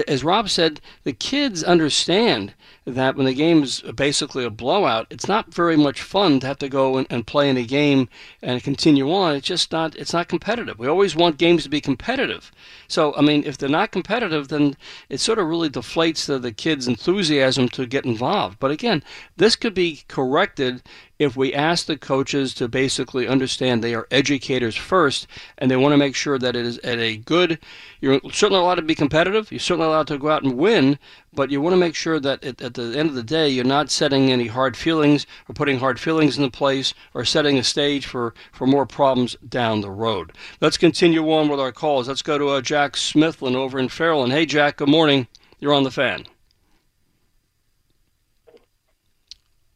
As 0.08 0.24
Rob 0.24 0.50
said, 0.50 0.82
the 1.04 1.14
kids 1.14 1.64
understand 1.64 2.54
that 2.86 3.16
when 3.16 3.26
the 3.26 3.34
game's 3.34 3.82
basically 3.82 4.44
a 4.44 4.50
blowout, 4.50 5.08
it's 5.10 5.28
not 5.28 5.54
very 5.54 5.76
much 5.76 6.02
fun 6.02 6.40
to 6.40 6.48
have 6.48 6.60
to 6.60 6.70
go 6.70 6.98
and, 6.98 7.08
and 7.10 7.26
play 7.26 7.50
in 7.50 7.58
a 7.58 7.64
game 7.64 8.08
and 8.42 8.64
continue 8.64 9.12
on. 9.12 9.36
It's 9.36 9.48
just 9.48 9.72
not. 9.72 9.96
It's 9.96 10.14
not 10.14 10.28
competitive. 10.28 10.78
We 10.80 10.88
always 10.88 11.16
want 11.16 11.38
games 11.38 11.64
to 11.64 11.70
be 11.70 11.82
competitive. 11.82 12.52
So 12.88 13.16
I 13.16 13.22
mean, 13.22 13.44
if 13.44 13.58
they're 13.58 13.70
not 13.70 13.92
competitive, 13.92 14.48
then 14.48 14.78
it 15.10 15.20
sort 15.20 15.40
of 15.40 15.48
really 15.48 15.70
deflates 15.70 16.26
the, 16.26 16.38
the 16.38 16.52
kids' 16.52 16.88
enthusiasm 16.88 17.70
to 17.70 17.86
get 17.86 18.06
involved. 18.06 18.60
But 18.60 18.72
again, 18.72 19.04
this 19.38 19.56
could 19.56 19.74
be 19.74 20.04
corrected 20.08 20.84
if 21.18 21.38
we 21.38 21.54
ask 21.54 21.86
the 21.86 21.98
coaches 21.98 22.54
to 22.54 22.68
basically 22.68 23.28
understand 23.28 23.84
they 23.84 23.96
are 23.96 24.08
educators 24.12 24.76
first 24.76 25.28
and 25.58 25.72
they 25.72 25.78
want 25.78 25.94
to 25.94 25.98
make 25.98 26.16
sure 26.16 26.38
that 26.38 26.56
it 26.56 26.66
is 26.66 26.78
at 26.80 27.00
a 27.00 27.18
good 27.18 27.58
you're 28.02 28.20
certainly 28.32 28.62
allowed 28.62 28.76
to 28.76 28.82
be 28.82 28.96
competitive 28.96 29.52
you're 29.52 29.60
certainly 29.60 29.88
allowed 29.88 30.08
to 30.08 30.18
go 30.18 30.30
out 30.30 30.44
and 30.44 30.58
win 30.58 31.00
but 31.34 31.50
you 31.50 31.62
want 31.62 31.74
to 31.74 31.78
make 31.80 31.96
sure 31.96 32.20
that 32.20 32.44
at, 32.44 32.58
the 32.58 32.98
end 32.98 33.10
of 33.10 33.16
the 33.16 33.24
day 33.24 33.48
you're 33.48 33.64
not 33.64 33.90
setting 33.90 34.32
any 34.32 34.48
hard 34.48 34.76
feelings 34.76 35.26
or 35.48 35.54
putting 35.54 35.80
hard 35.80 36.00
feelings 36.00 36.38
into 36.38 36.50
place 36.50 36.94
or 37.14 37.24
setting 37.24 37.58
a 37.58 37.64
stage 37.64 38.06
for, 38.06 38.34
for 38.52 38.66
more 38.66 38.86
problems 38.86 39.36
down 39.48 39.82
the 39.82 39.92
road. 39.92 40.32
Let's 40.62 40.78
continue 40.78 41.30
on 41.32 41.50
with 41.50 41.60
our 41.60 41.74
calls. 41.74 42.08
Let's 42.08 42.22
go 42.22 42.38
to 42.38 42.50
uh, 42.50 42.62
jack 42.62 42.94
smithlin 42.94 43.56
over 43.56 43.78
in 43.80 43.90
Fairlawn. 43.90 44.32
Hey 44.32 44.46
jack 44.46 44.78
good 44.78 44.90
morning. 44.90 45.28
You're 45.60 45.74
on 45.74 45.84
the 45.84 45.92
fan. 45.92 46.26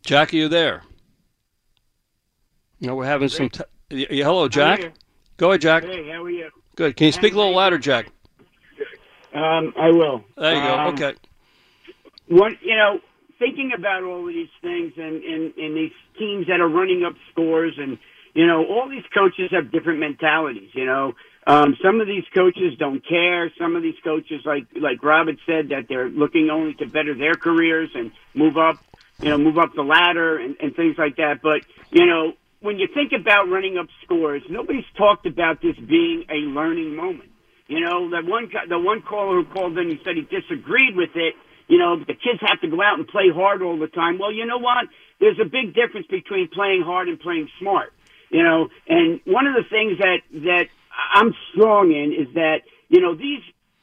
Jack 0.04 0.34
are 0.34 0.38
you 0.38 0.48
there 0.48 0.84
no, 2.82 2.96
we're 2.96 3.06
having 3.06 3.30
some. 3.30 3.50
T- 3.50 3.64
y- 3.92 4.08
y- 4.10 4.16
hello, 4.18 4.48
Jack. 4.48 4.92
Go 5.38 5.50
ahead, 5.50 5.62
Jack. 5.62 5.84
Hey, 5.84 6.10
how 6.12 6.24
are 6.24 6.30
you? 6.30 6.50
Good. 6.76 6.96
Can 6.96 7.08
you 7.08 7.12
speak 7.12 7.34
a 7.34 7.38
little 7.38 7.56
louder, 7.56 7.78
Jack? 7.78 8.12
Um, 9.34 9.74
I 9.80 9.90
will. 9.92 10.24
There 10.38 10.56
you 10.56 10.62
go. 10.62 10.78
Um, 10.80 10.94
Okay. 10.96 11.14
What 12.28 12.54
you 12.62 12.76
know, 12.76 13.00
thinking 13.40 13.72
about 13.76 14.04
all 14.04 14.28
of 14.28 14.34
these 14.34 14.50
things 14.62 14.94
and, 14.98 15.24
and 15.24 15.54
and 15.58 15.76
these 15.76 15.92
teams 16.18 16.48
that 16.48 16.60
are 16.60 16.68
running 16.70 17.04
up 17.04 17.14
scores, 17.32 17.74
and 17.78 17.98
you 18.36 18.46
know, 18.46 18.66
all 18.66 18.88
these 18.88 19.06
coaches 19.14 19.50
have 19.52 19.72
different 19.72 20.00
mentalities. 20.00 20.70
You 20.74 20.86
know, 20.86 21.14
um, 21.48 21.76
some 21.84 22.02
of 22.02 22.08
these 22.08 22.24
coaches 22.36 22.76
don't 22.78 23.06
care. 23.08 23.52
Some 23.58 23.76
of 23.76 23.82
these 23.82 23.96
coaches, 24.04 24.42
like 24.46 24.66
like 24.80 25.02
Robert 25.04 25.38
said, 25.48 25.70
that 25.70 25.88
they're 25.90 26.10
looking 26.10 26.50
only 26.52 26.76
to 26.76 26.86
better 26.86 27.16
their 27.16 27.34
careers 27.36 27.90
and 27.96 28.12
move 28.36 28.58
up. 28.58 28.78
You 29.22 29.30
know, 29.30 29.38
move 29.38 29.58
up 29.58 29.74
the 29.76 29.82
ladder 29.84 30.38
and, 30.38 30.56
and 30.62 30.76
things 30.76 30.98
like 30.98 31.16
that. 31.18 31.42
But 31.42 31.62
you 31.92 32.06
know, 32.06 32.34
when 32.62 32.78
you 32.78 32.88
think 32.93 33.12
about 33.14 33.49
running 33.49 33.78
up 33.78 33.88
scores, 34.03 34.41
nobody's 34.49 34.88
talked 34.97 35.26
about 35.26 35.62
this 35.62 35.76
being 35.78 36.26
a 36.30 36.47
learning 36.47 36.95
moment. 36.95 37.30
You 37.68 37.80
know, 37.82 38.10
that 38.12 38.26
one 38.26 38.49
the 38.68 38.80
one 38.80 39.01
caller 39.01 39.43
who 39.43 39.45
called 39.45 39.78
in, 39.78 39.89
he 39.89 39.99
said 40.03 40.16
he 40.16 40.24
disagreed 40.24 40.95
with 40.95 41.12
it. 41.16 41.36
You 41.68 41.78
know, 41.78 41.99
the 41.99 42.18
kids 42.18 42.41
have 42.41 42.60
to 42.62 42.68
go 42.68 42.82
out 42.82 42.97
and 42.97 43.07
play 43.07 43.30
hard 43.34 43.62
all 43.62 43.78
the 43.78 43.88
time. 43.88 44.18
Well, 44.18 44.34
you 44.34 44.45
know 44.45 44.57
what? 44.57 44.89
There's 45.20 45.38
a 45.39 45.45
big 45.45 45.76
difference 45.76 46.07
between 46.07 46.49
playing 46.49 46.82
hard 46.84 47.07
and 47.07 47.20
playing 47.20 47.47
smart. 47.60 47.93
You 48.32 48.43
know, 48.43 48.70
and 48.88 49.22
one 49.26 49.45
of 49.45 49.53
the 49.53 49.70
things 49.70 49.99
that 49.99 50.22
that 50.45 50.66
I'm 51.14 51.34
strong 51.53 51.91
in 51.91 52.12
is 52.12 52.34
that 52.34 52.62
you 52.89 53.01
know 53.01 53.16
these 53.16 53.41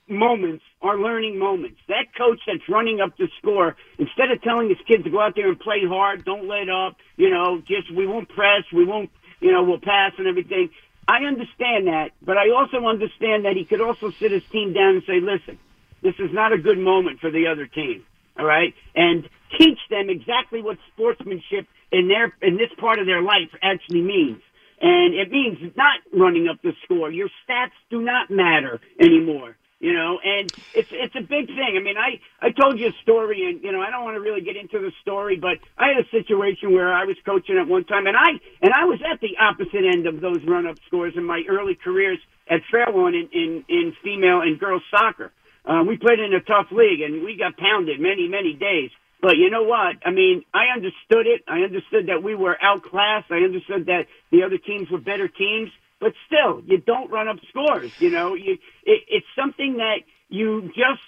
moments 0.08 0.64
are 0.82 0.98
learning 0.98 1.38
moments. 1.38 1.78
That 1.88 2.06
coach 2.16 2.40
that's 2.46 2.68
running 2.68 3.00
up 3.00 3.16
the 3.16 3.28
score, 3.38 3.76
instead 3.98 4.30
of 4.30 4.42
telling 4.42 4.68
his 4.68 4.78
kids 4.86 5.04
to 5.04 5.10
go 5.10 5.20
out 5.20 5.34
there 5.34 5.48
and 5.48 5.58
play 5.58 5.82
hard, 5.86 6.24
don't 6.24 6.48
let 6.48 6.68
up, 6.68 6.96
you 7.16 7.30
know, 7.30 7.60
just 7.66 7.92
we 7.94 8.06
won't 8.06 8.28
press, 8.28 8.62
we 8.72 8.84
won't, 8.84 9.10
you 9.40 9.52
know, 9.52 9.64
we'll 9.64 9.80
pass 9.80 10.12
and 10.18 10.26
everything. 10.26 10.70
I 11.08 11.24
understand 11.24 11.86
that, 11.86 12.10
but 12.22 12.36
I 12.36 12.50
also 12.50 12.86
understand 12.86 13.44
that 13.44 13.54
he 13.56 13.64
could 13.64 13.80
also 13.80 14.10
sit 14.10 14.32
his 14.32 14.42
team 14.50 14.72
down 14.72 14.96
and 14.96 15.02
say, 15.06 15.20
listen, 15.20 15.58
this 16.02 16.14
is 16.18 16.32
not 16.32 16.52
a 16.52 16.58
good 16.58 16.78
moment 16.78 17.20
for 17.20 17.30
the 17.30 17.46
other 17.46 17.66
team. 17.66 18.04
All 18.38 18.44
right. 18.44 18.74
And 18.94 19.28
teach 19.58 19.78
them 19.88 20.10
exactly 20.10 20.62
what 20.62 20.78
sportsmanship 20.92 21.66
in 21.92 22.08
their, 22.08 22.34
in 22.42 22.56
this 22.56 22.70
part 22.78 22.98
of 22.98 23.06
their 23.06 23.22
life 23.22 23.50
actually 23.62 24.02
means. 24.02 24.42
And 24.80 25.14
it 25.14 25.30
means 25.30 25.58
not 25.74 26.00
running 26.12 26.48
up 26.48 26.60
the 26.62 26.72
score. 26.84 27.10
Your 27.10 27.28
stats 27.48 27.70
do 27.88 28.02
not 28.02 28.30
matter 28.30 28.80
anymore. 29.00 29.56
You 29.78 29.92
know, 29.92 30.18
and 30.24 30.52
it's 30.72 30.88
it's 30.90 31.14
a 31.16 31.20
big 31.20 31.48
thing. 31.48 31.76
I 31.76 31.82
mean, 31.82 31.98
I 31.98 32.16
I 32.40 32.50
told 32.50 32.78
you 32.78 32.88
a 32.88 32.96
story, 33.02 33.44
and 33.44 33.62
you 33.62 33.72
know, 33.72 33.82
I 33.82 33.90
don't 33.90 34.04
want 34.04 34.16
to 34.16 34.24
really 34.24 34.40
get 34.40 34.56
into 34.56 34.78
the 34.78 34.90
story, 35.02 35.36
but 35.36 35.58
I 35.76 35.88
had 35.92 35.98
a 36.00 36.08
situation 36.08 36.72
where 36.72 36.94
I 36.94 37.04
was 37.04 37.16
coaching 37.26 37.58
at 37.58 37.68
one 37.68 37.84
time, 37.84 38.06
and 38.06 38.16
I 38.16 38.40
and 38.62 38.72
I 38.72 38.86
was 38.86 39.00
at 39.04 39.20
the 39.20 39.36
opposite 39.36 39.84
end 39.84 40.06
of 40.06 40.22
those 40.22 40.40
run 40.48 40.66
up 40.66 40.76
scores 40.86 41.12
in 41.14 41.24
my 41.24 41.42
early 41.46 41.74
careers 41.76 42.18
at 42.48 42.60
Fairlawn 42.70 43.14
in 43.14 43.28
in, 43.32 43.64
in 43.68 43.92
female 44.02 44.40
and 44.40 44.58
girls 44.58 44.82
soccer. 44.90 45.30
Uh, 45.66 45.82
we 45.86 45.98
played 45.98 46.20
in 46.20 46.32
a 46.32 46.40
tough 46.40 46.72
league, 46.72 47.02
and 47.02 47.22
we 47.22 47.36
got 47.36 47.58
pounded 47.58 48.00
many 48.00 48.28
many 48.28 48.54
days. 48.54 48.90
But 49.20 49.36
you 49.36 49.50
know 49.50 49.64
what? 49.64 49.96
I 50.04 50.10
mean, 50.10 50.44
I 50.54 50.72
understood 50.74 51.26
it. 51.26 51.42
I 51.48 51.60
understood 51.60 52.08
that 52.08 52.22
we 52.22 52.34
were 52.34 52.56
outclassed. 52.62 53.30
I 53.30 53.44
understood 53.44 53.86
that 53.86 54.06
the 54.30 54.42
other 54.42 54.56
teams 54.56 54.90
were 54.90 55.00
better 55.00 55.28
teams. 55.28 55.70
But 56.00 56.12
still, 56.26 56.62
you 56.66 56.78
don't 56.78 57.10
run 57.10 57.28
up 57.28 57.38
scores. 57.48 57.92
You 57.98 58.10
know, 58.10 58.34
you 58.34 58.58
it, 58.84 59.02
it's 59.08 59.26
something 59.34 59.78
that 59.78 60.00
you 60.28 60.70
just 60.76 61.02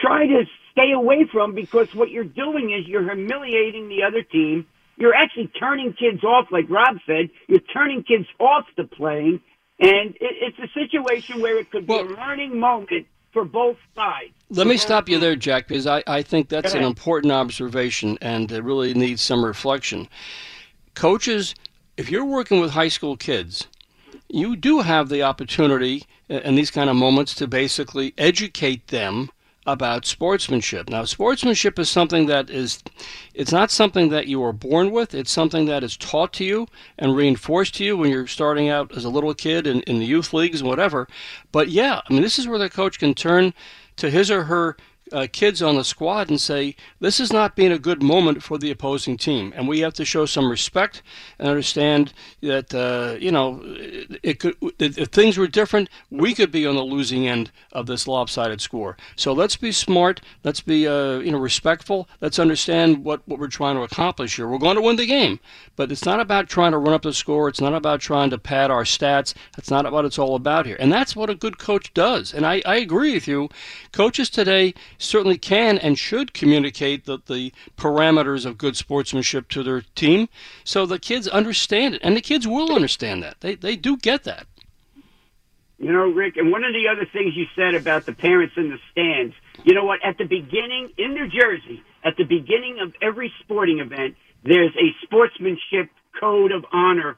try 0.00 0.26
to 0.26 0.44
stay 0.72 0.92
away 0.92 1.26
from 1.30 1.54
because 1.54 1.94
what 1.94 2.10
you're 2.10 2.24
doing 2.24 2.72
is 2.72 2.88
you're 2.88 3.04
humiliating 3.04 3.88
the 3.88 4.02
other 4.02 4.22
team. 4.22 4.66
You're 4.96 5.14
actually 5.14 5.48
turning 5.58 5.92
kids 5.92 6.22
off, 6.24 6.46
like 6.50 6.68
Rob 6.68 6.96
said. 7.06 7.30
You're 7.48 7.60
turning 7.60 8.04
kids 8.04 8.26
off 8.38 8.64
to 8.76 8.84
playing, 8.84 9.40
and 9.80 10.14
it, 10.16 10.16
it's 10.20 10.58
a 10.58 10.68
situation 10.78 11.40
where 11.40 11.58
it 11.58 11.70
could 11.70 11.86
be 11.86 11.94
a 11.94 12.02
learning 12.02 12.58
moment 12.58 13.06
for 13.32 13.44
both 13.44 13.76
sides. 13.94 14.32
Let 14.50 14.66
me 14.66 14.76
stop 14.76 15.08
you 15.08 15.18
there, 15.18 15.36
Jack, 15.36 15.68
because 15.68 15.86
I, 15.86 16.02
I 16.06 16.22
think 16.22 16.48
that's 16.48 16.74
an 16.74 16.82
important 16.82 17.32
observation 17.32 18.18
and 18.20 18.52
it 18.52 18.62
really 18.62 18.92
needs 18.92 19.22
some 19.22 19.44
reflection. 19.44 20.08
Coaches, 20.94 21.54
if 21.96 22.10
you're 22.10 22.26
working 22.26 22.60
with 22.60 22.70
high 22.70 22.88
school 22.88 23.16
kids, 23.16 23.66
you 24.32 24.56
do 24.56 24.80
have 24.80 25.08
the 25.08 25.22
opportunity 25.22 26.04
uh, 26.30 26.40
in 26.40 26.54
these 26.54 26.70
kind 26.70 26.88
of 26.88 26.96
moments 26.96 27.34
to 27.34 27.46
basically 27.46 28.14
educate 28.16 28.88
them 28.88 29.30
about 29.66 30.06
sportsmanship. 30.06 30.88
Now, 30.88 31.04
sportsmanship 31.04 31.78
is 31.78 31.88
something 31.88 32.26
that 32.26 32.50
is 32.50 32.82
it's 33.34 33.52
not 33.52 33.70
something 33.70 34.08
that 34.08 34.26
you 34.26 34.42
are 34.42 34.52
born 34.52 34.90
with. 34.90 35.14
It's 35.14 35.30
something 35.30 35.66
that 35.66 35.84
is 35.84 35.96
taught 35.96 36.32
to 36.34 36.44
you 36.44 36.66
and 36.98 37.14
reinforced 37.14 37.74
to 37.76 37.84
you 37.84 37.96
when 37.96 38.10
you're 38.10 38.26
starting 38.26 38.68
out 38.68 38.96
as 38.96 39.04
a 39.04 39.10
little 39.10 39.34
kid 39.34 39.66
in, 39.66 39.82
in 39.82 40.00
the 40.00 40.06
youth 40.06 40.32
leagues 40.32 40.60
and 40.60 40.68
whatever. 40.68 41.06
But 41.52 41.68
yeah, 41.68 42.00
I 42.08 42.12
mean, 42.12 42.22
this 42.22 42.38
is 42.38 42.48
where 42.48 42.58
the 42.58 42.70
coach 42.70 42.98
can 42.98 43.14
turn 43.14 43.54
to 43.96 44.10
his 44.10 44.30
or 44.30 44.44
her 44.44 44.76
uh, 45.12 45.26
kids 45.32 45.62
on 45.62 45.76
the 45.76 45.84
squad 45.84 46.30
and 46.30 46.40
say, 46.40 46.74
this 47.00 47.20
is 47.20 47.32
not 47.32 47.56
being 47.56 47.72
a 47.72 47.78
good 47.78 48.02
moment 48.02 48.42
for 48.42 48.58
the 48.58 48.70
opposing 48.70 49.16
team. 49.16 49.52
And 49.54 49.68
we 49.68 49.80
have 49.80 49.94
to 49.94 50.04
show 50.04 50.26
some 50.26 50.50
respect 50.50 51.02
and 51.38 51.48
understand 51.48 52.12
that, 52.40 52.74
uh, 52.74 53.18
you 53.20 53.30
know, 53.30 53.60
it, 54.22 54.40
could, 54.40 54.56
if 54.78 55.08
things 55.08 55.38
were 55.38 55.46
different, 55.46 55.88
we 56.10 56.34
could 56.34 56.50
be 56.50 56.66
on 56.66 56.74
the 56.74 56.82
losing 56.82 57.26
end 57.26 57.50
of 57.72 57.86
this 57.86 58.06
lopsided 58.08 58.60
score. 58.60 58.96
So 59.16 59.32
let's 59.32 59.56
be 59.56 59.72
smart. 59.72 60.20
Let's 60.44 60.60
be, 60.60 60.86
uh, 60.86 61.18
you 61.18 61.32
know, 61.32 61.38
respectful. 61.38 62.08
Let's 62.20 62.38
understand 62.38 63.04
what, 63.04 63.26
what 63.26 63.38
we're 63.38 63.48
trying 63.48 63.76
to 63.76 63.82
accomplish 63.82 64.36
here. 64.36 64.48
We're 64.48 64.58
going 64.58 64.76
to 64.76 64.82
win 64.82 64.96
the 64.96 65.06
game, 65.06 65.40
but 65.76 65.92
it's 65.92 66.04
not 66.04 66.20
about 66.20 66.48
trying 66.48 66.72
to 66.72 66.78
run 66.78 66.94
up 66.94 67.02
the 67.02 67.12
score. 67.12 67.48
It's 67.48 67.60
not 67.60 67.74
about 67.74 68.00
trying 68.00 68.30
to 68.30 68.38
pad 68.38 68.70
our 68.70 68.84
stats. 68.84 69.34
That's 69.56 69.70
not 69.70 69.90
what 69.92 70.04
it's 70.04 70.18
all 70.18 70.34
about 70.34 70.66
here. 70.66 70.76
And 70.78 70.92
that's 70.92 71.14
what 71.16 71.30
a 71.30 71.34
good 71.34 71.58
coach 71.58 71.92
does. 71.94 72.32
And 72.32 72.46
I, 72.46 72.62
I 72.64 72.76
agree 72.76 73.14
with 73.14 73.28
you. 73.28 73.48
Coaches 73.92 74.30
today 74.30 74.74
certainly 75.02 75.38
can 75.38 75.78
and 75.78 75.98
should 75.98 76.32
communicate 76.32 77.04
the, 77.04 77.18
the 77.26 77.52
parameters 77.76 78.46
of 78.46 78.58
good 78.58 78.76
sportsmanship 78.76 79.48
to 79.48 79.62
their 79.62 79.82
team 79.94 80.28
so 80.64 80.86
the 80.86 80.98
kids 80.98 81.28
understand 81.28 81.96
it. 81.96 82.00
And 82.02 82.16
the 82.16 82.20
kids 82.20 82.46
will 82.46 82.74
understand 82.74 83.22
that. 83.22 83.40
They, 83.40 83.54
they 83.54 83.76
do 83.76 83.96
get 83.96 84.24
that. 84.24 84.46
You 85.78 85.92
know, 85.92 86.06
Rick, 86.06 86.36
and 86.36 86.52
one 86.52 86.62
of 86.62 86.72
the 86.72 86.86
other 86.88 87.04
things 87.12 87.34
you 87.34 87.46
said 87.56 87.74
about 87.74 88.06
the 88.06 88.12
parents 88.12 88.54
in 88.56 88.70
the 88.70 88.78
stands, 88.92 89.34
you 89.64 89.74
know 89.74 89.84
what? 89.84 89.98
At 90.04 90.16
the 90.16 90.24
beginning 90.24 90.92
in 90.96 91.12
New 91.14 91.28
Jersey, 91.28 91.82
at 92.04 92.16
the 92.16 92.22
beginning 92.24 92.78
of 92.80 92.94
every 93.02 93.32
sporting 93.40 93.80
event, 93.80 94.14
there's 94.44 94.72
a 94.76 94.94
sportsmanship 95.04 95.90
code 96.20 96.52
of 96.52 96.64
honor 96.72 97.16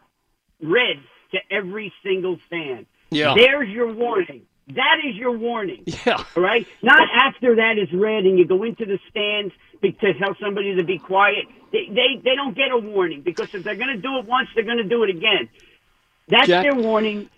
read 0.63 1.01
to 1.33 1.39
every 1.51 1.93
single 2.03 2.39
fan. 2.49 2.87
Yeah. 3.11 3.35
There's 3.37 3.69
your 3.69 3.93
warning. 3.93 4.43
That 4.69 4.97
is 5.07 5.15
your 5.17 5.33
warning. 5.33 5.85
Yeah. 5.87 6.25
All 6.37 6.43
right? 6.43 6.67
Not 6.83 7.07
after 7.15 7.57
that 7.57 7.79
is 7.79 7.93
read 7.93 8.25
and 8.25 8.39
you 8.39 8.47
go 8.47 8.63
into 8.63 8.87
the 8.87 8.99
stands 9.11 9.53
to 9.83 10.15
tell 10.15 10.35
somebody 10.41 10.75
to 10.77 10.83
be 10.83 10.99
quiet. 10.99 11.47
They, 11.73 11.87
they, 11.89 12.21
they 12.23 12.35
don't 12.35 12.57
get 12.57 12.71
a 12.71 12.79
warning 12.79 13.21
because 13.21 13.55
if 13.55 13.63
they're 13.65 13.75
going 13.75 13.95
to 13.95 14.01
do 14.01 14.19
it 14.19 14.27
once, 14.27 14.49
they're 14.55 14.65
going 14.65 14.79
to 14.79 14.85
do 14.85 15.03
it 15.03 15.11
again. 15.11 15.49
That's 16.29 16.47
Jack- 16.47 16.65
their 16.65 16.75
warning. 16.75 17.29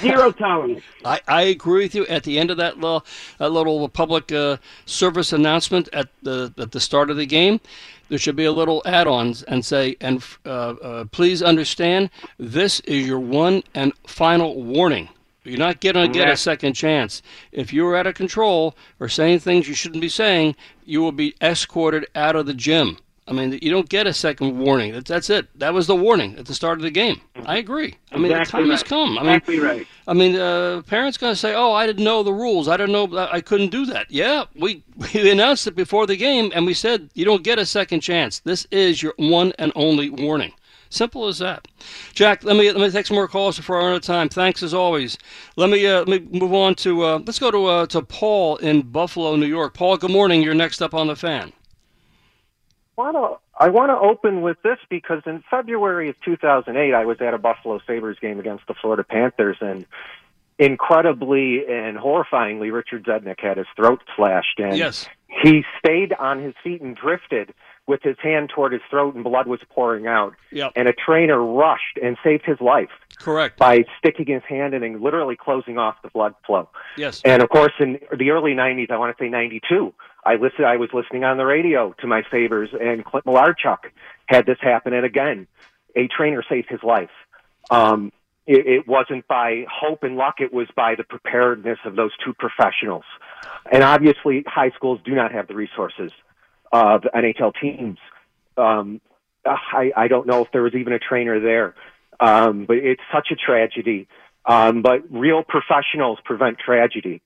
Zero 0.00 0.30
tolerance. 0.32 0.82
I, 1.04 1.20
I 1.26 1.42
agree 1.42 1.84
with 1.84 1.94
you. 1.94 2.04
At 2.06 2.24
the 2.24 2.38
end 2.38 2.50
of 2.50 2.58
that 2.58 2.76
little, 2.76 3.06
that 3.38 3.50
little 3.50 3.88
public 3.88 4.30
uh, 4.30 4.58
service 4.84 5.32
announcement 5.32 5.88
at 5.92 6.08
the 6.22 6.52
at 6.58 6.72
the 6.72 6.80
start 6.80 7.08
of 7.08 7.16
the 7.16 7.24
game, 7.24 7.60
there 8.08 8.18
should 8.18 8.36
be 8.36 8.44
a 8.44 8.52
little 8.52 8.82
add-ons 8.84 9.42
and 9.44 9.64
say, 9.64 9.96
and 10.02 10.22
uh, 10.44 10.48
uh, 10.48 11.04
please 11.06 11.42
understand, 11.42 12.10
this 12.38 12.80
is 12.80 13.06
your 13.06 13.20
one 13.20 13.62
and 13.74 13.94
final 14.06 14.62
warning. 14.62 15.08
You're 15.44 15.58
not 15.58 15.80
going 15.80 15.94
to 15.94 16.08
get 16.08 16.28
a 16.28 16.36
second 16.36 16.72
chance. 16.74 17.22
If 17.52 17.72
you're 17.72 17.96
out 17.96 18.06
of 18.06 18.14
control 18.14 18.74
or 18.98 19.08
saying 19.08 19.40
things 19.40 19.68
you 19.68 19.74
shouldn't 19.74 20.00
be 20.00 20.08
saying, 20.08 20.56
you 20.84 21.02
will 21.02 21.12
be 21.12 21.34
escorted 21.40 22.06
out 22.14 22.34
of 22.36 22.46
the 22.46 22.54
gym. 22.54 22.98
I 23.26 23.32
mean, 23.32 23.58
you 23.62 23.70
don't 23.70 23.88
get 23.88 24.06
a 24.06 24.12
second 24.12 24.58
warning. 24.58 24.92
That's, 24.92 25.08
that's 25.08 25.30
it. 25.30 25.58
That 25.58 25.72
was 25.72 25.86
the 25.86 25.96
warning 25.96 26.36
at 26.38 26.44
the 26.44 26.54
start 26.54 26.78
of 26.78 26.82
the 26.82 26.90
game. 26.90 27.22
I 27.46 27.56
agree. 27.56 27.94
I 28.12 28.16
mean, 28.18 28.26
Exactly 28.30 28.44
the 28.44 28.64
time 28.64 28.70
has 28.70 28.82
come. 28.82 29.18
I 29.18 29.22
mean, 29.22 29.30
Exactly 29.36 29.60
right. 29.60 29.86
I 30.06 30.12
mean, 30.12 30.36
uh, 30.36 30.82
parents 30.86 31.16
going 31.16 31.32
to 31.32 31.36
say, 31.36 31.54
"Oh, 31.54 31.72
I 31.72 31.86
didn't 31.86 32.04
know 32.04 32.22
the 32.22 32.34
rules. 32.34 32.68
I 32.68 32.76
didn't 32.76 32.92
know 32.92 33.28
I 33.32 33.40
couldn't 33.40 33.70
do 33.70 33.86
that." 33.86 34.10
Yeah, 34.10 34.44
we 34.54 34.82
we 35.14 35.30
announced 35.30 35.66
it 35.66 35.74
before 35.74 36.06
the 36.06 36.16
game, 36.16 36.52
and 36.54 36.66
we 36.66 36.74
said 36.74 37.08
you 37.14 37.24
don't 37.24 37.42
get 37.42 37.58
a 37.58 37.64
second 37.64 38.00
chance. 38.00 38.40
This 38.40 38.66
is 38.70 39.02
your 39.02 39.14
one 39.16 39.54
and 39.58 39.72
only 39.74 40.10
warning. 40.10 40.52
Simple 40.94 41.26
as 41.26 41.38
that. 41.40 41.66
Jack, 42.12 42.44
let 42.44 42.56
me 42.56 42.70
let 42.70 42.80
me 42.80 42.88
take 42.88 43.06
some 43.06 43.16
more 43.16 43.26
calls 43.26 43.56
before 43.56 43.80
I 43.80 43.84
run 43.84 43.92
out 43.94 43.96
of 43.96 44.02
time. 44.02 44.28
Thanks 44.28 44.62
as 44.62 44.72
always. 44.72 45.18
Let 45.56 45.68
me 45.68 45.84
uh, 45.84 46.04
let 46.04 46.08
me 46.08 46.38
move 46.38 46.54
on 46.54 46.76
to 46.76 47.02
uh, 47.02 47.18
let's 47.26 47.40
go 47.40 47.50
to 47.50 47.66
uh, 47.66 47.86
to 47.86 48.00
Paul 48.02 48.58
in 48.58 48.82
Buffalo, 48.82 49.34
New 49.34 49.46
York. 49.46 49.74
Paul, 49.74 49.96
good 49.96 50.12
morning. 50.12 50.40
You're 50.42 50.54
next 50.54 50.80
up 50.80 50.94
on 50.94 51.08
the 51.08 51.16
fan. 51.16 51.52
wanna 52.96 53.34
I 53.58 53.70
want 53.70 53.90
to 53.90 53.96
open 53.98 54.42
with 54.42 54.56
this 54.62 54.78
because 54.88 55.22
in 55.26 55.42
February 55.50 56.08
of 56.10 56.16
2008, 56.24 56.94
I 56.94 57.04
was 57.04 57.20
at 57.20 57.34
a 57.34 57.38
Buffalo 57.38 57.80
Sabres 57.86 58.18
game 58.20 58.38
against 58.38 58.66
the 58.68 58.74
Florida 58.74 59.02
Panthers, 59.02 59.56
and 59.60 59.86
incredibly 60.60 61.64
and 61.68 61.96
horrifyingly, 61.98 62.72
Richard 62.72 63.04
Zednik 63.04 63.40
had 63.40 63.56
his 63.56 63.66
throat 63.74 64.00
slashed, 64.16 64.58
and 64.58 64.76
Yes. 64.76 65.08
he 65.42 65.64
stayed 65.78 66.12
on 66.12 66.40
his 66.40 66.54
feet 66.62 66.80
and 66.80 66.96
drifted 66.96 67.52
with 67.86 68.02
his 68.02 68.16
hand 68.22 68.50
toward 68.54 68.72
his 68.72 68.80
throat, 68.88 69.14
and 69.14 69.22
blood 69.22 69.46
was 69.46 69.60
pouring 69.68 70.06
out. 70.06 70.34
Yep. 70.52 70.72
And 70.76 70.88
a 70.88 70.92
trainer 70.92 71.42
rushed 71.42 71.98
and 72.02 72.16
saved 72.24 72.44
his 72.46 72.60
life 72.60 72.88
Correct. 73.18 73.58
by 73.58 73.84
sticking 73.98 74.26
his 74.26 74.42
hand 74.48 74.74
in 74.74 74.82
and 74.82 75.00
literally 75.00 75.36
closing 75.36 75.76
off 75.76 75.96
the 76.02 76.08
blood 76.08 76.34
flow. 76.46 76.68
Yes. 76.96 77.20
And 77.24 77.42
of 77.42 77.50
course, 77.50 77.72
in 77.78 77.98
the 78.16 78.30
early 78.30 78.52
'90s, 78.52 78.90
I 78.90 78.96
want 78.96 79.16
to 79.16 79.22
say 79.22 79.28
'92, 79.28 79.92
I 80.24 80.34
listened. 80.34 80.66
I 80.66 80.76
was 80.76 80.90
listening 80.94 81.24
on 81.24 81.36
the 81.36 81.44
radio 81.44 81.94
to 82.00 82.06
my 82.06 82.22
Sabres, 82.30 82.70
and 82.72 83.04
Clint 83.04 83.26
Malarchuk 83.26 83.90
had 84.26 84.46
this 84.46 84.58
happen. 84.60 84.94
And 84.94 85.04
again, 85.04 85.46
a 85.94 86.08
trainer 86.08 86.42
saved 86.48 86.68
his 86.70 86.82
life. 86.82 87.10
Um, 87.70 88.12
it, 88.46 88.66
it 88.66 88.88
wasn't 88.88 89.26
by 89.28 89.64
hope 89.70 90.02
and 90.02 90.16
luck; 90.16 90.36
it 90.40 90.52
was 90.52 90.68
by 90.74 90.94
the 90.94 91.04
preparedness 91.04 91.78
of 91.84 91.96
those 91.96 92.12
two 92.24 92.32
professionals. 92.32 93.04
And 93.70 93.82
obviously, 93.82 94.44
high 94.46 94.70
schools 94.70 95.00
do 95.04 95.14
not 95.14 95.32
have 95.32 95.48
the 95.48 95.54
resources 95.54 96.12
of 96.74 97.02
NHL 97.02 97.52
teams. 97.62 97.98
Um, 98.56 99.00
I, 99.46 99.92
I 99.96 100.08
don't 100.08 100.26
know 100.26 100.42
if 100.42 100.48
there 100.52 100.62
was 100.62 100.74
even 100.74 100.92
a 100.92 100.98
trainer 100.98 101.38
there, 101.38 101.74
um, 102.18 102.64
but 102.66 102.78
it's 102.78 103.02
such 103.14 103.28
a 103.30 103.36
tragedy. 103.36 104.08
Um, 104.44 104.82
but 104.82 105.02
real 105.08 105.44
professionals 105.44 106.18
prevent 106.24 106.58
tragedy. 106.58 107.22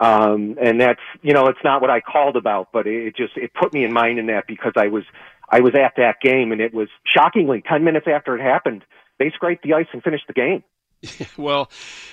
Um, 0.00 0.56
and 0.60 0.80
that's, 0.80 1.00
you 1.22 1.34
know, 1.34 1.46
it's 1.46 1.58
not 1.62 1.80
what 1.82 1.90
I 1.90 2.00
called 2.00 2.36
about, 2.36 2.68
but 2.72 2.86
it 2.86 3.16
just, 3.16 3.36
it 3.36 3.52
put 3.54 3.72
me 3.72 3.84
in 3.84 3.92
mind 3.92 4.18
in 4.18 4.26
that 4.26 4.46
because 4.48 4.72
I 4.76 4.88
was, 4.88 5.04
I 5.48 5.60
was 5.60 5.74
at 5.74 5.94
that 5.96 6.16
game 6.22 6.52
and 6.52 6.60
it 6.60 6.74
was 6.74 6.88
shockingly 7.06 7.62
10 7.68 7.84
minutes 7.84 8.06
after 8.08 8.36
it 8.36 8.42
happened, 8.42 8.82
they 9.18 9.30
scraped 9.30 9.62
the 9.62 9.74
ice 9.74 9.86
and 9.92 10.02
finished 10.02 10.24
the 10.26 10.32
game. 10.32 10.64
Well, 11.36 11.70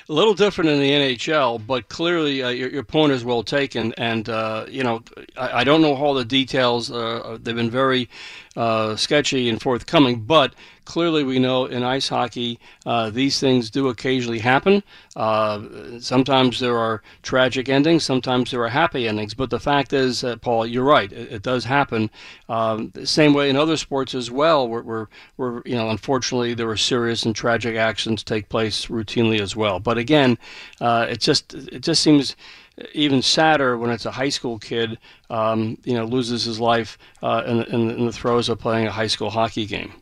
a 0.09 0.13
little 0.13 0.33
different 0.33 0.69
in 0.69 0.79
the 0.79 0.91
NHL, 0.91 1.65
but 1.65 1.87
clearly 1.87 2.43
uh, 2.43 2.49
your, 2.49 2.69
your 2.69 2.83
point 2.83 3.13
is 3.13 3.23
well 3.23 3.43
taken. 3.43 3.93
And 3.97 4.27
uh, 4.27 4.65
you 4.69 4.83
know, 4.83 5.03
I, 5.37 5.61
I 5.61 5.63
don't 5.63 5.81
know 5.81 5.95
all 5.95 6.13
the 6.13 6.25
details. 6.25 6.91
Uh, 6.91 7.37
they've 7.41 7.55
been 7.55 7.69
very 7.69 8.09
uh, 8.55 8.95
sketchy 8.95 9.49
and 9.49 9.61
forthcoming, 9.61 10.21
but 10.21 10.53
clearly 10.85 11.23
we 11.23 11.39
know 11.39 11.65
in 11.65 11.81
ice 11.81 12.09
hockey 12.09 12.59
uh, 12.85 13.09
these 13.09 13.39
things 13.39 13.69
do 13.69 13.87
occasionally 13.87 14.39
happen. 14.39 14.83
Uh, 15.15 15.61
sometimes 15.99 16.59
there 16.59 16.77
are 16.77 17.01
tragic 17.21 17.69
endings, 17.69 18.03
sometimes 18.03 18.51
there 18.51 18.63
are 18.63 18.69
happy 18.69 19.07
endings. 19.07 19.33
But 19.33 19.49
the 19.49 19.59
fact 19.59 19.93
is, 19.93 20.23
uh, 20.23 20.35
Paul, 20.37 20.65
you're 20.67 20.83
right. 20.83 21.11
It, 21.11 21.31
it 21.31 21.41
does 21.41 21.65
happen. 21.65 22.09
Um, 22.49 22.91
the 22.93 23.07
same 23.07 23.33
way 23.33 23.49
in 23.49 23.55
other 23.55 23.77
sports 23.77 24.13
as 24.13 24.29
well, 24.29 24.67
where, 24.67 24.81
where, 24.81 25.09
where 25.37 25.61
you 25.65 25.75
know, 25.75 25.89
unfortunately, 25.89 26.53
there 26.53 26.67
were 26.67 26.77
serious 26.77 27.23
and 27.23 27.35
tragic 27.35 27.75
accidents 27.75 28.23
take 28.23 28.49
place 28.49 28.87
routinely 28.87 29.39
as 29.39 29.55
well. 29.55 29.79
But 29.79 29.97
again, 29.97 30.37
uh, 30.81 31.07
it 31.09 31.19
just 31.19 31.53
it 31.53 31.81
just 31.81 32.01
seems 32.03 32.35
even 32.93 33.21
sadder 33.21 33.77
when 33.77 33.91
it's 33.91 34.05
a 34.05 34.11
high 34.11 34.29
school 34.29 34.57
kid, 34.57 34.97
um, 35.29 35.77
you 35.83 35.93
know, 35.93 36.05
loses 36.05 36.43
his 36.43 36.59
life 36.59 36.97
uh, 37.21 37.43
in, 37.45 37.63
in, 37.63 37.91
in 37.91 38.05
the 38.05 38.11
throes 38.11 38.49
of 38.49 38.59
playing 38.59 38.87
a 38.87 38.91
high 38.91 39.07
school 39.07 39.29
hockey 39.29 39.65
game. 39.65 39.93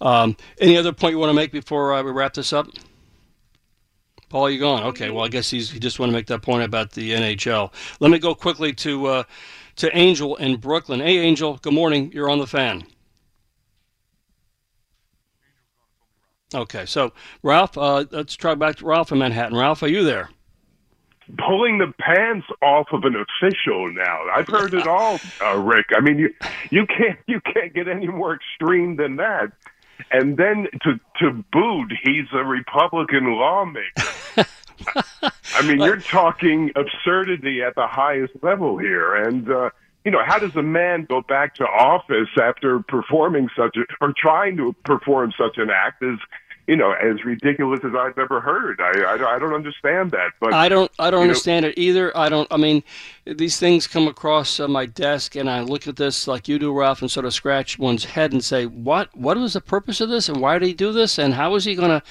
Um, 0.00 0.36
any 0.58 0.76
other 0.76 0.92
point 0.92 1.12
you 1.12 1.18
want 1.18 1.30
to 1.30 1.34
make 1.34 1.52
before 1.52 1.94
uh, 1.94 2.02
we 2.02 2.10
wrap 2.12 2.34
this 2.34 2.52
up? 2.52 2.68
Paul, 4.28 4.48
you 4.48 4.60
gone? 4.60 4.84
Okay. 4.84 5.10
Well, 5.10 5.24
I 5.24 5.28
guess 5.28 5.50
he's, 5.50 5.70
he 5.70 5.80
just 5.80 5.98
want 5.98 6.10
to 6.10 6.12
make 6.12 6.26
that 6.28 6.40
point 6.40 6.62
about 6.62 6.92
the 6.92 7.10
NHL. 7.10 7.72
Let 7.98 8.10
me 8.12 8.18
go 8.18 8.34
quickly 8.34 8.72
to 8.74 9.06
uh, 9.06 9.22
to 9.76 9.96
Angel 9.96 10.36
in 10.36 10.56
Brooklyn. 10.56 11.00
Hey, 11.00 11.18
Angel. 11.18 11.56
Good 11.56 11.74
morning. 11.74 12.12
You're 12.12 12.30
on 12.30 12.38
the 12.38 12.46
fan. 12.46 12.84
Okay. 16.54 16.86
So, 16.86 17.12
Ralph, 17.42 17.76
uh, 17.76 18.04
let's 18.12 18.36
try 18.36 18.54
back 18.54 18.76
to 18.76 18.86
Ralph 18.86 19.10
in 19.10 19.18
Manhattan. 19.18 19.58
Ralph, 19.58 19.82
are 19.82 19.88
you 19.88 20.04
there? 20.04 20.30
Pulling 21.38 21.78
the 21.78 21.92
pants 21.98 22.46
off 22.62 22.88
of 22.92 23.04
an 23.04 23.14
official 23.14 23.92
now. 23.92 24.24
I've 24.34 24.48
heard 24.48 24.74
it 24.74 24.86
all, 24.86 25.18
uh, 25.42 25.56
Rick. 25.58 25.86
I 25.96 26.00
mean, 26.00 26.18
you 26.18 26.34
you 26.70 26.86
can't 26.86 27.18
you 27.26 27.40
can't 27.40 27.72
get 27.74 27.88
any 27.88 28.06
more 28.06 28.34
extreme 28.34 28.96
than 28.96 29.16
that. 29.16 29.52
And 30.10 30.36
then 30.36 30.68
to 30.82 31.00
to 31.20 31.44
boot, 31.52 31.92
he's 32.02 32.26
a 32.32 32.44
Republican 32.44 33.32
lawmaker. 33.32 33.90
I 35.54 35.62
mean, 35.66 35.80
you're 35.80 36.00
talking 36.00 36.70
absurdity 36.74 37.62
at 37.62 37.74
the 37.74 37.86
highest 37.86 38.34
level 38.42 38.78
here, 38.78 39.14
and. 39.14 39.50
uh 39.50 39.70
you 40.04 40.10
know, 40.10 40.22
how 40.24 40.38
does 40.38 40.56
a 40.56 40.62
man 40.62 41.04
go 41.04 41.20
back 41.20 41.56
to 41.56 41.64
office 41.64 42.30
after 42.40 42.80
performing 42.80 43.50
such 43.54 43.76
a, 43.76 43.82
or 44.00 44.14
trying 44.16 44.56
to 44.56 44.74
perform 44.84 45.30
such 45.36 45.58
an 45.58 45.68
act 45.68 46.02
as, 46.02 46.18
you 46.66 46.76
know, 46.76 46.92
as 46.92 47.24
ridiculous 47.24 47.80
as 47.84 47.92
I've 47.94 48.18
ever 48.18 48.40
heard? 48.40 48.80
I, 48.80 49.00
I, 49.00 49.36
I 49.36 49.38
don't 49.38 49.54
understand 49.54 50.10
that. 50.12 50.32
But 50.40 50.52
I 50.54 50.68
don't 50.68 50.90
I 50.98 51.10
don't 51.10 51.20
you 51.20 51.26
know- 51.26 51.30
understand 51.30 51.64
it 51.66 51.78
either. 51.78 52.16
I 52.16 52.28
don't. 52.28 52.46
I 52.50 52.56
mean, 52.56 52.82
these 53.24 53.58
things 53.58 53.86
come 53.86 54.06
across 54.06 54.60
uh, 54.60 54.68
my 54.68 54.86
desk, 54.86 55.36
and 55.36 55.50
I 55.50 55.60
look 55.60 55.88
at 55.88 55.96
this 55.96 56.26
like 56.28 56.48
you 56.48 56.58
do, 56.58 56.72
Ralph, 56.72 57.02
and 57.02 57.10
sort 57.10 57.26
of 57.26 57.34
scratch 57.34 57.78
one's 57.78 58.04
head 58.04 58.32
and 58.32 58.44
say, 58.44 58.66
"What? 58.66 59.14
What 59.16 59.36
was 59.36 59.54
the 59.54 59.60
purpose 59.60 60.00
of 60.00 60.08
this? 60.08 60.28
And 60.28 60.40
why 60.40 60.58
did 60.58 60.66
he 60.66 60.74
do 60.74 60.92
this? 60.92 61.18
And 61.18 61.34
how 61.34 61.54
is 61.54 61.64
he 61.64 61.74
going 61.74 61.90
to?" 61.90 62.02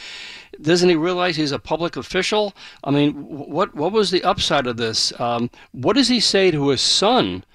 Doesn't 0.62 0.90
he 0.90 0.96
realize 0.96 1.38
he's 1.38 1.54
a 1.54 1.60
public 1.60 1.96
official? 1.96 2.54
I 2.84 2.92
mean, 2.92 3.14
what 3.14 3.74
what 3.76 3.92
was 3.94 4.12
the 4.12 4.24
upside 4.24 4.68
of 4.68 4.78
this? 4.78 5.18
Um, 5.20 5.50
what 5.72 5.96
does 5.96 6.10
he 6.10 6.20
say 6.20 6.52
to 6.52 6.68
his 6.70 6.82
son, 6.82 7.46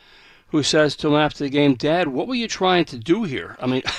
who 0.48 0.62
says 0.62 0.96
to 0.96 1.08
him 1.08 1.14
after 1.14 1.44
the 1.44 1.50
game, 1.50 1.74
"Dad, 1.74 2.08
what 2.08 2.28
were 2.28 2.34
you 2.34 2.48
trying 2.48 2.86
to 2.86 2.96
do 2.98 3.24
here?" 3.24 3.56
I 3.60 3.66
mean. 3.66 3.82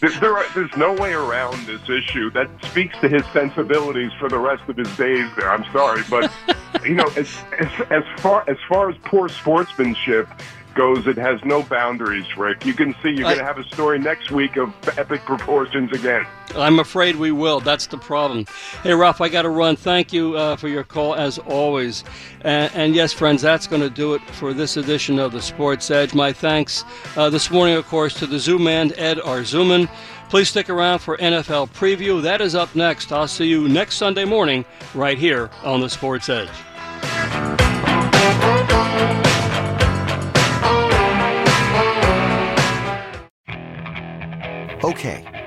There, 0.00 0.36
are, 0.36 0.44
there's 0.54 0.76
no 0.76 0.92
way 0.92 1.12
around 1.12 1.66
this 1.66 1.82
issue. 1.88 2.30
That 2.30 2.48
speaks 2.64 2.98
to 3.00 3.08
his 3.08 3.24
sensibilities 3.32 4.12
for 4.18 4.28
the 4.28 4.38
rest 4.38 4.62
of 4.68 4.76
his 4.76 4.94
days. 4.96 5.28
There, 5.36 5.50
I'm 5.50 5.64
sorry, 5.72 6.02
but 6.10 6.32
you 6.84 6.94
know, 6.94 7.06
as, 7.16 7.28
as 7.58 7.86
as 7.90 8.04
far 8.18 8.44
as 8.48 8.56
far 8.68 8.90
as 8.90 8.96
poor 9.04 9.28
sportsmanship 9.28 10.28
goes, 10.76 11.06
it 11.06 11.16
has 11.16 11.44
no 11.44 11.62
boundaries. 11.62 12.36
Rick, 12.36 12.64
you 12.64 12.74
can 12.74 12.94
see 13.02 13.08
you're 13.08 13.22
going 13.22 13.38
to 13.38 13.44
have 13.44 13.58
a 13.58 13.64
story 13.64 13.98
next 13.98 14.30
week 14.30 14.56
of 14.56 14.72
epic 14.98 15.22
proportions 15.22 15.90
again. 15.92 16.26
I'm 16.54 16.78
afraid 16.78 17.16
we 17.16 17.32
will. 17.32 17.60
That's 17.60 17.86
the 17.86 17.98
problem. 17.98 18.46
Hey, 18.82 18.94
Ralph, 18.94 19.20
I 19.20 19.28
got 19.28 19.42
to 19.42 19.48
run. 19.48 19.74
Thank 19.74 20.12
you 20.12 20.36
uh, 20.36 20.56
for 20.56 20.68
your 20.68 20.84
call 20.84 21.14
as 21.14 21.38
always. 21.38 22.04
And, 22.42 22.72
and 22.74 22.94
yes, 22.94 23.12
friends, 23.12 23.42
that's 23.42 23.66
going 23.66 23.82
to 23.82 23.90
do 23.90 24.14
it 24.14 24.22
for 24.32 24.52
this 24.52 24.76
edition 24.76 25.18
of 25.18 25.32
the 25.32 25.42
Sports 25.42 25.90
Edge. 25.90 26.14
My 26.14 26.32
thanks 26.32 26.84
uh, 27.16 27.30
this 27.30 27.50
morning, 27.50 27.76
of 27.76 27.86
course, 27.86 28.14
to 28.20 28.26
the 28.26 28.38
Zoom 28.38 28.64
man, 28.64 28.92
Ed 28.96 29.18
Arzuman. 29.18 29.88
Please 30.28 30.48
stick 30.48 30.68
around 30.68 31.00
for 31.00 31.16
NFL 31.16 31.70
preview. 31.70 32.22
That 32.22 32.40
is 32.40 32.54
up 32.54 32.74
next. 32.74 33.12
I'll 33.12 33.28
see 33.28 33.46
you 33.46 33.68
next 33.68 33.96
Sunday 33.96 34.24
morning 34.24 34.64
right 34.94 35.18
here 35.18 35.50
on 35.62 35.80
the 35.80 35.88
Sports 35.88 36.28
Edge. 36.28 37.65